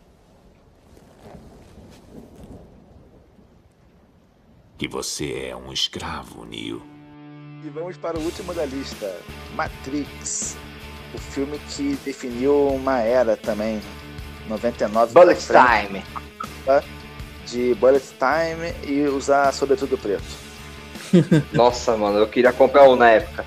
Que 4.77 4.87
você 4.87 5.49
é 5.49 5.55
um 5.55 5.73
escravo, 5.73 6.45
Neo. 6.45 6.83
E 7.65 7.69
vamos 7.69 7.97
para 7.97 8.17
o 8.17 8.21
último 8.21 8.53
da 8.53 8.63
lista, 8.63 9.11
Matrix. 9.55 10.55
O 11.13 11.17
filme 11.17 11.59
que 11.69 11.97
definiu 12.05 12.67
uma 12.67 12.99
era 12.99 13.35
também. 13.35 13.81
99 14.47 15.13
Bullet 15.13 15.41
Time. 15.41 16.03
De 17.45 17.73
Bullet 17.75 18.05
Time 18.19 18.73
e 18.85 19.07
usar 19.07 19.51
sobretudo 19.51 19.97
preto. 19.97 20.23
Nossa, 21.53 21.97
mano, 21.97 22.19
eu 22.19 22.27
queria 22.27 22.53
comprar 22.53 22.87
um 22.87 22.95
na 22.95 23.09
época. 23.09 23.45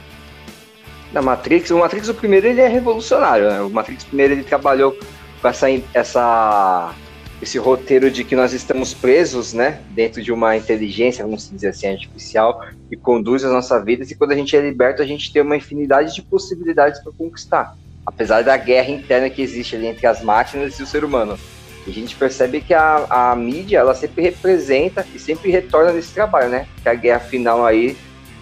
Da 1.13 1.23
Matrix, 1.23 1.71
o 1.71 1.79
Matrix 1.79 2.09
o 2.09 2.15
primeiro 2.15 2.47
ele 2.47 2.61
é 2.61 2.69
revolucionário, 2.69 3.49
né? 3.49 3.61
O 3.61 3.71
Matrix 3.71 4.05
primeiro 4.05 4.35
ele 4.35 4.45
trabalhou 4.45 4.97
com 5.41 5.49
essa, 5.49 5.67
essa 5.95 6.95
esse 7.43 7.59
roteiro 7.59 8.11
de 8.11 8.23
que 8.23 8.37
nós 8.37 8.53
estamos 8.53 8.93
presos, 8.93 9.53
né, 9.55 9.81
dentro 9.91 10.23
de 10.23 10.31
uma 10.31 10.57
inteligência, 10.57 11.25
vamos 11.25 11.51
dizer 11.51 11.69
assim, 11.69 11.87
artificial, 11.87 12.63
que 12.89 12.97
conduz 12.97 13.45
as 13.45 13.53
nossas 13.53 13.83
vidas, 13.85 14.11
e 14.11 14.15
quando 14.15 14.33
a 14.33 14.37
gente 14.37 14.55
é 14.55 14.61
liberto, 14.61 15.01
a 15.01 15.07
gente 15.07 15.33
tem 15.33 15.41
uma 15.41 15.57
infinidade 15.57 16.15
de 16.15 16.23
possibilidades 16.23 17.01
para 17.01 17.13
conquistar. 17.13 17.77
Apesar 18.05 18.43
da 18.43 18.57
guerra 18.57 18.91
interna 18.91 19.31
que 19.31 19.41
existe 19.41 19.77
ali 19.77 19.87
entre 19.87 20.07
as 20.07 20.23
máquinas 20.23 20.79
e 20.79 20.83
o 20.83 20.87
ser 20.87 21.05
humano. 21.05 21.39
E 21.87 21.91
a 21.91 21.95
gente 21.95 22.15
percebe 22.15 22.61
que 22.61 22.75
a, 22.75 23.07
a 23.09 23.37
mídia, 23.37 23.79
ela 23.79 23.95
sempre 23.95 24.23
representa 24.23 25.07
e 25.15 25.19
sempre 25.19 25.51
retorna 25.51 25.93
nesse 25.93 26.13
trabalho, 26.13 26.51
né? 26.51 26.67
Que 26.83 26.89
a 26.89 26.95
guerra 26.95 27.21
final 27.21 27.65
aí 27.65 27.97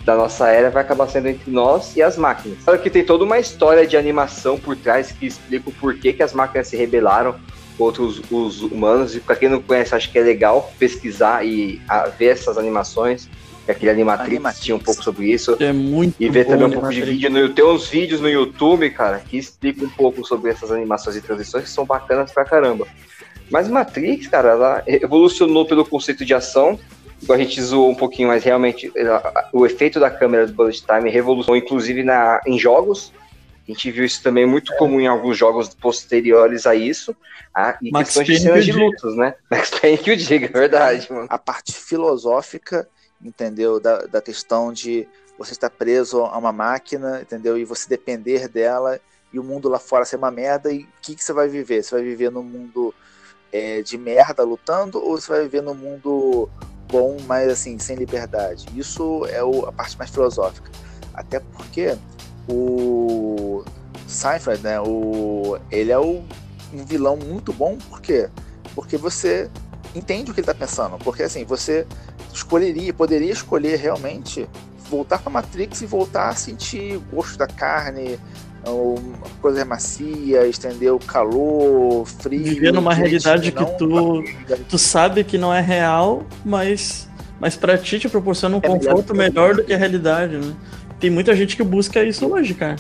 da 0.04 0.16
nossa 0.16 0.48
era 0.48 0.70
vai 0.70 0.82
acabar 0.82 1.06
sendo 1.06 1.28
entre 1.28 1.50
nós 1.50 1.94
e 1.94 2.02
as 2.02 2.16
máquinas. 2.16 2.58
Claro 2.64 2.80
que 2.80 2.88
tem 2.88 3.04
toda 3.04 3.24
uma 3.24 3.38
história 3.38 3.86
de 3.86 3.96
animação 3.96 4.58
por 4.58 4.74
trás 4.74 5.12
que 5.12 5.26
explica 5.26 5.68
o 5.68 5.72
porquê 5.72 6.12
que 6.12 6.22
as 6.22 6.32
máquinas 6.32 6.68
se 6.68 6.76
rebelaram 6.76 7.36
contra 7.78 8.02
os, 8.02 8.20
os 8.30 8.60
humanos. 8.62 9.14
E 9.14 9.20
para 9.20 9.36
quem 9.36 9.48
não 9.48 9.62
conhece, 9.62 9.94
acho 9.94 10.10
que 10.10 10.18
é 10.18 10.22
legal 10.22 10.70
pesquisar 10.78 11.46
e 11.46 11.80
a, 11.88 12.08
ver 12.08 12.26
essas 12.32 12.58
animações. 12.58 13.28
Que 13.64 13.72
aquele 13.72 13.90
Animatrix, 13.92 14.32
Animatrix. 14.32 14.64
tinha 14.64 14.74
um 14.76 14.80
pouco 14.80 15.02
sobre 15.04 15.26
isso. 15.30 15.54
É 15.60 15.72
muito 15.74 16.14
E 16.18 16.28
ver 16.30 16.44
bom 16.46 16.52
também 16.52 16.66
um 16.66 16.70
pouco 16.70 16.88
de 16.88 17.02
Animatrix. 17.02 17.22
vídeo 17.30 17.48
no 17.48 17.54
Tem 17.54 17.64
uns 17.66 17.86
vídeos 17.86 18.20
no 18.20 18.28
YouTube, 18.28 18.88
cara, 18.90 19.18
que 19.20 19.36
explicam 19.36 19.86
um 19.86 19.90
pouco 19.90 20.26
sobre 20.26 20.50
essas 20.50 20.70
animações 20.72 21.16
e 21.16 21.20
transições 21.20 21.64
que 21.64 21.70
são 21.70 21.84
bacanas 21.84 22.32
pra 22.32 22.46
caramba. 22.46 22.86
Mas 23.50 23.68
Matrix, 23.68 24.26
cara, 24.26 24.50
ela 24.50 24.82
evolucionou 24.86 25.66
pelo 25.66 25.84
conceito 25.84 26.24
de 26.24 26.32
ação. 26.34 26.78
Igual 27.22 27.38
a 27.38 27.42
gente 27.42 27.60
zoou 27.60 27.90
um 27.90 27.94
pouquinho, 27.94 28.28
mas 28.28 28.42
realmente 28.44 28.90
ela- 28.96 29.22
o 29.52 29.66
efeito 29.66 30.00
da 30.00 30.08
câmera 30.10 30.46
do 30.46 30.52
Bullet 30.54 30.82
Time 30.86 31.10
revolucionou, 31.10 31.56
inclusive 31.56 32.02
na, 32.02 32.40
em 32.46 32.58
jogos. 32.58 33.12
A 33.68 33.72
gente 33.72 33.90
viu 33.90 34.04
isso 34.04 34.22
também 34.22 34.46
muito 34.46 34.74
comum 34.76 34.98
em 34.98 35.06
alguns 35.06 35.36
jogos 35.36 35.68
posteriores 35.74 36.66
a 36.66 36.74
isso. 36.74 37.14
Ah, 37.54 37.76
e 37.82 37.90
Max 37.90 38.14
questões 38.14 38.26
de 38.26 38.32
Payne 38.32 38.44
cenas 38.46 38.64
de 38.64 38.72
diga. 38.72 38.84
lutas, 38.84 39.14
né? 39.16 39.34
Max 39.50 39.70
Payne 39.70 39.98
que 39.98 40.10
o 40.10 40.16
diga, 40.16 40.46
é 40.46 40.48
verdade, 40.48 41.12
mano. 41.12 41.26
A 41.28 41.38
parte 41.38 41.74
filosófica, 41.74 42.88
entendeu? 43.22 43.78
Da, 43.78 43.98
da 44.06 44.22
questão 44.22 44.72
de 44.72 45.06
você 45.38 45.52
estar 45.52 45.68
preso 45.70 46.22
a 46.22 46.38
uma 46.38 46.50
máquina, 46.52 47.20
entendeu? 47.20 47.58
E 47.58 47.64
você 47.64 47.88
depender 47.88 48.48
dela 48.48 48.98
e 49.32 49.38
o 49.38 49.44
mundo 49.44 49.68
lá 49.68 49.78
fora 49.78 50.04
ser 50.06 50.16
uma 50.16 50.30
merda. 50.30 50.72
E 50.72 50.78
o 50.84 50.86
que, 51.02 51.14
que 51.14 51.22
você 51.22 51.32
vai 51.34 51.46
viver? 51.48 51.82
Você 51.82 51.94
vai 51.94 52.02
viver 52.02 52.30
num 52.30 52.42
mundo 52.42 52.94
é, 53.52 53.82
de 53.82 53.98
merda 53.98 54.42
lutando 54.44 54.98
ou 54.98 55.20
você 55.20 55.30
vai 55.30 55.42
viver 55.42 55.62
num 55.62 55.74
mundo 55.74 56.48
bom, 56.90 57.18
mas 57.26 57.48
assim, 57.50 57.78
sem 57.78 57.96
liberdade? 57.96 58.64
Isso 58.74 59.26
é 59.26 59.44
o- 59.44 59.66
a 59.66 59.72
parte 59.72 59.98
mais 59.98 60.10
filosófica. 60.10 60.70
Até 61.12 61.38
porque 61.40 61.96
o 62.48 63.64
Seinfeld, 64.06 64.62
né? 64.62 64.80
O, 64.80 65.58
ele 65.70 65.92
é 65.92 65.98
o, 65.98 66.22
um 66.72 66.84
vilão 66.84 67.16
muito 67.16 67.52
bom, 67.52 67.76
por 67.88 68.00
quê? 68.00 68.28
Porque 68.74 68.96
você 68.96 69.50
entende 69.94 70.30
o 70.30 70.34
que 70.34 70.40
ele 70.40 70.46
tá 70.46 70.54
pensando. 70.54 70.98
Porque 70.98 71.22
assim, 71.22 71.44
você 71.44 71.86
escolheria, 72.32 72.92
poderia 72.92 73.32
escolher 73.32 73.76
realmente 73.76 74.48
voltar 74.90 75.18
pra 75.18 75.30
Matrix 75.30 75.82
e 75.82 75.86
voltar 75.86 76.30
a 76.30 76.34
sentir 76.34 76.96
o 76.96 77.00
gosto 77.16 77.36
da 77.36 77.46
carne, 77.46 78.18
ou 78.64 78.98
coisas 79.40 79.64
macias, 79.66 80.58
entendeu? 80.58 80.98
Calor, 80.98 82.06
frio. 82.06 82.44
Viver 82.44 82.72
numa 82.72 82.94
direitinho, 82.94 83.22
realidade 83.22 83.52
que 83.52 83.78
tu-. 83.78 84.24
Tu 84.68 84.78
sabe 84.78 85.24
que 85.24 85.38
não 85.38 85.52
é 85.52 85.60
real, 85.60 86.24
mas, 86.44 87.08
mas 87.40 87.56
pra 87.56 87.76
ti 87.78 87.98
te 87.98 88.08
proporciona 88.08 88.56
um 88.56 88.60
É 88.62 88.68
conforto 88.68 89.14
melhor 89.14 89.54
do 89.54 89.64
que 89.64 89.72
a 89.72 89.78
realidade, 89.78 90.36
né? 90.36 90.54
Tem 91.00 91.10
muita 91.10 91.34
gente 91.34 91.56
que 91.56 91.62
busca 91.62 92.02
isso 92.02 92.26
hoje, 92.26 92.54
cara. 92.54 92.76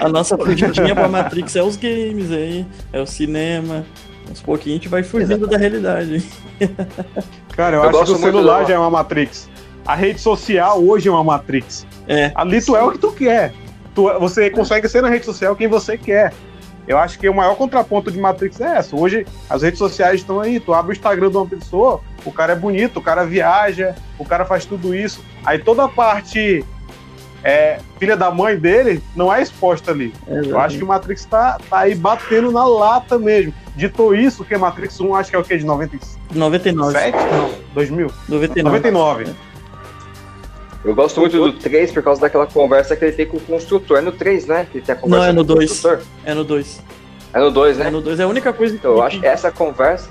A 0.00 0.08
nossa 0.08 0.36
fugidinha 0.36 0.94
pra 0.94 1.08
Matrix 1.08 1.54
é 1.54 1.62
os 1.62 1.76
games 1.76 2.32
aí, 2.32 2.66
é 2.92 3.00
o 3.00 3.06
cinema. 3.06 3.84
Uns 4.30 4.42
pouquinhos 4.42 4.74
a 4.74 4.78
gente 4.78 4.88
vai 4.88 5.02
fugindo 5.04 5.46
da 5.46 5.56
realidade. 5.56 6.24
Cara, 7.56 7.76
eu, 7.76 7.82
Eu 7.84 8.00
acho 8.00 8.12
que 8.12 8.18
o 8.18 8.22
celular 8.22 8.66
já 8.66 8.74
é 8.74 8.78
uma 8.78 8.90
Matrix. 8.90 9.48
A 9.86 9.94
rede 9.94 10.20
social 10.20 10.82
hoje 10.82 11.08
é 11.08 11.10
uma 11.10 11.22
Matrix. 11.22 11.86
É. 12.08 12.32
Ali 12.34 12.60
tu 12.60 12.74
é 12.74 12.82
o 12.82 12.90
que 12.90 12.98
tu 12.98 13.12
quer. 13.12 13.52
Tu, 13.94 14.02
você 14.18 14.50
consegue 14.50 14.88
ser 14.88 15.00
na 15.00 15.08
rede 15.08 15.24
social 15.24 15.54
quem 15.54 15.68
você 15.68 15.96
quer. 15.96 16.32
Eu 16.88 16.98
acho 16.98 17.18
que 17.18 17.28
o 17.28 17.34
maior 17.34 17.56
contraponto 17.56 18.10
de 18.10 18.18
Matrix 18.18 18.60
é 18.60 18.76
essa. 18.76 18.96
Hoje 18.96 19.24
as 19.48 19.62
redes 19.62 19.78
sociais 19.78 20.20
estão 20.20 20.40
aí. 20.40 20.58
Tu 20.58 20.74
abre 20.74 20.92
o 20.92 20.94
Instagram 20.94 21.30
de 21.30 21.36
uma 21.36 21.46
pessoa, 21.46 22.00
o 22.24 22.32
cara 22.32 22.52
é 22.52 22.56
bonito, 22.56 22.98
o 22.98 23.02
cara 23.02 23.24
viaja, 23.24 23.94
o 24.18 24.24
cara 24.24 24.44
faz 24.44 24.64
tudo 24.64 24.94
isso. 24.94 25.24
Aí 25.44 25.58
toda 25.58 25.84
a 25.84 25.88
parte 25.88 26.64
é, 27.42 27.78
filha 27.98 28.16
da 28.16 28.30
mãe 28.30 28.56
dele 28.56 29.02
não 29.14 29.32
é 29.32 29.42
exposta 29.42 29.90
ali. 29.90 30.12
Eu 30.26 30.58
acho 30.58 30.78
que 30.78 30.84
o 30.84 30.86
Matrix 30.86 31.24
tá, 31.24 31.58
tá 31.68 31.80
aí 31.80 31.94
batendo 31.94 32.50
na 32.50 32.64
lata 32.66 33.18
mesmo. 33.18 33.52
Ditou 33.76 34.14
isso, 34.14 34.44
que 34.44 34.56
Matrix 34.56 35.00
1 35.00 35.14
acho 35.14 35.30
que 35.30 35.36
é 35.36 35.38
o 35.38 35.44
quê? 35.44 35.58
De 35.58 35.64
97? 35.64 36.16
99. 36.34 36.98
Não, 37.10 37.50
2000? 37.74 38.12
99. 38.28 38.78
99. 38.78 39.34
Eu 40.84 40.94
gosto 40.94 41.20
muito 41.20 41.36
do 41.36 41.52
3 41.52 41.90
por 41.92 42.02
causa 42.02 42.20
daquela 42.20 42.46
conversa 42.46 42.94
que 42.96 43.04
ele 43.04 43.12
tem 43.12 43.26
com 43.26 43.36
o 43.36 43.40
construtor. 43.40 43.98
É 43.98 44.00
no 44.00 44.12
3, 44.12 44.46
né? 44.46 44.66
Que 44.70 44.78
ele 44.78 44.86
tem 44.86 44.94
a 44.94 44.98
conversa 44.98 45.24
Não, 45.24 45.30
é 45.30 45.32
no 45.32 45.44
com 45.44 45.52
o 45.52 45.56
2. 45.56 45.70
construtor. 45.70 46.06
É 46.24 46.34
no 46.34 46.44
2. 46.44 46.82
É 47.34 47.40
no 47.40 47.50
2, 47.50 47.78
né? 47.78 47.86
É 47.86 47.90
no 47.90 48.00
2. 48.00 48.20
É 48.20 48.22
a 48.22 48.28
única 48.28 48.52
coisa 48.52 48.72
que, 48.72 48.78
Então, 48.78 48.92
eu 48.92 49.02
acho 49.02 49.20
que 49.20 49.26
essa 49.26 49.50
conversa, 49.50 50.08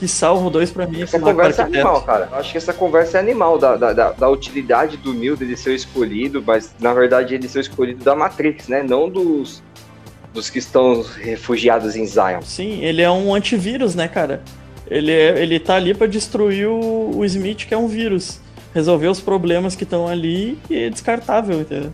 que 0.00 0.08
salva 0.08 0.46
o 0.46 0.50
2 0.50 0.70
pra 0.70 0.86
mim. 0.86 1.02
essa 1.02 1.20
conversa 1.20 1.62
é 1.62 1.64
animal, 1.66 2.02
cara. 2.02 2.28
Eu 2.32 2.38
acho 2.38 2.50
que 2.52 2.56
essa 2.58 2.72
conversa 2.72 3.18
é 3.18 3.20
animal 3.20 3.58
da, 3.58 3.76
da, 3.76 3.92
da, 3.92 4.12
da 4.12 4.28
utilidade 4.30 4.96
do 4.96 5.12
Neo 5.12 5.36
dele 5.36 5.56
ser 5.58 5.74
escolhido, 5.74 6.42
mas 6.44 6.74
na 6.80 6.94
verdade 6.94 7.34
ele 7.34 7.46
ser 7.46 7.60
escolhido 7.60 8.02
da 8.02 8.16
Matrix, 8.16 8.66
né? 8.66 8.82
Não 8.82 9.10
dos, 9.10 9.62
dos 10.32 10.48
que 10.48 10.58
estão 10.58 11.02
refugiados 11.02 11.94
em 11.96 12.06
Zion. 12.06 12.40
Sim, 12.42 12.82
ele 12.82 13.02
é 13.02 13.10
um 13.10 13.34
antivírus, 13.34 13.94
né, 13.94 14.08
cara? 14.08 14.42
Ele, 14.90 15.12
é, 15.12 15.40
ele 15.40 15.60
tá 15.60 15.76
ali 15.76 15.92
pra 15.92 16.06
destruir 16.06 16.66
o, 16.66 17.12
o 17.18 17.24
Smith, 17.26 17.66
que 17.66 17.74
é 17.74 17.78
um 17.78 17.86
vírus. 17.86 18.40
Resolver 18.74 19.08
os 19.08 19.20
problemas 19.20 19.76
que 19.76 19.84
estão 19.84 20.08
ali 20.08 20.58
e 20.70 20.84
é 20.84 20.88
descartável, 20.90 21.60
entendeu? 21.60 21.92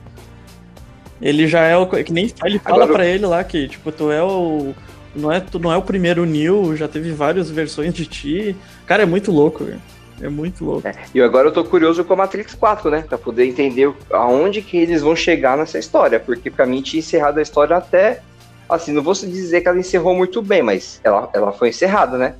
Ele 1.21 1.47
já 1.49 1.61
é 1.63 1.77
o. 1.77 1.87
Que 1.87 2.13
nem 2.13 2.31
ele 2.45 2.59
fala 2.59 2.85
Agora- 2.85 2.93
pra 2.93 3.07
ele 3.07 3.27
lá 3.27 3.43
que, 3.43 3.67
tipo, 3.69 3.91
tu 3.91 4.13
é 4.13 4.23
o. 4.23 4.75
Não 5.17 5.33
é, 5.33 5.41
tu 5.41 5.59
não 5.59 5.73
é 5.73 5.77
o 5.77 5.83
primeiro 5.83 6.25
Neil, 6.27 6.77
já 6.77 6.87
teve 6.87 7.11
várias 7.12 7.51
versões 7.51 7.95
de 7.95 8.07
ti. 8.07 8.57
Cara, 8.87 9.03
é 9.03 9.07
muito 9.07 9.33
louco, 9.33 9.64
velho. 9.64 9.81
É 10.21 10.29
muito 10.29 10.64
louco. 10.64 10.89
E 11.14 11.21
agora 11.21 11.49
eu 11.49 11.53
tô 11.53 11.62
curioso 11.64 12.03
com 12.05 12.12
a 12.14 12.17
Matrix 12.17 12.55
4, 12.55 12.91
né? 12.91 13.03
Pra 13.07 13.19
poder 13.19 13.45
entender 13.47 13.93
aonde 14.11 14.62
que 14.62 14.77
eles 14.77 15.03
vão 15.03 15.14
chegar 15.14 15.57
nessa 15.59 15.79
história. 15.79 16.19
Porque 16.19 16.51
pra 16.51 16.64
mim 16.67 16.81
tinha 16.83 17.01
encerrado 17.01 17.39
a 17.39 17.43
história 17.43 17.77
até. 17.77 18.23
Assim, 18.69 18.93
não 18.93 19.03
vou 19.03 19.12
dizer 19.14 19.61
que 19.61 19.69
ela 19.69 19.79
encerrou 19.79 20.14
muito 20.14 20.41
bem, 20.43 20.62
mas 20.62 21.01
ela, 21.05 21.29
ela 21.33 21.53
foi 21.53 21.69
encerrada, 21.69 22.17
né? 22.19 22.35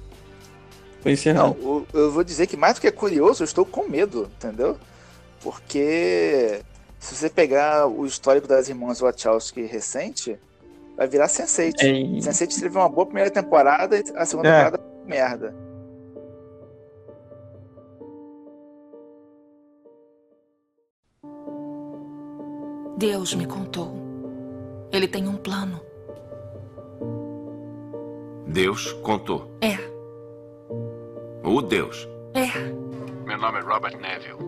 Foi 1.03 1.13
encerrado. 1.13 1.57
Não, 1.63 1.69
o- 1.71 1.87
eu 1.95 2.11
vou 2.11 2.25
dizer 2.25 2.47
que 2.47 2.57
mais 2.57 2.75
do 2.75 2.81
que 2.81 2.91
curioso, 2.91 3.43
eu 3.43 3.45
estou 3.45 3.65
com 3.65 3.89
medo, 3.89 4.29
entendeu? 4.37 4.77
Porque 5.43 6.61
se 6.99 7.15
você 7.15 7.29
pegar 7.31 7.87
o 7.87 8.05
histórico 8.05 8.49
das 8.49 8.69
irmãs 8.69 9.01
Wachowski 9.01 9.63
recente, 9.63 10.37
vai 10.97 11.07
virar 11.07 11.27
Sense8. 11.29 11.83
É, 11.83 11.87
e- 11.89 12.19
Sense8 12.21 12.61
teve 12.61 12.77
uma 12.79 12.89
boa 12.89 13.07
primeira 13.07 13.31
temporada 13.31 13.97
e 13.99 14.05
a 14.17 14.25
segunda 14.25 14.49
É. 14.49 14.53
temporada 14.65 14.79
foi 14.79 15.05
merda. 15.09 15.55
Deus 22.99 23.35
me 23.35 23.47
contou. 23.47 23.93
Ele 24.93 25.07
tem 25.07 25.29
um 25.29 25.37
plano. 25.37 25.81
Deus 28.47 28.93
contou. 29.03 29.51
É, 29.61 29.77
O 31.47 31.61
Deus. 31.61 32.09
é. 32.35 32.47
Meu 33.27 33.39
nome 33.39 33.59
é 33.59 33.63
Robert 33.63 33.97
Neville. 34.01 34.39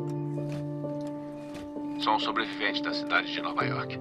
Sou 2.01 2.15
um 2.15 2.21
sobrevivente 2.21 2.83
da 2.83 2.95
cidade 2.95 3.31
de 3.33 3.43
Nova 3.43 3.65
York. 3.65 3.99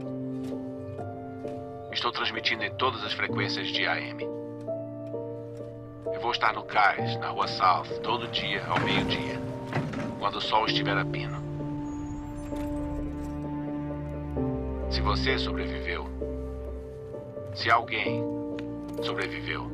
Estou 1.98 2.12
transmitindo 2.12 2.64
em 2.64 2.70
todas 2.76 3.04
as 3.04 3.12
frequências 3.14 3.70
de 3.70 3.88
AM. 3.88 4.22
Eu 6.14 6.22
vou 6.22 6.30
estar 6.30 6.54
no 6.54 6.62
cais, 6.62 7.18
na 7.18 7.30
rua 7.30 7.48
South, 7.48 7.88
todo 8.04 8.28
dia 8.28 8.64
ao 8.68 8.80
meio-dia, 8.82 9.42
quando 10.20 10.36
o 10.36 10.42
sol 10.42 10.68
estiver 10.68 10.96
a 10.96 11.04
pino. 11.04 11.42
Se 14.92 15.02
você 15.02 15.40
sobreviveu, 15.40 16.06
se 17.56 17.72
alguém 17.72 18.24
sobreviveu, 19.02 19.66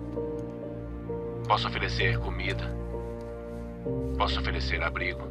posso 1.45 1.67
oferecer 1.67 2.17
comida, 2.19 2.74
posso 4.17 4.39
oferecer 4.39 4.82
abrigo, 4.82 5.28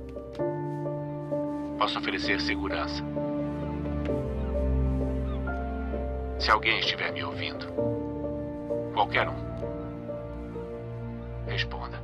posso 1.79 1.99
oferecer 1.99 2.39
segurança. 2.43 3.03
Se 6.43 6.51
alguém 6.51 6.81
estiver 6.81 7.13
me 7.13 7.23
ouvindo, 7.23 7.69
qualquer 8.93 9.29
um, 9.29 9.37
responda. 11.47 12.03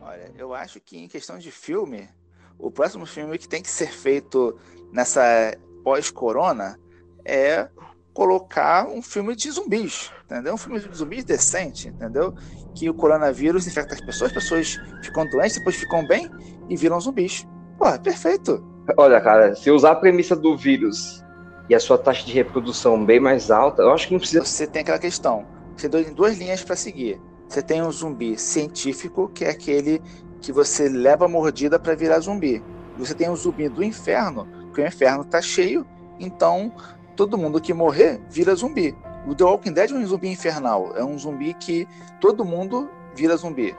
Olha, 0.00 0.30
eu 0.38 0.54
acho 0.54 0.78
que 0.78 0.96
em 0.96 1.08
questão 1.08 1.36
de 1.36 1.50
filme, 1.50 2.08
o 2.56 2.70
próximo 2.70 3.04
filme 3.04 3.36
que 3.36 3.48
tem 3.48 3.60
que 3.60 3.68
ser 3.68 3.90
feito 3.90 4.56
nessa 4.92 5.52
pós-corona 5.82 6.78
é 7.24 7.68
colocar 8.12 8.86
um 8.86 9.02
filme 9.02 9.34
de 9.34 9.50
zumbis, 9.50 10.12
entendeu? 10.26 10.54
Um 10.54 10.56
filme 10.56 10.78
de 10.78 10.96
zumbis 10.96 11.24
decente, 11.24 11.88
entendeu? 11.88 12.32
Que 12.72 12.88
o 12.88 12.94
coronavírus 12.94 13.66
infecta 13.66 13.94
as 13.94 14.00
pessoas, 14.00 14.30
as 14.30 14.34
pessoas 14.34 14.80
ficam 15.02 15.28
doentes, 15.28 15.58
depois 15.58 15.74
ficam 15.74 16.06
bem 16.06 16.30
e 16.68 16.76
viram 16.76 17.00
zumbis. 17.00 17.44
Pô, 17.76 17.88
é 17.88 17.98
perfeito. 17.98 18.64
Olha, 18.96 19.20
cara, 19.20 19.56
se 19.56 19.72
usar 19.72 19.90
a 19.90 19.96
premissa 19.96 20.36
do 20.36 20.56
vírus 20.56 21.23
e 21.68 21.74
a 21.74 21.80
sua 21.80 21.96
taxa 21.96 22.24
de 22.26 22.32
reprodução 22.32 23.04
bem 23.04 23.18
mais 23.18 23.50
alta, 23.50 23.82
eu 23.82 23.92
acho 23.92 24.08
que 24.08 24.12
não 24.12 24.20
precisa. 24.20 24.44
Você 24.44 24.66
tem 24.66 24.82
aquela 24.82 24.98
questão, 24.98 25.46
você 25.76 25.88
tem 25.88 26.12
duas 26.12 26.36
linhas 26.36 26.62
para 26.62 26.76
seguir. 26.76 27.20
Você 27.48 27.62
tem 27.62 27.82
um 27.82 27.90
zumbi 27.90 28.38
científico, 28.38 29.28
que 29.28 29.44
é 29.44 29.50
aquele 29.50 30.02
que 30.40 30.52
você 30.52 30.88
leva 30.88 31.24
a 31.26 31.28
mordida 31.28 31.78
para 31.78 31.94
virar 31.94 32.20
zumbi. 32.20 32.62
E 32.96 32.98
você 32.98 33.14
tem 33.14 33.30
um 33.30 33.36
zumbi 33.36 33.68
do 33.68 33.82
inferno, 33.82 34.46
que 34.74 34.80
o 34.80 34.86
inferno 34.86 35.24
tá 35.24 35.40
cheio, 35.40 35.86
então 36.18 36.72
todo 37.16 37.38
mundo 37.38 37.60
que 37.60 37.72
morrer 37.72 38.20
vira 38.28 38.54
zumbi. 38.54 38.94
O 39.26 39.34
The 39.34 39.44
Walking 39.44 39.72
Dead 39.72 39.90
é 39.90 39.94
um 39.94 40.06
zumbi 40.06 40.28
infernal, 40.28 40.92
é 40.96 41.04
um 41.04 41.18
zumbi 41.18 41.54
que 41.54 41.88
todo 42.20 42.44
mundo 42.44 42.90
vira 43.14 43.36
zumbi. 43.36 43.74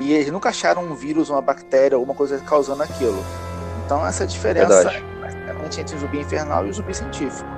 E 0.00 0.12
eles 0.12 0.30
nunca 0.30 0.48
acharam 0.48 0.84
um 0.84 0.94
vírus, 0.94 1.30
uma 1.30 1.40
bactéria, 1.40 1.96
alguma 1.96 2.14
coisa 2.14 2.38
causando 2.40 2.82
aquilo. 2.82 3.22
Então 3.84 4.06
essa 4.06 4.26
diferença 4.26 4.82
Verdade. 4.82 5.11
Entre 5.64 5.96
o 5.96 5.98
zumbi 5.98 6.18
infernal 6.20 6.66
e 6.66 6.70
o 6.70 6.72
zumbi 6.72 6.94
científico. 6.94 7.48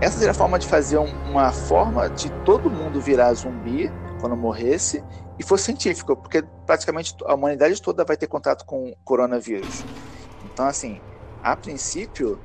Essa 0.00 0.18
seria 0.18 0.32
a 0.32 0.34
forma 0.34 0.58
de 0.58 0.66
fazer 0.66 0.98
um- 0.98 1.30
uma 1.30 1.52
forma 1.52 2.08
de 2.10 2.30
todo 2.44 2.70
mundo 2.70 3.00
virar 3.00 3.32
zumbi 3.34 3.90
quando 4.20 4.36
morresse 4.36 5.02
e 5.38 5.42
fosse 5.42 5.64
científico, 5.64 6.16
porque 6.16 6.44
praticamente 6.66 7.14
a 7.26 7.34
humanidade 7.34 7.80
toda 7.80 8.04
vai 8.04 8.16
ter 8.16 8.26
contato 8.26 8.64
com 8.64 8.90
o 8.90 8.96
coronavírus. 9.04 9.84
Então, 10.44 10.66
assim, 10.66 11.00
a 11.42 11.56
princípio, 11.56 12.40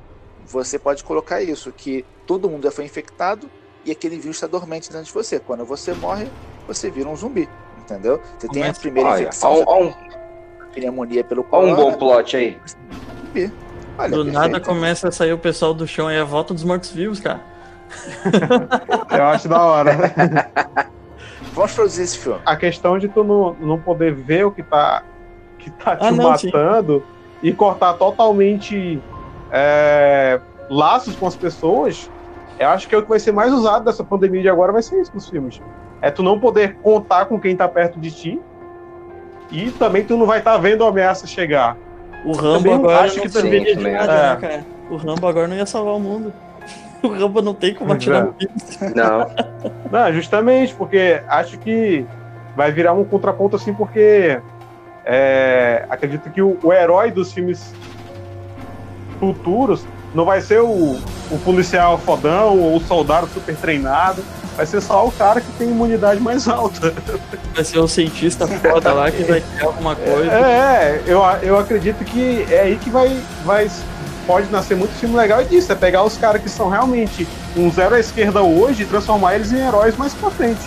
você 0.50 0.78
pode 0.78 1.04
colocar 1.04 1.42
isso, 1.42 1.72
que 1.72 2.06
todo 2.26 2.48
mundo 2.48 2.64
já 2.64 2.70
foi 2.70 2.84
infectado 2.84 3.50
e 3.84 3.90
aquele 3.90 4.18
vírus 4.18 4.36
está 4.36 4.46
dormente 4.46 4.90
dentro 4.90 5.06
de 5.06 5.12
você. 5.12 5.38
Quando 5.40 5.64
você 5.64 5.94
morre, 5.94 6.30
você 6.66 6.90
vira 6.90 7.08
um 7.08 7.16
zumbi, 7.16 7.48
entendeu? 7.76 8.20
Você 8.38 8.48
tem 8.48 8.62
a 8.62 8.66
Começa- 8.66 8.80
primeira 8.80 9.08
Olha, 9.10 9.22
infecção, 9.22 9.54
um- 9.54 9.64
ó 9.66 9.82
um, 9.82 9.88
a 9.90 10.66
pneumonia 10.72 11.24
pelo 11.24 11.46
ó 11.50 11.64
um 11.64 11.74
bom 11.74 11.96
plot 11.98 12.36
aí. 12.36 12.60
zumbi. 12.68 13.52
Olha, 14.00 14.10
Do 14.10 14.24
nada 14.24 14.58
começa 14.58 15.08
a 15.08 15.12
sair 15.12 15.32
o 15.32 15.38
pessoal 15.38 15.74
do 15.74 15.86
chão 15.86 16.10
e 16.10 16.18
a 16.18 16.24
volta 16.24 16.54
dos 16.54 16.64
mortos-vivos, 16.64 17.20
cara. 17.20 17.40
Eu 19.10 19.24
acho 19.26 19.48
da 19.48 19.60
hora. 19.62 19.92
Vamos 21.52 21.74
produzir 21.74 22.02
esse 22.02 22.18
filme. 22.18 22.40
A 22.46 22.56
questão 22.56 22.98
de 22.98 23.08
tu 23.08 23.22
não, 23.22 23.54
não 23.60 23.78
poder 23.78 24.14
ver 24.14 24.46
o 24.46 24.50
que 24.50 24.62
tá, 24.62 25.02
que 25.58 25.70
tá 25.70 25.96
te 25.96 26.06
Ah, 26.06 26.12
não, 26.12 26.36
sim. 26.38 26.46
matando 26.46 27.04
e 27.42 27.52
cortar 27.52 27.94
totalmente 27.94 29.02
é, 29.50 30.40
laços 30.70 31.14
com 31.16 31.26
as 31.26 31.36
pessoas, 31.36 32.10
eu 32.58 32.68
acho 32.68 32.88
que 32.88 32.94
é 32.94 32.98
o 32.98 33.02
que 33.02 33.08
vai 33.08 33.18
ser 33.18 33.32
mais 33.32 33.52
usado 33.52 33.84
dessa 33.84 34.04
pandemia 34.04 34.42
de 34.42 34.48
agora, 34.48 34.72
vai 34.72 34.82
ser 34.82 35.00
isso 35.00 35.10
nos 35.14 35.28
filmes. 35.28 35.60
É 36.00 36.10
tu 36.10 36.22
não 36.22 36.38
poder 36.38 36.76
contar 36.76 37.26
com 37.26 37.38
quem 37.38 37.54
tá 37.56 37.68
perto 37.68 37.98
de 37.98 38.10
ti 38.10 38.40
e 39.50 39.70
também 39.72 40.04
tu 40.04 40.16
não 40.16 40.26
vai 40.26 40.38
estar 40.38 40.56
vendo 40.58 40.84
a 40.84 40.88
ameaça 40.88 41.26
chegar. 41.26 41.76
O 42.24 42.32
Rambo 42.32 42.58
Também 42.58 42.74
agora 42.74 43.00
acho 43.00 43.16
não 43.16 43.22
que 43.22 43.28
serviria 43.30 43.76
de 43.76 43.82
nada, 43.82 44.12
é. 44.12 44.34
né, 44.34 44.36
cara? 44.40 44.66
O 44.90 44.96
Rambo 44.96 45.26
agora 45.26 45.48
não 45.48 45.56
ia 45.56 45.66
salvar 45.66 45.94
o 45.94 46.00
mundo. 46.00 46.32
O 47.02 47.08
Rambo 47.08 47.40
não 47.40 47.54
tem 47.54 47.72
como 47.72 47.94
atirar 47.94 48.20
é. 48.20 48.24
no. 48.26 48.34
Não. 48.94 49.30
Não, 49.90 50.12
justamente, 50.12 50.74
porque 50.74 51.22
acho 51.28 51.58
que 51.58 52.04
vai 52.54 52.70
virar 52.72 52.92
um 52.92 53.04
contraponto 53.04 53.56
assim, 53.56 53.72
porque 53.72 54.38
é, 55.06 55.86
acredito 55.88 56.28
que 56.28 56.42
o, 56.42 56.58
o 56.62 56.70
herói 56.70 57.10
dos 57.10 57.32
filmes 57.32 57.72
futuros 59.18 59.86
não 60.14 60.26
vai 60.26 60.42
ser 60.42 60.60
o, 60.60 60.98
o 61.30 61.38
policial 61.42 61.96
fodão 61.96 62.58
ou 62.58 62.76
o 62.76 62.80
soldado 62.80 63.28
super 63.28 63.56
treinado, 63.56 64.22
vai 64.60 64.66
ser 64.66 64.82
só 64.82 65.06
o 65.06 65.12
cara 65.12 65.40
que 65.40 65.50
tem 65.52 65.70
imunidade 65.70 66.20
mais 66.20 66.46
alta. 66.46 66.92
Vai 67.54 67.64
ser 67.64 67.78
o 67.78 67.88
cientista 67.88 68.46
foda 68.46 68.92
lá 68.92 69.10
que 69.10 69.22
vai 69.24 69.40
criar 69.40 69.64
alguma 69.68 69.96
coisa. 69.96 70.30
É, 70.30 71.02
eu, 71.06 71.22
eu 71.42 71.58
acredito 71.58 72.04
que 72.04 72.44
é 72.50 72.60
aí 72.60 72.76
que 72.76 72.90
vai, 72.90 73.08
vai 73.42 73.70
pode 74.26 74.52
nascer 74.52 74.76
muito 74.76 74.92
filme 74.92 75.16
legal 75.16 75.42
disso, 75.42 75.72
é 75.72 75.74
pegar 75.74 76.04
os 76.04 76.18
caras 76.18 76.42
que 76.42 76.50
são 76.50 76.68
realmente 76.68 77.26
um 77.56 77.72
zero 77.72 77.94
à 77.94 78.00
esquerda 78.00 78.42
hoje 78.42 78.82
e 78.82 78.86
transformar 78.86 79.34
eles 79.34 79.50
em 79.50 79.60
heróis 79.66 79.96
mais 79.96 80.12
pra 80.12 80.30
frente. 80.30 80.60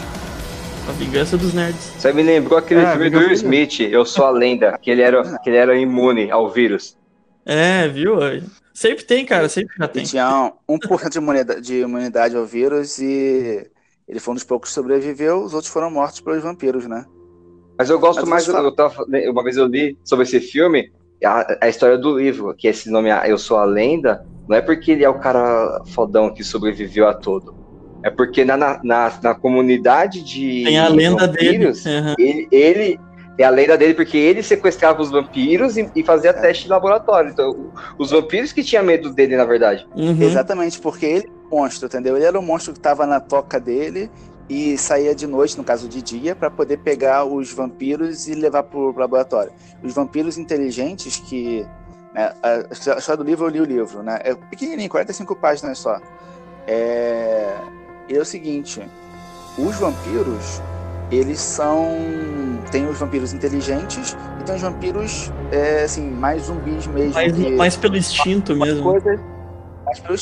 A 0.89 0.91
vingança 0.93 1.37
dos 1.37 1.53
nerds. 1.53 1.93
Você 1.95 2.11
me 2.11 2.23
lembrou 2.23 2.57
aquele 2.57 2.81
É, 2.81 2.91
filme 2.93 3.11
do 3.11 3.19
Will 3.19 3.31
Smith, 3.33 3.79
Eu 3.79 4.05
Sou 4.07 4.25
a 4.25 4.31
Lenda, 4.31 4.75
que 4.81 4.89
ele 4.89 5.03
era, 5.03 5.37
que 5.37 5.51
ele 5.51 5.57
era 5.57 5.77
imune 5.77 6.31
ao 6.31 6.49
vírus. 6.49 6.97
É, 7.45 7.87
viu? 7.87 8.17
Sempre 8.73 9.03
tem, 9.05 9.23
cara, 9.23 9.47
sempre 9.47 9.75
já 9.77 9.87
tem. 9.87 10.03
tinha 10.03 10.51
1% 10.67 11.09
de 11.09 11.17
imunidade, 11.19 11.61
de 11.61 11.81
imunidade 11.81 12.35
ao 12.35 12.43
vírus 12.45 12.97
e 12.97 13.69
ele 14.07 14.19
foi 14.19 14.33
um 14.33 14.35
dos 14.35 14.43
poucos 14.43 14.69
que 14.69 14.75
sobreviveu, 14.75 15.43
os 15.43 15.53
outros 15.53 15.71
foram 15.71 15.89
mortos 15.89 16.19
pelos 16.19 16.43
vampiros, 16.43 16.87
né? 16.87 17.05
Mas 17.77 17.89
eu 17.89 17.99
gosto 17.99 18.21
Mas 18.27 18.47
mais, 18.47 18.47
eu, 18.47 18.71
tava, 18.71 19.05
uma 19.29 19.43
vez 19.43 19.57
eu 19.57 19.65
li 19.65 19.97
sobre 20.03 20.23
esse 20.23 20.39
filme, 20.39 20.91
a, 21.23 21.65
a 21.65 21.69
história 21.69 21.97
do 21.97 22.17
livro, 22.17 22.53
que 22.55 22.67
esse 22.67 22.89
nome 22.89 23.09
Eu 23.27 23.37
Sou 23.37 23.57
a 23.57 23.65
Lenda, 23.65 24.23
não 24.47 24.55
é 24.55 24.61
porque 24.61 24.91
ele 24.91 25.03
é 25.03 25.09
o 25.09 25.19
cara 25.19 25.81
fodão 25.87 26.33
que 26.33 26.43
sobreviveu 26.43 27.07
a 27.07 27.13
todo. 27.13 27.55
É 28.03 28.09
porque 28.09 28.43
na, 28.43 28.57
na, 28.57 28.79
na, 28.83 29.13
na 29.23 29.33
comunidade 29.35 30.21
de 30.21 30.63
Tem 30.65 30.77
a 30.77 30.89
lenda 30.89 31.27
dele. 31.27 31.51
vampiros, 31.57 31.85
Aham. 31.85 32.15
ele, 32.19 32.47
ele 32.51 32.99
é 33.37 33.45
a 33.45 33.49
lenda 33.49 33.77
dele 33.77 33.93
porque 33.93 34.17
ele 34.17 34.43
sequestrava 34.43 35.01
os 35.01 35.09
vampiros 35.09 35.77
e, 35.77 35.89
e 35.95 36.03
fazia 36.03 36.33
teste 36.33 36.65
de 36.65 36.69
laboratório. 36.69 37.31
Então, 37.31 37.71
os 37.97 38.11
vampiros 38.11 38.51
que 38.51 38.63
tinham 38.63 38.83
medo 38.83 39.09
dele, 39.11 39.37
na 39.37 39.45
verdade. 39.45 39.87
Uhum. 39.95 40.21
Exatamente, 40.21 40.79
porque 40.79 41.05
ele 41.05 41.31
monstro, 41.53 41.85
entendeu? 41.87 42.15
Ele 42.15 42.25
era 42.25 42.39
o 42.39 42.41
monstro 42.41 42.73
que 42.73 42.79
estava 42.79 43.05
na 43.05 43.19
toca 43.19 43.59
dele 43.59 44.09
e 44.49 44.77
saía 44.77 45.13
de 45.15 45.25
noite, 45.27 45.57
no 45.57 45.63
caso 45.63 45.87
de 45.87 46.01
dia, 46.01 46.35
para 46.35 46.49
poder 46.49 46.77
pegar 46.79 47.23
os 47.25 47.51
vampiros 47.51 48.27
e 48.27 48.33
levar 48.33 48.63
para 48.63 48.77
o 48.79 48.91
laboratório. 48.97 49.51
Os 49.83 49.93
vampiros 49.93 50.37
inteligentes 50.37 51.17
que. 51.17 51.65
Né, 52.13 52.31
a 52.43 52.73
história 52.73 53.17
do 53.17 53.23
livro, 53.23 53.45
eu 53.45 53.49
li 53.49 53.61
o 53.61 53.65
livro, 53.65 54.03
né? 54.03 54.19
É 54.23 54.35
pequenininho, 54.35 54.89
45 54.89 55.35
páginas 55.35 55.77
só. 55.79 55.99
É, 56.67 57.55
é 58.09 58.19
o 58.19 58.25
seguinte: 58.25 58.81
os 59.57 59.75
vampiros, 59.77 60.61
eles 61.11 61.39
são. 61.39 61.87
Tem 62.71 62.87
os 62.87 62.97
vampiros 62.97 63.33
inteligentes 63.33 64.15
e 64.39 64.43
tem 64.43 64.55
os 64.55 64.61
vampiros, 64.61 65.31
é, 65.51 65.83
assim, 65.83 66.09
mais 66.09 66.43
zumbis 66.43 66.87
mesmo. 66.87 67.13
Mais, 67.13 67.31
que- 67.31 67.49
mais 67.51 67.75
pelo 67.77 67.95
instinto 67.97 68.55
mesmo. 68.55 68.83
coisas 68.83 69.19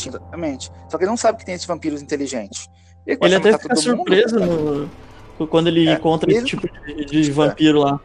exatamente. 0.09 0.71
Só 0.89 0.97
que 0.97 1.03
ele 1.03 1.09
não 1.09 1.17
sabe 1.17 1.37
que 1.37 1.45
tem 1.45 1.55
esses 1.55 1.67
vampiros 1.67 2.01
inteligentes. 2.01 2.67
Ele, 3.05 3.17
Ele 3.21 3.35
até 3.35 3.57
fica 3.57 3.75
mundo, 3.75 3.81
surpreso 3.81 4.35
cara. 4.35 4.45
no, 4.45 5.47
quando 5.47 5.67
ele 5.67 5.87
É, 5.89 5.93
encontra 5.93 6.29
ele- 6.29 6.39
esse 6.39 6.47
tipo 6.47 6.67
de, 6.85 7.05
de 7.05 7.31
vampiro 7.31 7.79
lá. 7.79 7.99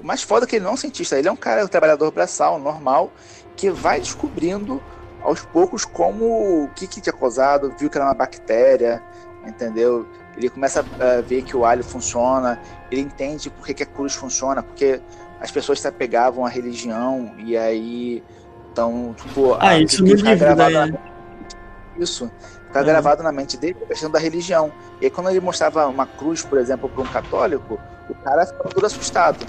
O 0.00 0.06
mais 0.06 0.22
foda 0.22 0.44
é 0.44 0.48
que 0.48 0.56
ele 0.56 0.64
não 0.64 0.72
é 0.72 0.74
um 0.74 0.76
cientista, 0.76 1.16
ele 1.18 1.28
é 1.28 1.32
um 1.32 1.36
cara, 1.36 1.64
um 1.64 1.68
trabalhador 1.68 2.10
braçal, 2.10 2.58
normal, 2.58 3.12
que 3.56 3.70
vai 3.70 4.00
descobrindo 4.00 4.82
aos 5.22 5.42
poucos 5.42 5.84
como 5.84 6.64
o 6.64 6.68
que, 6.74 6.88
que 6.88 7.00
tinha 7.00 7.12
causado, 7.12 7.72
viu 7.78 7.88
que 7.88 7.96
era 7.96 8.06
uma 8.06 8.14
bactéria, 8.14 9.00
entendeu? 9.46 10.04
Ele 10.36 10.48
começa 10.48 10.84
a 10.98 11.20
ver 11.20 11.42
que 11.42 11.56
o 11.56 11.64
alho 11.64 11.84
funciona, 11.84 12.60
ele 12.90 13.02
entende 13.02 13.48
por 13.50 13.64
que, 13.64 13.74
que 13.74 13.82
a 13.84 13.86
cruz 13.86 14.14
funciona, 14.14 14.62
porque 14.62 15.00
as 15.40 15.50
pessoas 15.50 15.80
se 15.80 15.86
apegavam 15.86 16.44
à 16.44 16.48
religião 16.48 17.32
e 17.38 17.56
aí 17.56 18.24
Então, 18.72 19.14
tipo, 19.22 19.52
Ah, 19.54 19.68
a- 19.70 19.78
isso 19.78 20.02
no 20.02 20.08
fica 20.16 20.30
livro 20.30 20.38
gravado 20.46 20.72
daí. 20.72 20.90
na- 20.92 20.98
Isso. 21.98 22.30
Fica 22.66 22.78
Uhum. 22.80 22.86
gravado 22.86 23.22
na 23.22 23.30
mente 23.30 23.56
dele 23.58 23.76
a 23.82 23.86
questão 23.86 24.10
da 24.10 24.18
religião. 24.18 24.72
E 25.00 25.04
aí, 25.04 25.10
quando 25.10 25.28
ele 25.28 25.40
mostrava 25.40 25.86
uma 25.86 26.06
cruz, 26.06 26.42
por 26.42 26.58
exemplo, 26.58 26.88
para 26.88 27.02
um 27.02 27.06
católico, 27.06 27.78
o 28.08 28.14
cara 28.14 28.46
ficava 28.46 28.68
todo 28.70 28.86
assustado. 28.86 29.44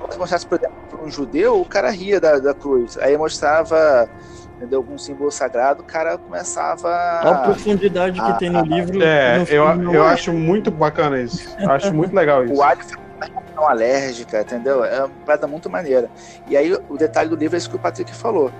Quando 0.00 0.18
mostrasse, 0.18 0.44
por 0.46 0.58
exemplo, 0.58 0.74
para 0.90 1.00
um 1.04 1.08
judeu, 1.10 1.60
o 1.60 1.64
cara 1.64 1.88
ria 1.90 2.20
da, 2.20 2.38
da 2.40 2.52
cruz. 2.52 2.98
Aí 2.98 3.16
mostrava 3.16 4.08
entendeu, 4.56 4.78
algum 4.80 4.98
símbolo 4.98 5.30
sagrado, 5.30 5.82
o 5.82 5.84
cara 5.84 6.18
começava. 6.18 6.88
Olha 7.22 7.30
a 7.30 7.38
profundidade 7.38 8.20
que 8.20 8.30
Ah, 8.30 8.34
tem 8.34 8.50
no 8.50 8.62
livro. 8.62 9.02
É, 9.02 9.38
no 9.38 9.44
eu, 9.44 9.92
eu 9.92 10.04
é. 10.04 10.08
acho 10.12 10.32
muito 10.32 10.70
bacana 10.70 11.20
isso. 11.20 11.48
Acho 11.68 11.94
muito 11.94 12.14
legal 12.14 12.44
isso. 12.44 12.54
O 12.54 12.62
alho 12.62 12.80
reação 13.20 13.68
alérgica, 13.68 14.40
entendeu? 14.40 14.84
É 14.84 15.00
uma 15.00 15.10
parada 15.26 15.46
muito 15.46 15.70
maneira. 15.70 16.10
E 16.48 16.56
aí 16.56 16.72
o 16.88 16.96
detalhe 16.96 17.28
do 17.28 17.36
livro 17.36 17.56
é 17.56 17.58
isso 17.58 17.70
que 17.70 17.76
o 17.76 17.78
Patrick 17.78 18.14
falou. 18.14 18.50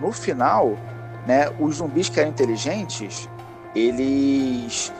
No 0.00 0.12
final, 0.12 0.76
né, 1.26 1.50
os 1.58 1.76
zumbis 1.76 2.08
que 2.08 2.20
eram 2.20 2.30
inteligentes, 2.30 3.28
eles 3.74 4.92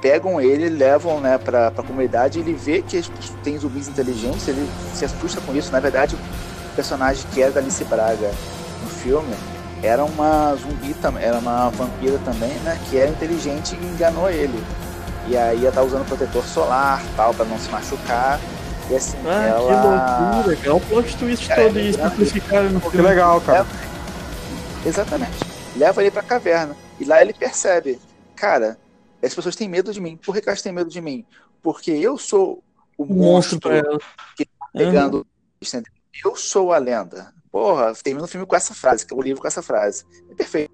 pegam 0.00 0.40
ele, 0.40 0.68
levam 0.68 1.20
né, 1.20 1.38
pra, 1.38 1.70
pra 1.70 1.82
comunidade, 1.82 2.38
ele 2.38 2.52
vê 2.52 2.82
que 2.82 3.00
tem 3.42 3.58
zumbis 3.58 3.88
inteligentes, 3.88 4.46
ele 4.46 4.68
se 4.92 5.04
assusta 5.04 5.40
com 5.40 5.54
isso. 5.56 5.72
Na 5.72 5.80
verdade, 5.80 6.14
o 6.14 6.74
personagem 6.76 7.26
que 7.32 7.42
era 7.42 7.52
da 7.52 7.60
Alice 7.60 7.82
Braga 7.84 8.30
no 8.82 8.88
filme 8.90 9.34
era 9.82 10.04
uma 10.04 10.54
zumbi 10.56 10.94
também, 10.94 11.22
era 11.22 11.38
uma 11.38 11.68
vampira 11.70 12.18
também, 12.24 12.52
né? 12.60 12.78
Que 12.88 12.98
era 12.98 13.10
inteligente 13.10 13.78
e 13.80 13.86
enganou 13.86 14.30
ele. 14.30 14.62
E 15.28 15.36
aí 15.36 15.64
ela 15.64 15.74
tá 15.74 15.82
usando 15.82 16.06
protetor 16.06 16.44
solar, 16.44 17.02
tal, 17.16 17.32
pra 17.34 17.44
não 17.44 17.58
se 17.58 17.70
machucar. 17.70 18.38
E 18.90 18.94
assim, 18.96 19.16
Ah, 19.26 19.44
ela. 19.46 19.58
que 19.58 19.72
loucura, 19.72 20.56
cara. 20.56 20.70
Olha 20.70 20.74
o 20.74 20.80
plot 20.80 21.16
twist 21.16 21.48
Cara, 21.48 21.62
todo 21.62 21.78
é 21.78 21.82
grande. 21.82 21.96
simplificaram 22.10 22.70
no 22.70 22.80
Que 22.90 22.96
legal, 22.98 23.40
cara. 23.40 23.66
Exatamente. 24.84 25.32
Leva 25.76 26.02
ele 26.02 26.10
pra 26.10 26.22
caverna. 26.22 26.76
E 27.00 27.04
lá 27.04 27.20
ele 27.22 27.32
percebe, 27.32 27.98
cara, 28.36 28.78
as 29.22 29.34
pessoas 29.34 29.56
têm 29.56 29.68
medo 29.68 29.92
de 29.92 30.00
mim. 30.00 30.16
Por 30.16 30.34
que 30.34 30.42
que 30.42 30.48
elas 30.48 30.60
têm 30.62 30.72
medo 30.72 30.90
de 30.90 31.00
mim? 31.00 31.24
Porque 31.62 31.90
eu 31.90 32.18
sou 32.18 32.62
o 32.98 33.04
Um 33.04 33.06
monstro 33.14 33.58
monstro 33.64 33.98
que 34.36 34.44
tá 34.44 34.66
pegando. 34.74 35.26
entendeu? 35.62 35.90
Eu 36.24 36.36
sou 36.36 36.72
a 36.72 36.78
lenda. 36.78 37.32
Porra, 37.50 37.92
termina 37.94 38.24
o 38.24 38.28
filme 38.28 38.46
com 38.46 38.54
essa 38.56 38.74
frase, 38.74 39.06
o 39.10 39.22
livro 39.22 39.40
com 39.40 39.48
essa 39.48 39.62
frase. 39.62 40.04
É 40.30 40.34
perfeito. 40.34 40.73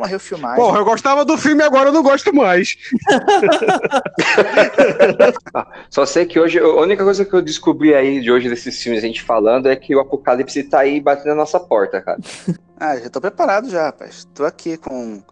Uma 0.00 0.06
refilmagem. 0.06 0.56
Porra, 0.56 0.78
eu 0.78 0.84
gostava 0.84 1.26
do 1.26 1.36
filme 1.36 1.62
agora 1.62 1.90
eu 1.90 1.92
não 1.92 2.02
gosto 2.02 2.34
mais. 2.34 2.74
Só 5.90 6.06
sei 6.06 6.24
que 6.24 6.40
hoje, 6.40 6.58
a 6.58 6.66
única 6.66 7.04
coisa 7.04 7.22
que 7.22 7.34
eu 7.34 7.42
descobri 7.42 7.94
aí 7.94 8.22
de 8.22 8.32
hoje 8.32 8.48
desses 8.48 8.82
filmes, 8.82 9.04
a 9.04 9.06
gente 9.06 9.22
falando, 9.22 9.68
é 9.68 9.76
que 9.76 9.94
o 9.94 10.00
apocalipse 10.00 10.64
tá 10.64 10.80
aí 10.80 11.02
batendo 11.02 11.28
na 11.28 11.34
nossa 11.34 11.60
porta, 11.60 12.00
cara. 12.00 12.18
Ah, 12.82 12.96
já 12.96 13.10
tô 13.10 13.20
preparado 13.20 13.68
já, 13.68 13.84
rapaz. 13.84 14.26
Tô 14.34 14.42
aqui 14.42 14.78
com 14.78 15.22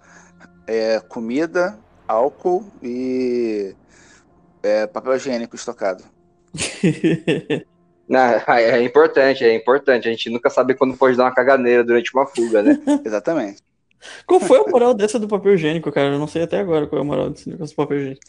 é, 0.67 1.01
comida, 1.01 1.79
álcool 2.07 2.71
e 2.83 3.75
é, 4.63 4.87
papel 4.87 5.17
higiênico 5.17 5.57
estocado. 5.57 6.05
Não, 8.07 8.21
é 8.53 8.83
importante, 8.83 9.45
é 9.45 9.55
importante. 9.55 10.07
A 10.07 10.11
gente 10.11 10.29
nunca 10.29 10.51
sabe 10.51 10.75
quando 10.75 10.95
pode 10.95 11.17
dar 11.17 11.25
uma 11.25 11.35
caganeira 11.35 11.83
durante 11.83 12.15
uma 12.15 12.27
fuga, 12.27 12.63
né? 12.63 12.79
Exatamente. 13.03 13.63
Qual 14.27 14.41
foi 14.41 14.61
a 14.61 14.65
moral 14.71 14.95
dessa 14.95 15.19
do 15.19 15.27
papel 15.29 15.55
higiênico, 15.55 15.91
cara? 15.93 16.09
Eu 16.15 16.19
não 16.19 16.29
sei 16.29 16.43
até 16.43 16.59
agora 16.61 16.87
qual 16.87 17.01
é 17.01 17.03
a 17.03 17.07
moral 17.07 17.31
desse 17.31 17.49
negócio 17.49 17.75
do 17.75 17.77
papel 17.77 17.99
higiênico. 17.99 18.21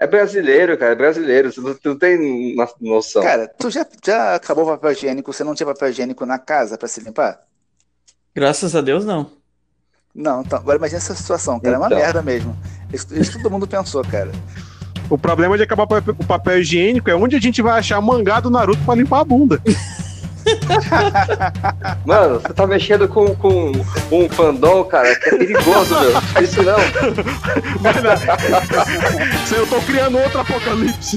É 0.00 0.06
brasileiro, 0.06 0.78
cara, 0.78 0.92
é 0.92 0.96
brasileiro. 0.96 1.52
Você 1.52 1.60
não, 1.60 1.74
tu 1.74 1.88
não 1.90 1.98
tem 1.98 2.54
no- 2.56 2.68
noção. 2.80 3.22
Cara, 3.22 3.46
tu 3.58 3.70
já, 3.70 3.86
já 4.04 4.34
acabou 4.34 4.64
o 4.64 4.68
papel 4.68 4.92
higiênico? 4.92 5.32
Você 5.32 5.44
não 5.44 5.54
tinha 5.54 5.66
papel 5.66 5.90
higiênico 5.90 6.24
na 6.24 6.38
casa 6.38 6.78
pra 6.78 6.88
se 6.88 7.00
limpar? 7.00 7.40
Graças 8.34 8.74
a 8.74 8.80
Deus, 8.80 9.04
não. 9.04 9.30
Não, 10.14 10.40
então, 10.40 10.58
agora 10.58 10.78
imagina 10.78 10.98
essa 10.98 11.14
situação, 11.14 11.60
cara. 11.60 11.76
É 11.76 11.78
uma 11.78 11.86
Então. 11.86 11.98
merda 11.98 12.22
mesmo. 12.22 12.56
Isso, 12.92 13.14
isso 13.14 13.32
todo 13.42 13.50
mundo 13.50 13.66
pensou, 13.66 14.02
cara. 14.04 14.32
O 15.10 15.18
problema 15.18 15.56
de 15.56 15.62
acabar 15.64 15.84
o 15.84 16.24
papel 16.26 16.60
higiênico 16.60 17.10
é 17.10 17.14
onde 17.14 17.36
a 17.36 17.40
gente 17.40 17.60
vai 17.60 17.78
achar 17.78 18.00
mangá 18.00 18.40
do 18.40 18.50
Naruto 18.50 18.82
pra 18.84 18.94
limpar 18.94 19.20
a 19.20 19.24
bunda. 19.24 19.60
Mano, 22.04 22.40
você 22.40 22.52
tá 22.52 22.66
mexendo 22.66 23.08
com, 23.08 23.34
com 23.34 23.72
um 24.10 24.28
fandom, 24.28 24.84
cara, 24.84 25.14
que 25.16 25.28
é 25.28 25.38
perigoso, 25.38 25.98
meu. 26.00 26.20
Faz 26.20 26.50
Isso 26.50 26.62
não. 26.62 26.76
Lá. 26.76 26.82
Eu 29.56 29.66
tô 29.66 29.80
criando 29.80 30.18
outro 30.18 30.40
apocalipse. 30.40 31.16